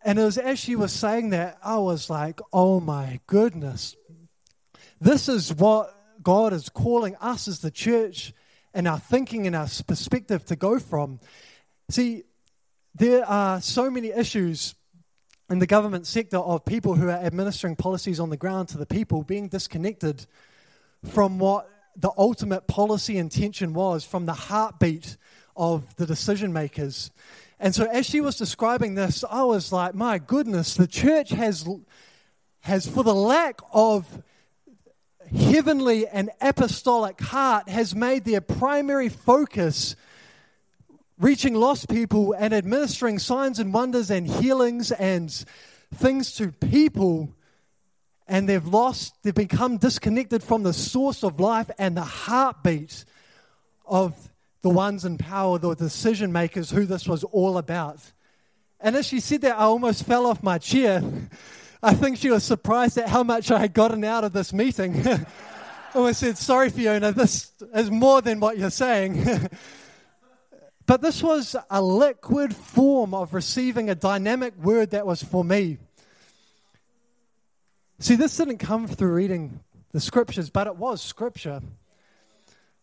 And 0.05 0.19
it 0.19 0.25
was 0.25 0.39
as 0.39 0.59
she 0.59 0.77
was 0.77 0.93
saying 0.93 1.31
that, 1.31 1.59
I 1.63 1.79
was 1.79 2.11
like, 2.11 2.41
oh 2.53 2.81
my 2.81 3.21
goodness. 3.27 3.97
This 5.01 5.29
is 5.29 5.55
what 5.55 5.95
God 6.23 6.53
is 6.53 6.69
calling 6.69 7.17
us 7.17 7.49
as 7.49 7.61
the 7.61 7.71
church 7.71 8.35
and 8.75 8.87
our 8.87 8.99
thinking 8.99 9.47
and 9.47 9.57
our 9.57 9.69
perspective 9.87 10.45
to 10.47 10.57
go 10.57 10.79
from. 10.79 11.19
See, 11.89 12.25
there 12.95 13.25
are 13.25 13.61
so 13.61 13.91
many 13.91 14.09
issues 14.09 14.75
in 15.51 15.59
the 15.59 15.67
government 15.67 16.07
sector 16.07 16.39
of 16.39 16.65
people 16.65 16.95
who 16.95 17.09
are 17.09 17.11
administering 17.11 17.75
policies 17.75 18.21
on 18.21 18.31
the 18.31 18.37
ground 18.37 18.69
to 18.69 18.79
the 18.79 18.87
people 18.87 19.25
being 19.25 19.49
disconnected 19.49 20.25
from 21.05 21.39
what 21.39 21.69
the 21.97 22.11
ultimate 22.17 22.69
policy 22.69 23.19
intention 23.19 23.75
was, 23.75 24.05
from 24.05 24.27
the 24.27 24.33
heartbeat 24.33 25.17
of 25.57 25.97
the 25.97 26.07
decision 26.07 26.53
makers. 26.53 27.11
And 27.59 27.75
so, 27.75 27.85
as 27.85 28.07
she 28.07 28.21
was 28.21 28.37
describing 28.37 28.95
this, 28.95 29.25
I 29.29 29.43
was 29.43 29.73
like, 29.73 29.95
my 29.95 30.19
goodness, 30.19 30.75
the 30.75 30.87
church 30.87 31.31
has, 31.31 31.69
has 32.61 32.87
for 32.87 33.03
the 33.03 33.15
lack 33.15 33.61
of 33.73 34.23
heavenly 35.37 36.07
and 36.07 36.31
apostolic 36.41 37.21
heart, 37.21 37.69
has 37.69 37.95
made 37.95 38.25
their 38.25 38.41
primary 38.41 39.09
focus 39.09 39.97
reaching 41.21 41.55
lost 41.55 41.89
people 41.89 42.35
and 42.37 42.53
administering 42.53 43.19
signs 43.19 43.59
and 43.59 43.73
wonders 43.73 44.11
and 44.11 44.27
healings 44.27 44.91
and 44.91 45.45
things 45.95 46.35
to 46.37 46.51
people 46.51 47.35
and 48.27 48.49
they've 48.49 48.67
lost, 48.67 49.15
they've 49.23 49.35
become 49.35 49.77
disconnected 49.77 50.41
from 50.43 50.63
the 50.63 50.73
source 50.73 51.25
of 51.25 51.41
life 51.41 51.69
and 51.79 51.97
the 51.97 52.03
heartbeat 52.03 53.05
of 53.85 54.15
the 54.63 54.71
ones 54.71 55.05
in 55.05 55.19
power, 55.19 55.59
the 55.59 55.75
decision 55.75 56.31
makers, 56.31 56.71
who 56.71 56.87
this 56.87 57.09
was 57.09 57.25
all 57.25 57.59
about. 57.59 57.99
And 58.79 58.95
as 58.95 59.07
she 59.07 59.19
said 59.19 59.41
that, 59.41 59.59
I 59.59 59.65
almost 59.65 60.07
fell 60.07 60.27
off 60.27 60.45
my 60.45 60.59
chair. 60.59 61.03
I 61.83 61.93
think 61.95 62.19
she 62.19 62.31
was 62.31 62.45
surprised 62.45 62.99
at 62.99 63.09
how 63.09 63.25
much 63.25 63.51
I 63.51 63.59
had 63.59 63.73
gotten 63.73 64.05
out 64.05 64.23
of 64.23 64.33
this 64.33 64.53
meeting. 64.53 65.05
I 65.95 66.13
said, 66.13 66.39
Sorry, 66.39 66.71
Fiona, 66.71 67.11
this 67.11 67.53
is 67.75 67.91
more 67.91 68.23
than 68.23 68.39
what 68.39 68.59
you're 68.59 68.71
saying. 68.71 69.49
but 70.91 71.03
this 71.03 71.23
was 71.23 71.55
a 71.71 71.81
liquid 71.81 72.53
form 72.53 73.15
of 73.15 73.33
receiving 73.33 73.89
a 73.89 73.95
dynamic 73.95 74.57
word 74.57 74.91
that 74.91 75.07
was 75.07 75.23
for 75.23 75.45
me. 75.45 75.79
See, 78.01 78.17
this 78.17 78.37
didn't 78.37 78.59
come 78.59 78.89
through 78.89 79.13
reading 79.13 79.61
the 79.93 80.01
scriptures, 80.01 80.51
but 80.51 80.67
it 80.67 80.75
was 80.75 81.01
scripture. 81.01 81.61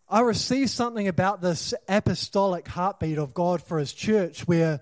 I 0.07 0.21
received 0.21 0.69
something 0.69 1.09
about 1.09 1.41
this 1.41 1.73
apostolic 1.89 2.65
heartbeat 2.69 3.17
of 3.17 3.33
God 3.33 3.61
for 3.61 3.77
His 3.77 3.91
church 3.91 4.47
where 4.47 4.79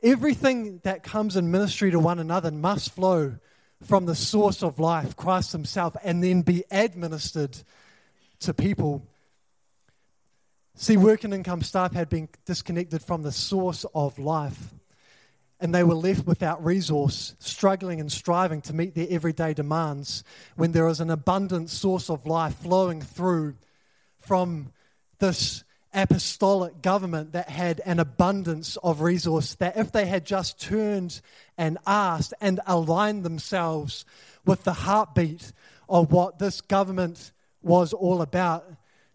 everything 0.00 0.78
that 0.84 1.02
comes 1.02 1.34
in 1.34 1.50
ministry 1.50 1.90
to 1.90 1.98
one 1.98 2.20
another 2.20 2.52
must 2.52 2.94
flow 2.94 3.38
from 3.82 4.06
the 4.06 4.14
source 4.14 4.62
of 4.62 4.78
life, 4.78 5.16
Christ 5.16 5.50
Himself, 5.50 5.96
and 6.04 6.22
then 6.22 6.42
be 6.42 6.62
administered 6.70 7.58
to 8.38 8.54
people. 8.54 9.04
See, 10.80 10.96
Work 10.96 11.24
and 11.24 11.34
Income 11.34 11.62
staff 11.62 11.92
had 11.92 12.08
been 12.08 12.28
disconnected 12.44 13.02
from 13.02 13.24
the 13.24 13.32
source 13.32 13.84
of 13.96 14.16
life, 14.16 14.74
and 15.58 15.74
they 15.74 15.82
were 15.82 15.96
left 15.96 16.24
without 16.24 16.64
resource, 16.64 17.34
struggling 17.40 17.98
and 17.98 18.12
striving 18.12 18.60
to 18.62 18.72
meet 18.72 18.94
their 18.94 19.08
everyday 19.10 19.54
demands 19.54 20.22
when 20.54 20.70
there 20.70 20.84
was 20.84 21.00
an 21.00 21.10
abundant 21.10 21.70
source 21.70 22.08
of 22.08 22.26
life 22.26 22.54
flowing 22.58 23.02
through 23.02 23.56
from 24.20 24.72
this 25.18 25.64
apostolic 25.92 26.80
government 26.80 27.32
that 27.32 27.48
had 27.48 27.80
an 27.84 27.98
abundance 27.98 28.76
of 28.76 29.00
resource 29.00 29.56
that 29.56 29.76
if 29.76 29.90
they 29.90 30.06
had 30.06 30.24
just 30.24 30.60
turned 30.60 31.20
and 31.56 31.76
asked 31.88 32.34
and 32.40 32.60
aligned 32.68 33.24
themselves 33.24 34.04
with 34.46 34.62
the 34.62 34.74
heartbeat 34.74 35.52
of 35.88 36.12
what 36.12 36.38
this 36.38 36.60
government 36.60 37.32
was 37.62 37.92
all 37.92 38.22
about, 38.22 38.64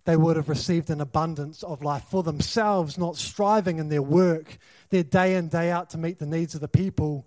they 0.05 0.17
would 0.17 0.35
have 0.35 0.49
received 0.49 0.89
an 0.89 0.99
abundance 0.99 1.63
of 1.63 1.81
life 1.81 2.03
for 2.09 2.23
themselves, 2.23 2.97
not 2.97 3.15
striving 3.15 3.79
in 3.79 3.89
their 3.89 4.01
work, 4.01 4.57
their 4.89 5.03
day 5.03 5.35
in, 5.35 5.47
day 5.47 5.71
out 5.71 5.91
to 5.91 5.97
meet 5.97 6.19
the 6.19 6.25
needs 6.25 6.55
of 6.55 6.61
the 6.61 6.67
people, 6.67 7.25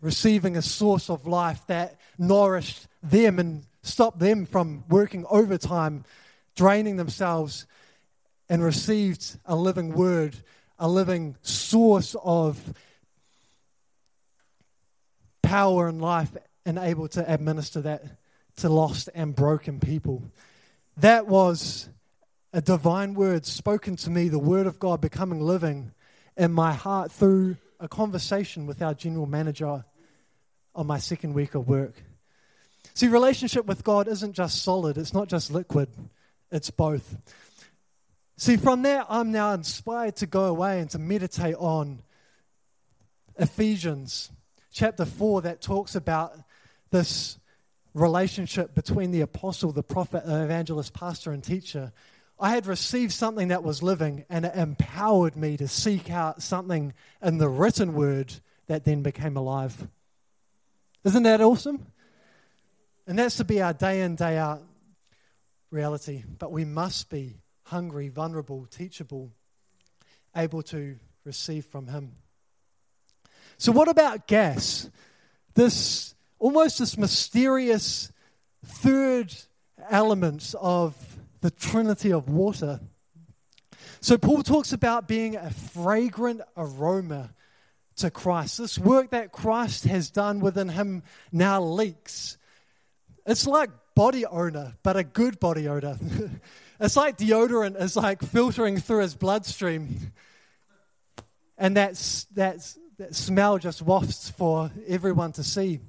receiving 0.00 0.56
a 0.56 0.62
source 0.62 1.10
of 1.10 1.26
life 1.26 1.60
that 1.66 1.98
nourished 2.18 2.86
them 3.02 3.38
and 3.38 3.64
stopped 3.82 4.18
them 4.18 4.46
from 4.46 4.84
working 4.88 5.26
overtime, 5.28 6.04
draining 6.54 6.96
themselves 6.96 7.66
and 8.48 8.62
received 8.62 9.38
a 9.44 9.54
living 9.54 9.92
word, 9.92 10.36
a 10.78 10.88
living 10.88 11.36
source 11.42 12.16
of 12.22 12.72
power 15.42 15.86
and 15.86 16.00
life, 16.00 16.34
and 16.64 16.78
able 16.78 17.08
to 17.08 17.32
administer 17.32 17.82
that 17.82 18.02
to 18.56 18.68
lost 18.68 19.08
and 19.14 19.34
broken 19.34 19.78
people. 19.78 20.22
That 20.96 21.26
was 21.26 21.88
a 22.52 22.60
divine 22.60 23.14
word 23.14 23.44
spoken 23.44 23.96
to 23.96 24.10
me, 24.10 24.28
the 24.28 24.38
word 24.38 24.66
of 24.66 24.78
God 24.78 25.00
becoming 25.00 25.40
living 25.40 25.92
in 26.36 26.52
my 26.52 26.72
heart 26.72 27.12
through 27.12 27.56
a 27.80 27.88
conversation 27.88 28.66
with 28.66 28.80
our 28.82 28.94
general 28.94 29.26
manager 29.26 29.84
on 30.74 30.86
my 30.86 30.98
second 30.98 31.34
week 31.34 31.54
of 31.54 31.68
work. 31.68 32.02
See, 32.94 33.08
relationship 33.08 33.66
with 33.66 33.84
God 33.84 34.08
isn't 34.08 34.32
just 34.32 34.62
solid, 34.62 34.96
it's 34.96 35.12
not 35.12 35.28
just 35.28 35.50
liquid, 35.50 35.88
it's 36.50 36.70
both. 36.70 37.16
See, 38.38 38.56
from 38.56 38.82
there, 38.82 39.04
I'm 39.08 39.32
now 39.32 39.52
inspired 39.52 40.16
to 40.16 40.26
go 40.26 40.44
away 40.44 40.80
and 40.80 40.90
to 40.90 40.98
meditate 40.98 41.56
on 41.56 42.02
Ephesians 43.38 44.30
chapter 44.72 45.04
4 45.04 45.42
that 45.42 45.62
talks 45.62 45.94
about 45.94 46.38
this 46.90 47.38
relationship 47.94 48.74
between 48.74 49.10
the 49.10 49.22
apostle, 49.22 49.72
the 49.72 49.82
prophet, 49.82 50.26
the 50.26 50.44
evangelist, 50.44 50.92
pastor, 50.92 51.32
and 51.32 51.42
teacher. 51.42 51.92
I 52.38 52.50
had 52.50 52.66
received 52.66 53.12
something 53.12 53.48
that 53.48 53.62
was 53.62 53.82
living, 53.82 54.24
and 54.28 54.44
it 54.44 54.54
empowered 54.54 55.36
me 55.36 55.56
to 55.56 55.68
seek 55.68 56.10
out 56.10 56.42
something 56.42 56.92
in 57.22 57.38
the 57.38 57.48
written 57.48 57.94
word 57.94 58.34
that 58.66 58.84
then 58.84 59.02
became 59.02 59.36
alive. 59.36 59.88
Isn't 61.04 61.22
that 61.22 61.40
awesome? 61.40 61.86
And 63.06 63.18
that's 63.18 63.36
to 63.36 63.44
be 63.44 63.62
our 63.62 63.72
day 63.72 64.02
in, 64.02 64.16
day 64.16 64.36
out 64.36 64.62
reality. 65.70 66.24
But 66.38 66.52
we 66.52 66.64
must 66.64 67.08
be 67.08 67.36
hungry, 67.64 68.08
vulnerable, 68.08 68.66
teachable, 68.66 69.30
able 70.34 70.62
to 70.64 70.96
receive 71.24 71.64
from 71.64 71.86
Him. 71.86 72.16
So, 73.56 73.72
what 73.72 73.88
about 73.88 74.26
gas? 74.26 74.90
This 75.54 76.14
almost 76.38 76.80
this 76.80 76.98
mysterious 76.98 78.12
third 78.64 79.34
element 79.88 80.54
of 80.60 80.94
the 81.46 81.50
Trinity 81.52 82.12
of 82.12 82.28
water. 82.28 82.80
So, 84.00 84.18
Paul 84.18 84.42
talks 84.42 84.72
about 84.72 85.06
being 85.06 85.36
a 85.36 85.48
fragrant 85.50 86.40
aroma 86.56 87.30
to 87.98 88.10
Christ. 88.10 88.58
This 88.58 88.76
work 88.76 89.10
that 89.10 89.30
Christ 89.30 89.84
has 89.84 90.10
done 90.10 90.40
within 90.40 90.68
him 90.68 91.04
now 91.30 91.62
leaks. 91.62 92.36
It's 93.26 93.46
like 93.46 93.70
body 93.94 94.26
odor, 94.26 94.74
but 94.82 94.96
a 94.96 95.04
good 95.04 95.38
body 95.38 95.68
odor. 95.68 95.96
It's 96.78 96.94
like 96.94 97.16
deodorant 97.16 97.80
is 97.80 97.96
like 97.96 98.20
filtering 98.20 98.76
through 98.76 99.00
his 99.00 99.14
bloodstream. 99.14 100.12
And 101.56 101.74
that's, 101.74 102.24
that's, 102.34 102.78
that 102.98 103.14
smell 103.14 103.56
just 103.56 103.80
wafts 103.80 104.28
for 104.28 104.70
everyone 104.86 105.32
to 105.32 105.42
see. 105.42 105.80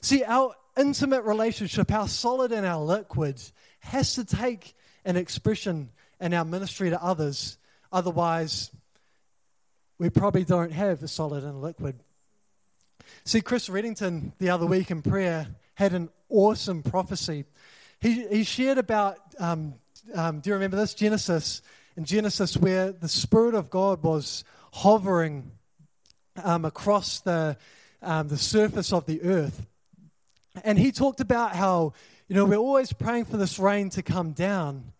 See, 0.00 0.22
our 0.22 0.54
intimate 0.76 1.24
relationship, 1.24 1.90
how 1.90 2.06
solid 2.06 2.52
and 2.52 2.64
our 2.64 2.80
liquid, 2.80 3.42
has 3.84 4.14
to 4.14 4.24
take 4.24 4.74
an 5.04 5.16
expression 5.16 5.90
in 6.20 6.34
our 6.34 6.44
ministry 6.44 6.90
to 6.90 7.02
others. 7.02 7.58
Otherwise, 7.92 8.70
we 9.98 10.10
probably 10.10 10.44
don't 10.44 10.72
have 10.72 11.02
a 11.02 11.08
solid 11.08 11.44
and 11.44 11.60
liquid. 11.62 12.00
See, 13.24 13.40
Chris 13.40 13.68
Reddington 13.68 14.32
the 14.38 14.50
other 14.50 14.66
week 14.66 14.90
in 14.90 15.02
prayer 15.02 15.46
had 15.74 15.92
an 15.92 16.08
awesome 16.28 16.82
prophecy 16.82 17.44
he, 18.04 18.26
he 18.28 18.44
shared 18.44 18.76
about, 18.76 19.16
um, 19.38 19.76
um, 20.14 20.40
do 20.40 20.50
you 20.50 20.54
remember 20.54 20.76
this? 20.76 20.92
Genesis. 20.92 21.62
In 21.96 22.04
Genesis, 22.04 22.54
where 22.54 22.92
the 22.92 23.08
Spirit 23.08 23.54
of 23.54 23.70
God 23.70 24.02
was 24.02 24.44
hovering 24.74 25.52
um, 26.42 26.66
across 26.66 27.20
the, 27.20 27.56
um, 28.02 28.28
the 28.28 28.36
surface 28.36 28.92
of 28.92 29.06
the 29.06 29.22
earth. 29.22 29.66
And 30.64 30.78
he 30.78 30.92
talked 30.92 31.20
about 31.20 31.56
how, 31.56 31.94
you 32.34 32.40
know, 32.40 32.46
we're 32.46 32.56
always 32.56 32.92
praying 32.92 33.26
for 33.26 33.36
this 33.36 33.60
rain 33.60 33.90
to 33.90 34.02
come 34.02 34.32
down. 34.32 34.92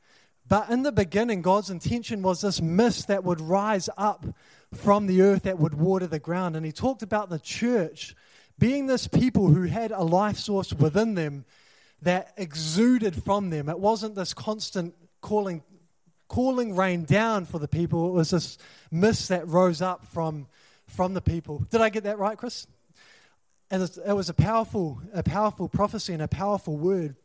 But 0.47 0.71
in 0.71 0.85
the 0.85 0.93
beginning, 0.93 1.43
God's 1.43 1.69
intention 1.69 2.23
was 2.23 2.43
this 2.43 2.63
mist 2.63 3.09
that 3.09 3.25
would 3.25 3.41
rise 3.41 3.89
up 3.97 4.25
from 4.73 5.09
the 5.09 5.23
earth 5.23 5.43
that 5.43 5.59
would 5.59 5.75
water 5.75 6.07
the 6.07 6.21
ground. 6.21 6.55
And 6.55 6.65
he 6.65 6.71
talked 6.71 7.03
about 7.03 7.31
the 7.31 7.41
church 7.41 8.15
being 8.57 8.87
this 8.87 9.09
people 9.09 9.49
who 9.49 9.65
had 9.65 9.91
a 9.91 10.05
life 10.05 10.37
source 10.37 10.73
within 10.73 11.17
them 11.17 11.45
that 12.03 12.33
exuded 12.37 13.21
from 13.25 13.51
them. 13.51 13.69
It 13.69 13.81
wasn't 13.81 14.15
this 14.15 14.33
constant 14.33 14.95
calling, 15.21 15.65
calling 16.29 16.77
rain 16.77 17.05
down 17.05 17.47
for 17.47 17.59
the 17.59 17.67
people, 17.67 18.11
it 18.11 18.13
was 18.13 18.31
this 18.31 18.59
mist 18.93 19.31
that 19.31 19.49
rose 19.49 19.83
up 19.83 20.07
from, 20.07 20.47
from 20.87 21.15
the 21.15 21.21
people. 21.21 21.67
Did 21.69 21.81
I 21.81 21.89
get 21.89 22.05
that 22.05 22.21
right, 22.21 22.39
Chris? 22.39 22.69
And 23.73 23.83
it 23.83 24.13
was 24.13 24.29
a 24.29 24.35
powerful, 24.35 25.03
a 25.13 25.25
powerful 25.25 25.69
prophecy 25.69 26.13
and 26.13 26.23
a 26.23 26.29
powerful 26.29 26.77
word. 26.77 27.17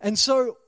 And 0.00 0.18
so 0.18 0.58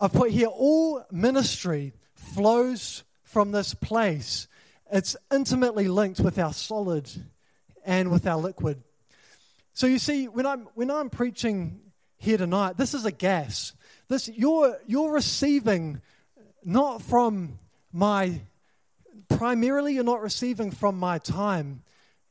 I've 0.00 0.12
put 0.12 0.30
here 0.30 0.48
all 0.48 1.04
ministry 1.10 1.92
flows 2.14 3.04
from 3.22 3.52
this 3.52 3.74
place. 3.74 4.48
It's 4.90 5.16
intimately 5.32 5.88
linked 5.88 6.20
with 6.20 6.38
our 6.38 6.52
solid 6.52 7.10
and 7.84 8.10
with 8.10 8.26
our 8.26 8.38
liquid. 8.38 8.82
So 9.72 9.86
you 9.86 9.98
see, 9.98 10.28
when 10.28 10.46
I'm 10.46 10.68
when 10.74 10.90
I'm 10.90 11.10
preaching 11.10 11.80
here 12.20 12.36
tonight. 12.36 12.76
This 12.76 12.94
is 12.94 13.04
a 13.06 13.10
gas. 13.10 13.72
This 14.08 14.28
you're 14.28 14.78
you're 14.86 15.10
receiving 15.10 16.00
not 16.62 17.02
from 17.02 17.58
my 17.92 18.42
primarily 19.28 19.94
you're 19.94 20.04
not 20.04 20.20
receiving 20.20 20.70
from 20.70 20.98
my 20.98 21.18
time 21.18 21.82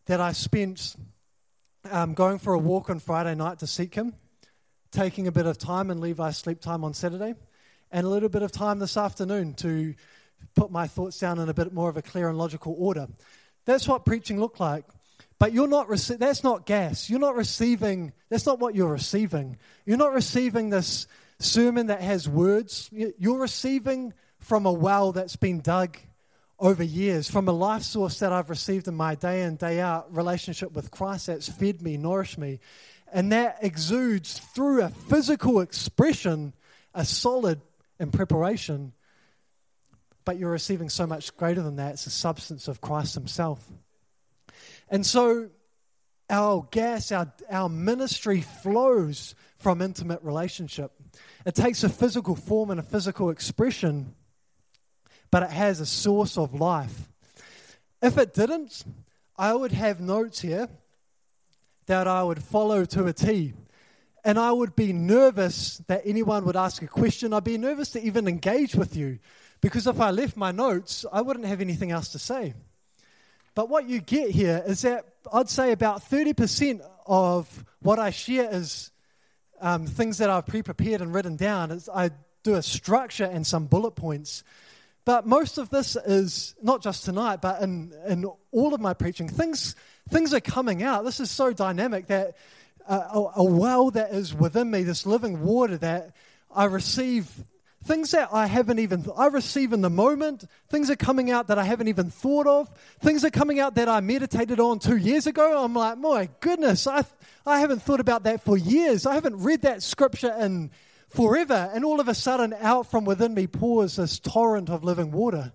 that 0.05 0.21
I 0.21 0.31
spent 0.31 0.95
um, 1.89 2.13
going 2.13 2.37
for 2.37 2.53
a 2.53 2.59
walk 2.59 2.89
on 2.89 2.99
Friday 2.99 3.33
night 3.33 3.59
to 3.59 3.67
seek 3.67 3.95
Him, 3.95 4.13
taking 4.91 5.27
a 5.27 5.31
bit 5.31 5.45
of 5.45 5.57
time 5.57 5.91
and 5.91 5.99
Levi's 5.99 6.37
sleep 6.37 6.61
time 6.61 6.83
on 6.83 6.93
Saturday, 6.93 7.35
and 7.91 8.05
a 8.05 8.09
little 8.09 8.29
bit 8.29 8.41
of 8.41 8.51
time 8.51 8.79
this 8.79 8.97
afternoon 8.97 9.53
to 9.55 9.93
put 10.55 10.71
my 10.71 10.87
thoughts 10.87 11.19
down 11.19 11.39
in 11.39 11.49
a 11.49 11.53
bit 11.53 11.73
more 11.73 11.89
of 11.89 11.97
a 11.97 12.01
clear 12.01 12.29
and 12.29 12.37
logical 12.37 12.75
order. 12.77 13.07
That's 13.65 13.87
what 13.87 14.05
preaching 14.05 14.39
looked 14.39 14.59
like. 14.59 14.85
But 15.37 15.53
you're 15.53 15.67
not 15.67 15.87
rece- 15.87 16.17
that's 16.17 16.43
not 16.43 16.65
gas. 16.65 17.09
You're 17.09 17.19
not 17.19 17.35
receiving, 17.35 18.11
that's 18.27 18.45
not 18.45 18.59
what 18.59 18.75
you're 18.75 18.91
receiving. 18.91 19.57
You're 19.85 19.97
not 19.97 20.13
receiving 20.13 20.69
this 20.69 21.07
sermon 21.39 21.87
that 21.87 22.01
has 22.01 22.27
words. 22.27 22.89
You're 22.91 23.39
receiving 23.39 24.13
from 24.39 24.65
a 24.65 24.73
well 24.73 25.13
that's 25.13 25.37
been 25.37 25.61
dug 25.61 25.97
over 26.59 26.83
years, 26.83 27.29
from 27.29 27.47
a 27.47 27.53
life 27.53 27.83
source 27.83 28.19
that 28.19 28.33
I've 28.33 28.49
received 28.49 28.89
in 28.89 28.95
my 28.95 29.15
day 29.15 29.43
in, 29.43 29.55
day 29.55 29.79
out 29.79 30.13
relationship 30.13 30.73
with 30.73 30.91
Christ 30.91 31.27
that's 31.27 31.47
fed 31.47 31.81
me, 31.81 31.95
nourished 31.95 32.37
me. 32.37 32.59
And 33.11 33.31
that 33.31 33.57
exudes 33.61 34.39
through 34.39 34.83
a 34.83 34.89
physical 34.89 35.61
expression, 35.61 36.53
a 36.93 37.05
solid 37.05 37.61
in 37.99 38.11
preparation. 38.11 38.93
But 40.25 40.37
you're 40.37 40.51
receiving 40.51 40.89
so 40.89 41.07
much 41.07 41.35
greater 41.35 41.61
than 41.61 41.77
that. 41.77 41.93
It's 41.93 42.05
the 42.05 42.11
substance 42.11 42.67
of 42.67 42.81
Christ 42.81 43.15
Himself. 43.15 43.63
And 44.89 45.05
so 45.05 45.49
our 46.29 46.67
gas, 46.71 47.11
our, 47.11 47.31
our 47.49 47.69
ministry 47.69 48.41
flows 48.41 49.33
from 49.57 49.81
intimate 49.81 50.21
relationship. 50.23 50.91
It 51.45 51.55
takes 51.55 51.83
a 51.83 51.89
physical 51.89 52.35
form 52.35 52.69
and 52.69 52.79
a 52.79 52.83
physical 52.83 53.29
expression, 53.29 54.13
but 55.31 55.43
it 55.43 55.49
has 55.49 55.79
a 55.79 55.85
source 55.85 56.37
of 56.37 56.53
life. 56.53 57.09
If 58.01 58.17
it 58.17 58.33
didn't, 58.33 58.83
I 59.37 59.53
would 59.53 59.71
have 59.71 59.99
notes 59.99 60.39
here 60.41 60.69
that 61.89 62.07
I 62.07 62.21
would 62.21 62.43
follow 62.43 62.85
to 62.85 63.07
a 63.07 63.13
T. 63.13 63.53
And 64.23 64.37
I 64.37 64.51
would 64.51 64.75
be 64.75 64.93
nervous 64.93 65.79
that 65.87 66.03
anyone 66.05 66.45
would 66.45 66.55
ask 66.55 66.83
a 66.83 66.87
question. 66.87 67.33
I'd 67.33 67.43
be 67.43 67.57
nervous 67.57 67.89
to 67.91 68.03
even 68.03 68.27
engage 68.27 68.75
with 68.75 68.95
you 68.95 69.17
because 69.59 69.87
if 69.87 69.99
I 69.99 70.11
left 70.11 70.37
my 70.37 70.51
notes, 70.51 71.03
I 71.11 71.21
wouldn't 71.21 71.47
have 71.47 71.61
anything 71.61 71.89
else 71.89 72.09
to 72.09 72.19
say. 72.19 72.53
But 73.55 73.69
what 73.69 73.89
you 73.89 74.01
get 74.01 74.29
here 74.29 74.63
is 74.67 74.83
that 74.83 75.05
I'd 75.33 75.49
say 75.49 75.71
about 75.71 76.07
30% 76.07 76.81
of 77.07 77.65
what 77.81 77.97
I 77.97 78.11
share 78.11 78.53
is 78.53 78.91
um, 79.59 79.87
things 79.87 80.19
that 80.19 80.29
I've 80.29 80.45
pre 80.45 80.61
prepared 80.61 81.01
and 81.01 81.11
written 81.11 81.37
down. 81.37 81.71
Is 81.71 81.89
I 81.89 82.11
do 82.43 82.53
a 82.53 82.61
structure 82.61 83.25
and 83.25 83.47
some 83.47 83.65
bullet 83.65 83.95
points. 83.95 84.43
But 85.05 85.25
most 85.25 85.57
of 85.57 85.71
this 85.71 85.95
is 85.95 86.53
not 86.61 86.83
just 86.83 87.03
tonight, 87.03 87.41
but 87.41 87.63
in, 87.63 87.93
in 88.07 88.25
all 88.51 88.75
of 88.75 88.79
my 88.79 88.93
preaching. 88.93 89.27
Things, 89.27 89.75
things 90.09 90.33
are 90.33 90.39
coming 90.39 90.83
out. 90.83 91.05
This 91.05 91.19
is 91.19 91.31
so 91.31 91.53
dynamic 91.53 92.07
that 92.07 92.35
uh, 92.87 93.01
a, 93.13 93.41
a 93.41 93.43
well 93.43 93.91
that 93.91 94.11
is 94.11 94.33
within 94.33 94.71
me, 94.71 94.83
this 94.83 95.05
living 95.05 95.41
water 95.43 95.77
that 95.77 96.15
I 96.53 96.65
receive 96.65 97.29
things 97.83 98.11
that 98.11 98.29
I 98.33 98.45
haven't 98.45 98.79
even 98.79 99.05
I 99.15 99.27
receive 99.27 99.73
in 99.73 99.81
the 99.81 99.89
moment, 99.89 100.45
things 100.67 100.89
are 100.89 100.95
coming 100.95 101.31
out 101.31 101.47
that 101.47 101.57
I 101.57 101.63
haven't 101.63 101.87
even 101.87 102.09
thought 102.09 102.47
of, 102.47 102.69
things 102.99 103.23
are 103.23 103.29
coming 103.29 103.59
out 103.59 103.75
that 103.75 103.87
I 103.87 104.01
meditated 104.01 104.59
on 104.59 104.79
2 104.79 104.97
years 104.97 105.27
ago. 105.27 105.63
I'm 105.63 105.73
like, 105.73 105.97
"My 105.97 106.29
goodness, 106.39 106.87
I 106.87 107.03
I 107.45 107.59
haven't 107.59 107.81
thought 107.81 107.99
about 107.99 108.23
that 108.23 108.43
for 108.43 108.57
years. 108.57 109.05
I 109.05 109.13
haven't 109.13 109.37
read 109.37 109.61
that 109.61 109.81
scripture 109.81 110.33
in 110.33 110.71
forever." 111.07 111.71
And 111.73 111.85
all 111.85 111.99
of 111.99 112.07
a 112.07 112.15
sudden 112.15 112.53
out 112.59 112.91
from 112.91 113.05
within 113.05 113.33
me 113.33 113.47
pours 113.47 113.95
this 113.95 114.19
torrent 114.19 114.69
of 114.69 114.83
living 114.83 115.11
water. 115.11 115.53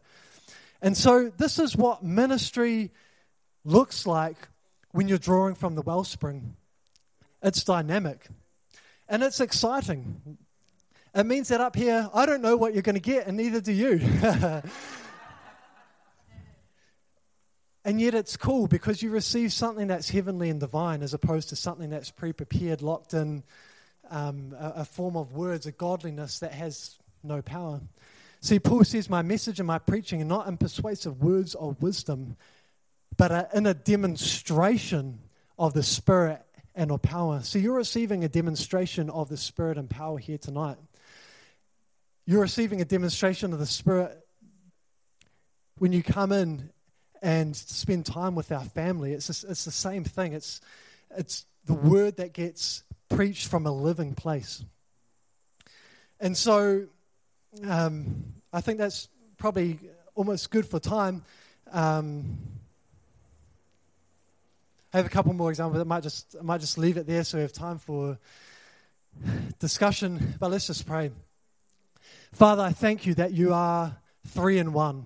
And 0.81 0.97
so 0.97 1.31
this 1.37 1.59
is 1.59 1.77
what 1.77 2.03
ministry 2.03 2.91
looks 3.65 4.07
like 4.07 4.37
when 4.93 5.09
you're 5.09 5.19
drawing 5.19 5.55
from 5.55 5.75
the 5.75 5.83
wellspring. 5.83 6.57
It's 7.43 7.65
dynamic 7.65 8.27
and 9.09 9.23
it's 9.23 9.41
exciting. 9.41 10.39
It 11.15 11.27
means 11.27 11.49
that 11.49 11.61
up 11.61 11.77
here, 11.77 12.09
I 12.13 12.27
don't 12.27 12.43
know 12.43 12.57
what 12.57 12.75
you're 12.75 12.83
going 12.83 12.95
to 12.97 13.01
get, 13.01 13.27
and 13.27 13.37
neither 13.37 13.61
do 13.61 13.73
you. 13.73 14.01
and 17.85 18.01
yet 18.01 18.15
it's 18.15 18.37
cool 18.37 18.67
because 18.67 19.03
you 19.03 19.11
receive 19.11 19.53
something 19.53 19.87
that's 19.87 20.09
heavenly 20.11 20.51
and 20.51 20.59
divine 20.59 21.03
as 21.03 21.15
opposed 21.15 21.51
to 21.51 21.57
something 21.57 21.91
that's 21.91 22.11
pre 22.11 22.33
prepared, 22.33 22.83
locked 22.83 23.15
in 23.15 23.45
um, 24.11 24.57
a, 24.59 24.73
a 24.77 24.85
form 24.85 25.17
of 25.17 25.33
words, 25.33 25.67
a 25.67 25.73
godliness 25.73 26.41
that 26.41 26.53
has 26.53 26.99
no 27.23 27.43
power. 27.43 27.81
See, 28.41 28.59
Paul 28.59 28.83
says, 28.85 29.09
My 29.09 29.23
message 29.23 29.61
and 29.61 29.67
my 29.67 29.79
preaching 29.79 30.21
are 30.21 30.27
not 30.27 30.49
in 30.49 30.57
persuasive 30.57 31.23
words 31.23 31.55
of 31.55 31.81
wisdom, 31.81 32.37
but 33.17 33.51
in 33.55 33.67
a 33.67 33.75
demonstration 33.75 35.21
of 35.59 35.75
the 35.75 35.83
Spirit 35.83 36.43
and 36.75 36.91
of 36.91 37.03
power. 37.03 37.41
So 37.43 37.59
you're 37.59 37.77
receiving 37.77 38.25
a 38.25 38.29
demonstration 38.29 39.11
of 39.11 39.29
the 39.29 39.37
Spirit 39.37 39.79
and 39.79 39.89
power 39.89 40.19
here 40.19 40.39
tonight. 40.39 40.77
You're 42.27 42.41
receiving 42.41 42.81
a 42.81 42.85
demonstration 42.85 43.53
of 43.53 43.59
the 43.59 43.67
Spirit 43.67 44.19
when 45.79 45.93
you 45.93 46.03
come 46.03 46.33
in 46.33 46.71
and 47.23 47.55
spend 47.55 48.07
time 48.07 48.35
with 48.35 48.51
our 48.53 48.65
family. 48.65 49.13
It's, 49.13 49.29
just, 49.29 49.45
it's 49.45 49.65
the 49.65 49.71
same 49.71 50.05
thing. 50.05 50.33
It's, 50.33 50.61
it's 51.17 51.47
the 51.65 51.75
word 51.75 52.17
that 52.17 52.33
gets 52.33 52.83
preached 53.09 53.49
from 53.49 53.67
a 53.67 53.73
living 53.73 54.15
place. 54.15 54.65
And 56.21 56.37
so 56.37 56.87
um, 57.67 58.25
I 58.53 58.61
think 58.61 58.79
that's 58.79 59.09
probably 59.39 59.79
almost 60.15 60.51
good 60.51 60.67
for 60.67 60.81
time. 60.81 61.25
Um, 61.73 62.39
I 64.95 64.99
have 64.99 65.07
a 65.07 65.11
couple 65.11 65.33
more 65.33 65.51
examples. 65.51 65.81
I 65.81 65.85
might 65.85 66.05
just 66.05 66.37
I 66.39 66.45
might 66.45 66.61
just 66.61 66.79
leave 66.79 66.97
it 66.97 67.09
there 67.09 67.25
so 67.25 67.39
we 67.39 67.43
have 67.43 67.53
time 67.53 67.79
for 67.79 68.17
discussion. 69.59 70.37
But 70.39 70.53
let's 70.53 70.69
just 70.69 70.87
pray. 70.87 71.11
Father, 72.33 72.63
I 72.63 72.71
thank 72.71 73.05
you 73.05 73.15
that 73.15 73.33
you 73.33 73.53
are 73.53 73.97
three 74.29 74.59
in 74.59 74.73
one. 74.73 75.03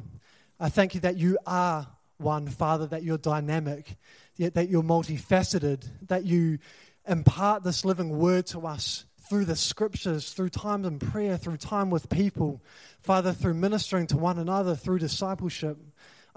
I 0.61 0.68
thank 0.68 0.95
you 0.95 1.01
that 1.01 1.16
you 1.16 1.39
are 1.47 1.86
one, 2.18 2.49
Father, 2.49 2.86
that 2.89 3.03
you're 3.03 3.16
dynamic, 3.16 3.97
yet 4.36 4.53
that 4.55 4.68
you're 4.68 4.82
multifaceted, 4.82 5.89
that 6.09 6.26
you 6.26 6.59
impart 7.07 7.64
this 7.64 7.82
living 7.82 8.18
word 8.18 8.45
to 8.49 8.66
us 8.66 9.07
through 9.30 9.47
the 9.47 9.57
scriptures, 9.57 10.34
through 10.34 10.51
time 10.51 10.84
in 10.84 10.99
prayer, 10.99 11.39
through 11.39 11.57
time 11.57 11.89
with 11.89 12.11
people, 12.11 12.62
Father, 13.01 13.32
through 13.32 13.55
ministering 13.55 14.07
to 14.09 14.18
one 14.18 14.39
another, 14.39 14.74
through 14.74 14.99
discipleship. 14.99 15.78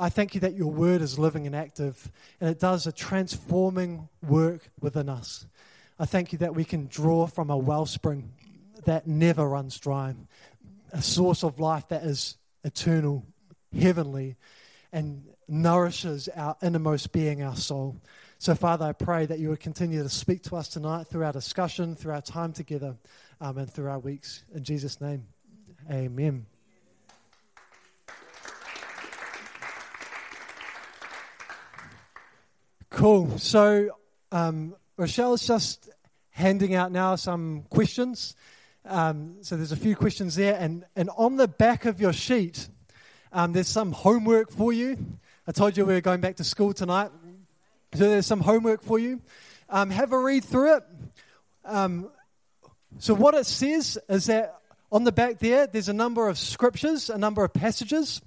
I 0.02 0.10
thank 0.10 0.34
you 0.34 0.42
that 0.42 0.56
your 0.56 0.72
word 0.72 1.04
is 1.04 1.20
living 1.20 1.46
and 1.46 1.56
active, 1.56 2.12
and 2.40 2.50
it 2.50 2.60
does 2.60 2.88
a 2.88 2.92
transforming 2.92 4.10
work 4.28 4.68
within 4.80 5.10
us. 5.10 5.46
I 6.00 6.06
thank 6.06 6.32
you 6.32 6.40
that 6.40 6.56
we 6.56 6.66
can 6.66 6.88
draw 6.88 7.28
from 7.28 7.52
a 7.52 7.58
wellspring 7.58 8.34
that 8.86 9.06
never 9.06 9.48
runs 9.48 9.78
dry, 9.78 10.16
a 10.92 11.04
source 11.04 11.44
of 11.44 11.60
life 11.60 11.88
that 11.90 12.02
is 12.02 12.38
eternal, 12.64 13.28
heavenly, 13.80 14.38
and 14.92 15.24
nourishes 15.48 16.28
our 16.36 16.58
innermost 16.64 17.12
being, 17.12 17.44
our 17.44 17.56
soul. 17.56 18.02
So, 18.40 18.56
Father, 18.56 18.86
I 18.86 18.94
pray 18.94 19.28
that 19.28 19.38
you 19.38 19.50
would 19.50 19.60
continue 19.60 20.02
to 20.02 20.10
speak 20.10 20.42
to 20.46 20.56
us 20.56 20.68
tonight 20.68 21.06
through 21.10 21.26
our 21.26 21.32
discussion, 21.32 21.96
through 21.96 22.14
our 22.14 22.24
time 22.24 22.54
together, 22.54 22.98
um, 23.40 23.60
and 23.60 23.72
through 23.72 23.92
our 23.92 24.00
weeks. 24.00 24.46
In 24.56 24.64
Jesus' 24.64 25.00
name, 25.00 25.28
amen. 25.92 26.48
Cool. 33.02 33.40
So 33.40 33.90
um, 34.32 34.76
Rochelle's 34.96 35.48
just 35.48 35.90
handing 36.30 36.76
out 36.76 36.92
now 36.92 37.16
some 37.16 37.64
questions. 37.72 38.36
Um, 38.86 39.38
so 39.42 39.58
there's 39.58 39.72
a 39.72 39.76
few 39.76 39.96
questions 39.96 40.36
there, 40.36 40.56
and, 40.60 40.86
and 40.96 41.10
on 41.18 41.36
the 41.36 41.48
back 41.48 41.86
of 41.86 42.00
your 42.00 42.14
sheet, 42.14 42.70
um, 43.34 43.54
there's 43.54 43.68
some 43.68 43.92
homework 43.92 44.52
for 44.52 44.72
you. 44.72 45.04
I 45.48 45.52
told 45.52 45.78
you 45.78 45.84
we 45.84 45.96
were 45.96 46.02
going 46.02 46.22
back 46.22 46.36
to 46.36 46.44
school 46.44 46.74
tonight, 46.74 47.10
so 47.96 48.08
there's 48.08 48.28
some 48.28 48.40
homework 48.40 48.84
for 48.84 49.00
you. 49.00 49.20
Um, 49.68 49.90
have 49.90 50.12
a 50.14 50.20
read 50.20 50.46
through 50.46 50.76
it. 50.76 50.84
Um, 51.66 52.12
so 53.00 53.16
what 53.16 53.34
it 53.34 53.48
says 53.48 53.98
is 54.10 54.28
that 54.28 54.60
on 54.92 55.06
the 55.06 55.12
back 55.12 55.40
there, 55.40 55.66
there's 55.66 55.90
a 55.90 55.94
number 55.94 56.28
of 56.28 56.38
scriptures, 56.38 57.10
a 57.10 57.18
number 57.18 57.44
of 57.44 57.52
passages. 57.52 58.22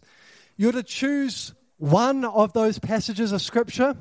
You're 0.56 0.72
to 0.72 0.82
choose 0.82 1.54
one 1.76 2.24
of 2.24 2.54
those 2.54 2.80
passages 2.80 3.30
of 3.30 3.40
scripture 3.40 3.96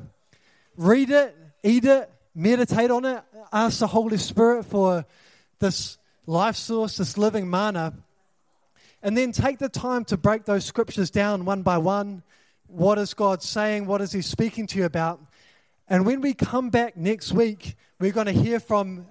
read 0.77 1.09
it, 1.09 1.35
eat 1.63 1.85
it, 1.85 2.09
meditate 2.35 2.91
on 2.91 3.05
it, 3.05 3.23
ask 3.51 3.79
the 3.79 3.87
Holy 3.87 4.17
Spirit 4.17 4.65
for 4.65 5.05
this 5.59 5.97
life 6.25 6.55
source, 6.55 6.97
this 6.97 7.17
living 7.17 7.49
manna, 7.49 7.93
and 9.01 9.17
then 9.17 9.31
take 9.31 9.59
the 9.59 9.69
time 9.69 10.05
to 10.05 10.17
break 10.17 10.45
those 10.45 10.65
scriptures 10.65 11.11
down 11.11 11.45
one 11.45 11.61
by 11.61 11.77
one. 11.77 12.23
What 12.67 12.97
is 12.97 13.13
God 13.13 13.43
saying? 13.43 13.85
What 13.85 14.01
is 14.01 14.11
He 14.11 14.21
speaking 14.21 14.67
to 14.67 14.79
you 14.79 14.85
about? 14.85 15.21
And 15.87 16.05
when 16.05 16.21
we 16.21 16.33
come 16.33 16.69
back 16.69 16.95
next 16.95 17.33
week, 17.33 17.75
we're 17.99 18.13
going 18.13 18.27
to 18.27 18.31
hear 18.31 18.59
from 18.59 19.05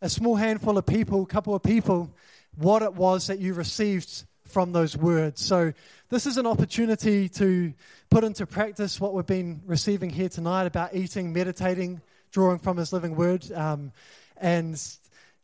a 0.00 0.08
small 0.08 0.36
handful 0.36 0.78
of 0.78 0.86
people, 0.86 1.22
a 1.22 1.26
couple 1.26 1.54
of 1.54 1.62
people, 1.62 2.10
what 2.56 2.82
it 2.82 2.94
was 2.94 3.26
that 3.26 3.38
you 3.38 3.54
received 3.54 4.24
from 4.46 4.72
those 4.72 4.96
words. 4.96 5.44
So, 5.44 5.72
this 6.08 6.26
is 6.26 6.36
an 6.36 6.46
opportunity 6.46 7.28
to 7.30 7.72
put 8.10 8.24
into 8.24 8.46
practice 8.46 9.00
what 9.00 9.12
we've 9.12 9.26
been 9.26 9.60
receiving 9.66 10.10
here 10.10 10.28
tonight 10.28 10.66
about 10.66 10.94
eating, 10.94 11.32
meditating, 11.32 12.00
drawing 12.30 12.58
from 12.58 12.76
His 12.76 12.92
living 12.92 13.16
word. 13.16 13.50
Um, 13.52 13.92
and 14.36 14.80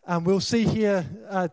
um, 0.07 0.25
we'll 0.25 0.41
see 0.41 0.65
here 0.65 1.05
uh, 1.29 1.49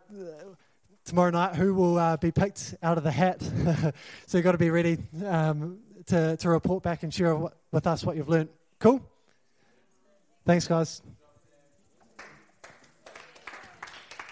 tomorrow 1.06 1.32
night 1.32 1.56
who 1.56 1.74
will 1.74 1.97
uh, 1.97 2.18
be 2.18 2.32
picked 2.32 2.76
out 2.84 2.97
of 2.97 3.04
the 3.04 3.12
hat. 3.12 3.41
so, 4.28 4.38
you've 4.38 4.43
got 4.43 4.54
to 4.54 4.58
be 4.58 4.70
ready 4.70 4.97
um, 5.26 5.80
to, 6.08 6.38
to 6.38 6.50
report 6.50 6.84
back 6.84 7.04
and 7.04 7.14
share 7.14 7.36
with 7.72 7.88
us 7.88 8.04
what 8.04 8.16
you've 8.16 8.30
learned. 8.30 8.50
Cool? 8.80 9.02
Thanks, 10.45 10.68
guys. 10.68 11.02